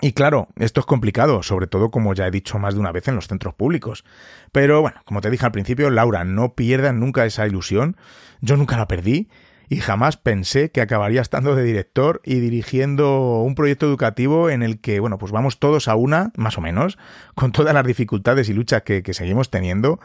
y 0.00 0.12
claro, 0.12 0.48
esto 0.56 0.80
es 0.80 0.86
complicado, 0.86 1.42
sobre 1.42 1.66
todo 1.66 1.90
como 1.90 2.14
ya 2.14 2.26
he 2.26 2.30
dicho 2.30 2.58
más 2.58 2.74
de 2.74 2.80
una 2.80 2.92
vez 2.92 3.08
en 3.08 3.16
los 3.16 3.28
centros 3.28 3.54
públicos. 3.54 4.04
Pero 4.52 4.80
bueno, 4.80 5.00
como 5.04 5.20
te 5.20 5.30
dije 5.30 5.44
al 5.44 5.52
principio, 5.52 5.90
Laura, 5.90 6.24
no 6.24 6.54
pierdas 6.54 6.94
nunca 6.94 7.26
esa 7.26 7.46
ilusión. 7.46 7.96
Yo 8.40 8.56
nunca 8.56 8.76
la 8.76 8.88
perdí 8.88 9.28
y 9.68 9.76
jamás 9.76 10.16
pensé 10.16 10.72
que 10.72 10.80
acabaría 10.80 11.20
estando 11.20 11.54
de 11.54 11.62
director 11.62 12.20
y 12.24 12.40
dirigiendo 12.40 13.40
un 13.40 13.54
proyecto 13.54 13.86
educativo 13.86 14.50
en 14.50 14.62
el 14.62 14.80
que, 14.80 14.98
bueno, 14.98 15.16
pues 15.16 15.30
vamos 15.30 15.60
todos 15.60 15.86
a 15.86 15.94
una, 15.94 16.32
más 16.36 16.58
o 16.58 16.60
menos, 16.60 16.98
con 17.36 17.52
todas 17.52 17.72
las 17.72 17.86
dificultades 17.86 18.48
y 18.48 18.52
luchas 18.52 18.82
que, 18.82 19.02
seguimos 19.14 19.48
teniendo. 19.48 20.00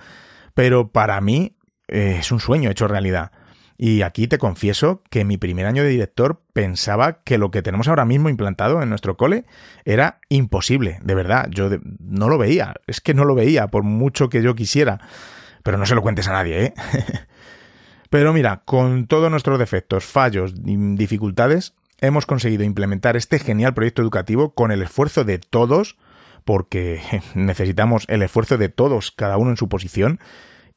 Pero 0.54 0.90
para 0.90 1.20
mí 1.20 1.56
eh, 1.88 2.18
es 2.20 2.32
un 2.32 2.40
sueño 2.40 2.70
hecho 2.70 2.88
realidad. 2.88 3.32
Y 3.78 4.04
aquí 4.04 4.28
te 4.28 4.38
confieso 4.38 5.02
que 5.10 5.26
mi 5.26 5.38
primer 5.38 5.66
año 5.66 5.84
de 5.84 5.90
director 5.90 6.42
pensaba 6.54 7.24
que 7.24 7.38
lo 7.38 7.52
que 7.52 7.62
tenemos 7.62 7.88
ahora 7.88 8.06
mismo 8.06 8.30
implantado 8.30 8.82
en 8.82 8.90
nuestro 8.90 9.18
cole 9.18 9.46
era 9.84 10.20
imposible, 10.30 11.00
de 11.04 11.16
verdad. 11.16 11.48
Yo 11.50 11.70
no 12.00 12.30
lo 12.30 12.38
veía, 12.38 12.76
es 12.88 13.02
que 13.02 13.14
no 13.14 13.26
lo 13.26 13.36
veía, 13.36 13.68
por 13.68 13.84
mucho 13.84 14.30
que 14.30 14.42
yo 14.42 14.56
quisiera. 14.56 15.02
Pero 15.62 15.78
no 15.78 15.86
se 15.86 15.96
lo 15.96 16.02
cuentes 16.02 16.28
a 16.28 16.34
nadie, 16.34 16.66
¿eh? 16.66 16.74
Pero 18.10 18.32
mira, 18.32 18.62
con 18.64 19.08
todos 19.08 19.30
nuestros 19.30 19.60
defectos, 19.60 20.06
fallos 20.06 20.54
dificultades, 20.56 21.74
hemos 22.00 22.26
conseguido 22.26 22.64
implementar 22.64 23.18
este 23.18 23.40
genial 23.40 23.74
proyecto 23.74 24.02
educativo 24.02 24.54
con 24.54 24.72
el 24.72 24.84
esfuerzo 24.84 25.26
de 25.26 25.38
todos, 25.38 25.98
porque 26.46 27.02
necesitamos 27.36 28.06
el 28.08 28.22
esfuerzo 28.22 28.58
de 28.58 28.70
todos, 28.70 29.12
cada 29.12 29.36
uno 29.36 29.50
en 29.50 29.58
su 29.58 29.68
posición, 29.68 30.20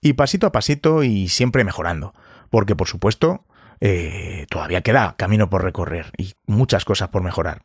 y 0.01 0.15
pasito 0.15 0.49
a 0.49 0.53
pasito 0.53 1.05
y 1.05 1.29
siempre 1.29 1.63
mejorando 1.63 2.13
porque 2.51 2.77
por 2.77 2.89
supuesto 2.89 3.45
eh, 3.81 4.47
todavía 4.51 4.83
queda 4.83 5.15
camino 5.17 5.51
por 5.51 5.63
recorrer 5.63 6.13
y 6.17 6.35
muchas 6.47 6.85
cosas 6.85 7.09
por 7.09 7.23
mejorar. 7.23 7.63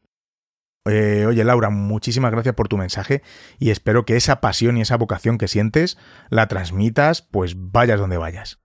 Eh, 0.86 1.26
oye 1.26 1.44
Laura, 1.44 1.70
muchísimas 1.70 2.32
gracias 2.32 2.56
por 2.56 2.68
tu 2.68 2.78
mensaje 2.78 3.24
y 3.58 3.70
espero 3.70 4.06
que 4.06 4.18
esa 4.18 4.42
pasión 4.42 4.78
y 4.78 4.82
esa 4.82 4.98
vocación 4.98 5.38
que 5.38 5.48
sientes 5.48 5.98
la 6.30 6.48
transmitas 6.48 7.22
pues 7.22 7.56
vayas 7.58 8.00
donde 8.00 8.18
vayas. 8.18 8.63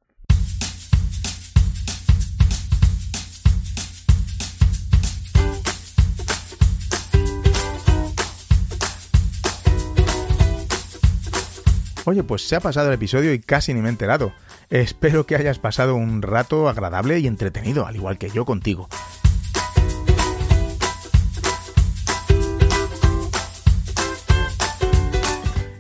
Oye, 12.09 12.23
pues 12.23 12.49
se 12.49 12.57
ha 12.57 12.61
pasado 12.61 12.89
el 12.89 12.95
episodio 12.95 13.35
y 13.35 13.39
casi 13.39 13.75
ni 13.75 13.83
me 13.83 13.89
he 13.89 13.91
enterado. 13.91 14.33
Espero 14.71 15.27
que 15.27 15.37
hayas 15.37 15.59
pasado 15.59 15.95
un 15.95 16.23
rato 16.23 16.67
agradable 16.67 17.19
y 17.19 17.27
entretenido, 17.27 17.87
al 17.87 17.97
igual 17.97 18.17
que 18.17 18.31
yo 18.31 18.47
contigo. 18.47 18.89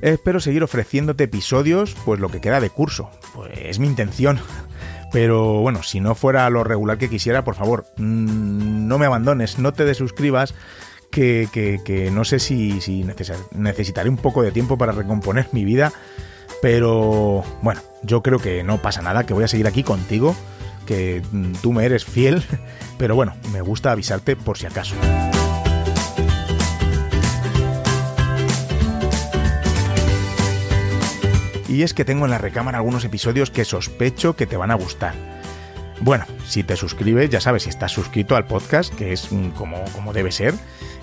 Espero 0.02 0.40
seguir 0.40 0.62
ofreciéndote 0.62 1.24
episodios, 1.24 1.96
pues 2.04 2.20
lo 2.20 2.28
que 2.28 2.42
queda 2.42 2.60
de 2.60 2.68
curso. 2.68 3.08
Pues 3.34 3.52
es 3.56 3.78
mi 3.78 3.86
intención. 3.86 4.38
Pero 5.10 5.60
bueno, 5.60 5.82
si 5.82 5.98
no 6.00 6.14
fuera 6.14 6.50
lo 6.50 6.62
regular 6.62 6.98
que 6.98 7.08
quisiera, 7.08 7.42
por 7.42 7.54
favor, 7.54 7.86
mm, 7.96 8.86
no 8.86 8.98
me 8.98 9.06
abandones, 9.06 9.58
no 9.58 9.72
te 9.72 9.86
desuscribas, 9.86 10.54
que, 11.10 12.10
no 12.12 12.24
sé 12.24 12.38
si, 12.38 12.80
si 12.80 13.04
necesitaré 13.52 14.08
un 14.08 14.16
poco 14.16 14.42
de 14.42 14.52
tiempo 14.52 14.78
para 14.78 14.92
recomponer 14.92 15.48
mi 15.52 15.64
vida 15.64 15.92
pero 16.60 17.44
bueno, 17.62 17.80
yo 18.02 18.22
creo 18.22 18.38
que 18.38 18.64
no 18.64 18.78
pasa 18.78 19.02
nada, 19.02 19.24
que 19.24 19.34
voy 19.34 19.44
a 19.44 19.48
seguir 19.48 19.66
aquí 19.66 19.82
contigo, 19.82 20.34
que 20.86 21.22
tú 21.62 21.72
me 21.72 21.84
eres 21.84 22.04
fiel, 22.04 22.42
pero 22.98 23.14
bueno, 23.14 23.34
me 23.52 23.60
gusta 23.60 23.92
avisarte 23.92 24.36
por 24.36 24.58
si 24.58 24.66
acaso. 24.66 24.94
Y 31.68 31.82
es 31.82 31.92
que 31.92 32.04
tengo 32.04 32.24
en 32.24 32.30
la 32.30 32.38
recámara 32.38 32.78
algunos 32.78 33.04
episodios 33.04 33.50
que 33.50 33.64
sospecho 33.64 34.34
que 34.34 34.46
te 34.46 34.56
van 34.56 34.70
a 34.70 34.74
gustar. 34.74 35.14
Bueno, 36.00 36.24
si 36.46 36.62
te 36.62 36.76
suscribes, 36.76 37.28
ya 37.28 37.40
sabes, 37.40 37.64
si 37.64 37.68
estás 37.68 37.92
suscrito 37.92 38.36
al 38.36 38.46
podcast, 38.46 38.94
que 38.94 39.12
es 39.12 39.28
como, 39.54 39.84
como 39.92 40.12
debe 40.12 40.32
ser, 40.32 40.54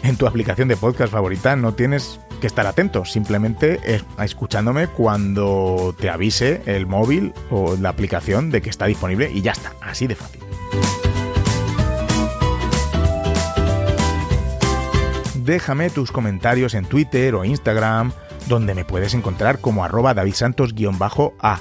en 0.06 0.18
tu 0.18 0.28
aplicación 0.28 0.68
de 0.68 0.78
podcast 0.78 1.12
favorita, 1.12 1.56
no 1.56 1.74
tienes 1.74 2.20
que 2.40 2.48
estar 2.48 2.68
atento, 2.68 3.06
simplemente 3.06 3.80
escuchándome 4.20 4.88
cuando 4.88 5.96
te 6.00 6.10
avise 6.10 6.62
el 6.66 6.86
móvil 6.86 7.34
o 7.50 7.76
la 7.76 7.90
aplicación 7.90 8.52
de 8.52 8.62
que 8.62 8.70
está 8.70 8.86
disponible 8.86 9.32
y 9.32 9.42
ya 9.42 9.54
está, 9.54 9.74
así 9.82 10.06
de 10.06 10.16
fácil. 10.16 10.42
Déjame 15.44 15.90
tus 15.90 16.12
comentarios 16.12 16.74
en 16.74 16.86
Twitter 16.86 17.36
o 17.36 17.46
Instagram, 17.46 18.12
donde 18.48 18.76
me 18.76 18.86
puedes 18.86 19.14
encontrar 19.14 19.60
como 19.60 19.84
arroba 19.84 20.14
davidsantos-a 20.14 21.60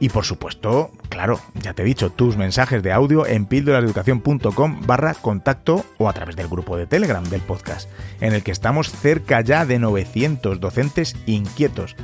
y 0.00 0.08
por 0.08 0.24
supuesto, 0.24 0.90
claro, 1.08 1.40
ya 1.54 1.72
te 1.74 1.82
he 1.82 1.84
dicho, 1.84 2.10
tus 2.10 2.36
mensajes 2.36 2.82
de 2.82 2.92
audio 2.92 3.26
en 3.26 3.46
píldorasdeeducación.com 3.46 4.80
barra 4.86 5.14
contacto 5.14 5.84
o 5.98 6.08
a 6.08 6.12
través 6.12 6.36
del 6.36 6.48
grupo 6.48 6.76
de 6.76 6.86
Telegram 6.86 7.24
del 7.24 7.40
podcast, 7.40 7.88
en 8.20 8.32
el 8.34 8.42
que 8.42 8.52
estamos 8.52 8.90
cerca 8.90 9.40
ya 9.40 9.66
de 9.66 9.78
900 9.78 10.60
docentes 10.60 11.16
inquietos. 11.26 11.96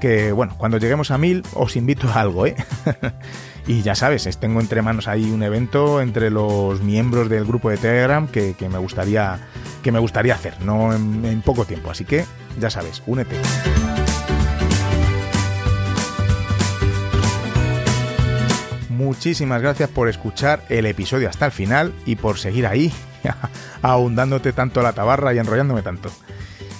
Que 0.00 0.32
bueno, 0.32 0.54
cuando 0.56 0.78
lleguemos 0.78 1.10
a 1.10 1.18
1000 1.18 1.42
os 1.54 1.76
invito 1.76 2.08
a 2.08 2.20
algo, 2.20 2.46
¿eh? 2.46 2.56
y 3.66 3.82
ya 3.82 3.94
sabes, 3.94 4.28
tengo 4.38 4.60
entre 4.60 4.80
manos 4.80 5.08
ahí 5.08 5.30
un 5.30 5.42
evento 5.42 6.00
entre 6.00 6.30
los 6.30 6.80
miembros 6.80 7.28
del 7.28 7.44
grupo 7.44 7.68
de 7.68 7.76
Telegram 7.76 8.26
que, 8.26 8.54
me, 8.70 8.78
gustaría, 8.78 9.38
que 9.82 9.92
me 9.92 9.98
gustaría 9.98 10.34
hacer, 10.34 10.54
no 10.62 10.94
en 10.94 11.42
poco 11.42 11.66
tiempo. 11.66 11.90
Así 11.90 12.04
que 12.04 12.24
ya 12.58 12.70
sabes, 12.70 13.02
únete. 13.06 13.36
Muchísimas 19.00 19.62
gracias 19.62 19.88
por 19.88 20.08
escuchar 20.08 20.62
el 20.68 20.84
episodio 20.84 21.28
hasta 21.28 21.46
el 21.46 21.52
final 21.52 21.94
y 22.04 22.16
por 22.16 22.38
seguir 22.38 22.66
ahí, 22.66 22.92
ahondándote 23.82 24.52
tanto 24.52 24.82
la 24.82 24.92
tabarra 24.92 25.32
y 25.32 25.38
enrollándome 25.38 25.80
tanto. 25.82 26.10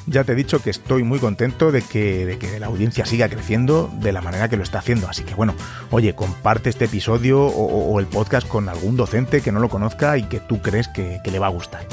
Ya 0.06 0.24
te 0.24 0.32
he 0.32 0.34
dicho 0.34 0.60
que 0.62 0.70
estoy 0.70 1.02
muy 1.02 1.18
contento 1.18 1.72
de 1.72 1.82
que, 1.82 2.26
de 2.26 2.38
que 2.38 2.58
la 2.58 2.66
audiencia 2.66 3.06
siga 3.06 3.28
creciendo 3.28 3.90
de 4.00 4.12
la 4.12 4.20
manera 4.20 4.48
que 4.48 4.56
lo 4.56 4.62
está 4.62 4.80
haciendo. 4.80 5.08
Así 5.08 5.22
que 5.22 5.34
bueno, 5.34 5.54
oye, 5.90 6.14
comparte 6.14 6.68
este 6.68 6.86
episodio 6.86 7.42
o, 7.46 7.98
el 8.00 8.06
podcast 8.06 8.46
con 8.46 8.68
algún 8.68 8.96
docente 8.96 9.40
que 9.40 9.52
no 9.52 9.60
lo 9.60 9.68
conozca 9.68 10.18
y 10.18 10.24
que 10.24 10.40
tú 10.40 10.60
crees 10.60 10.88
que 10.88 11.20
le 11.24 11.38
va 11.38 11.46
a 11.46 11.50
gustar. 11.50 11.86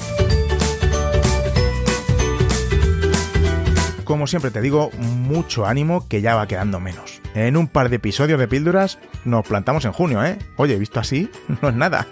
Como 4.04 4.26
siempre 4.26 4.52
te 4.52 4.62
digo, 4.62 4.90
mucho 4.98 5.66
ánimo 5.66 6.08
que 6.08 6.22
ya 6.22 6.36
va 6.36 6.48
quedando 6.48 6.80
menos. 6.80 7.17
En 7.38 7.56
un 7.56 7.68
par 7.68 7.90
de 7.90 7.98
episodios 7.98 8.40
de 8.40 8.48
píldoras 8.48 8.98
nos 9.24 9.46
plantamos 9.46 9.86
en 9.86 9.92
junio, 9.92 10.26
¿eh? 10.26 10.40
Oye, 10.56 10.76
visto 10.80 11.00
así, 11.00 11.30
no 11.62 11.70
es 11.70 11.76
nada. 11.76 12.08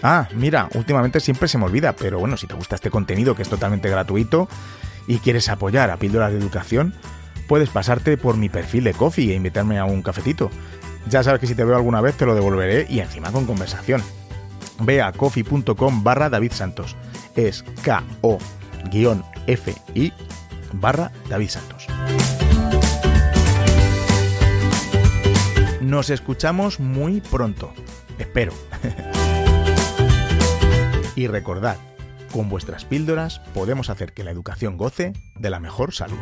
Ah, 0.00 0.28
mira, 0.36 0.68
últimamente 0.74 1.18
siempre 1.18 1.48
se 1.48 1.58
me 1.58 1.64
olvida, 1.64 1.92
pero 1.94 2.20
bueno, 2.20 2.36
si 2.36 2.46
te 2.46 2.54
gusta 2.54 2.76
este 2.76 2.88
contenido 2.88 3.34
que 3.34 3.42
es 3.42 3.48
totalmente 3.48 3.90
gratuito 3.90 4.48
y 5.08 5.18
quieres 5.18 5.48
apoyar 5.48 5.90
a 5.90 5.96
Píldoras 5.96 6.30
de 6.30 6.38
Educación, 6.38 6.94
puedes 7.48 7.70
pasarte 7.70 8.16
por 8.16 8.36
mi 8.36 8.48
perfil 8.48 8.84
de 8.84 8.94
Coffee 8.94 9.32
e 9.32 9.34
invitarme 9.34 9.80
a 9.80 9.86
un 9.86 10.02
cafetito. 10.02 10.52
Ya 11.08 11.24
sabes 11.24 11.40
que 11.40 11.48
si 11.48 11.56
te 11.56 11.64
veo 11.64 11.74
alguna 11.74 12.00
vez 12.00 12.16
te 12.16 12.24
lo 12.24 12.36
devolveré 12.36 12.86
y 12.88 13.00
encima 13.00 13.32
con 13.32 13.44
conversación. 13.44 14.04
Ve 14.78 15.02
a 15.02 15.10
coffee.com 15.10 16.04
barra 16.04 16.30
David 16.30 16.52
Santos. 16.52 16.96
Es 17.34 17.64
K-O-F-I 17.82 18.42
barra 20.74 21.10
David 21.28 21.48
Santos. 21.48 21.88
Nos 25.92 26.08
escuchamos 26.08 26.80
muy 26.80 27.20
pronto, 27.20 27.70
espero. 28.18 28.54
y 31.16 31.26
recordad, 31.26 31.76
con 32.32 32.48
vuestras 32.48 32.86
píldoras 32.86 33.40
podemos 33.52 33.90
hacer 33.90 34.14
que 34.14 34.24
la 34.24 34.30
educación 34.30 34.78
goce 34.78 35.12
de 35.38 35.50
la 35.50 35.60
mejor 35.60 35.92
salud. 35.92 36.16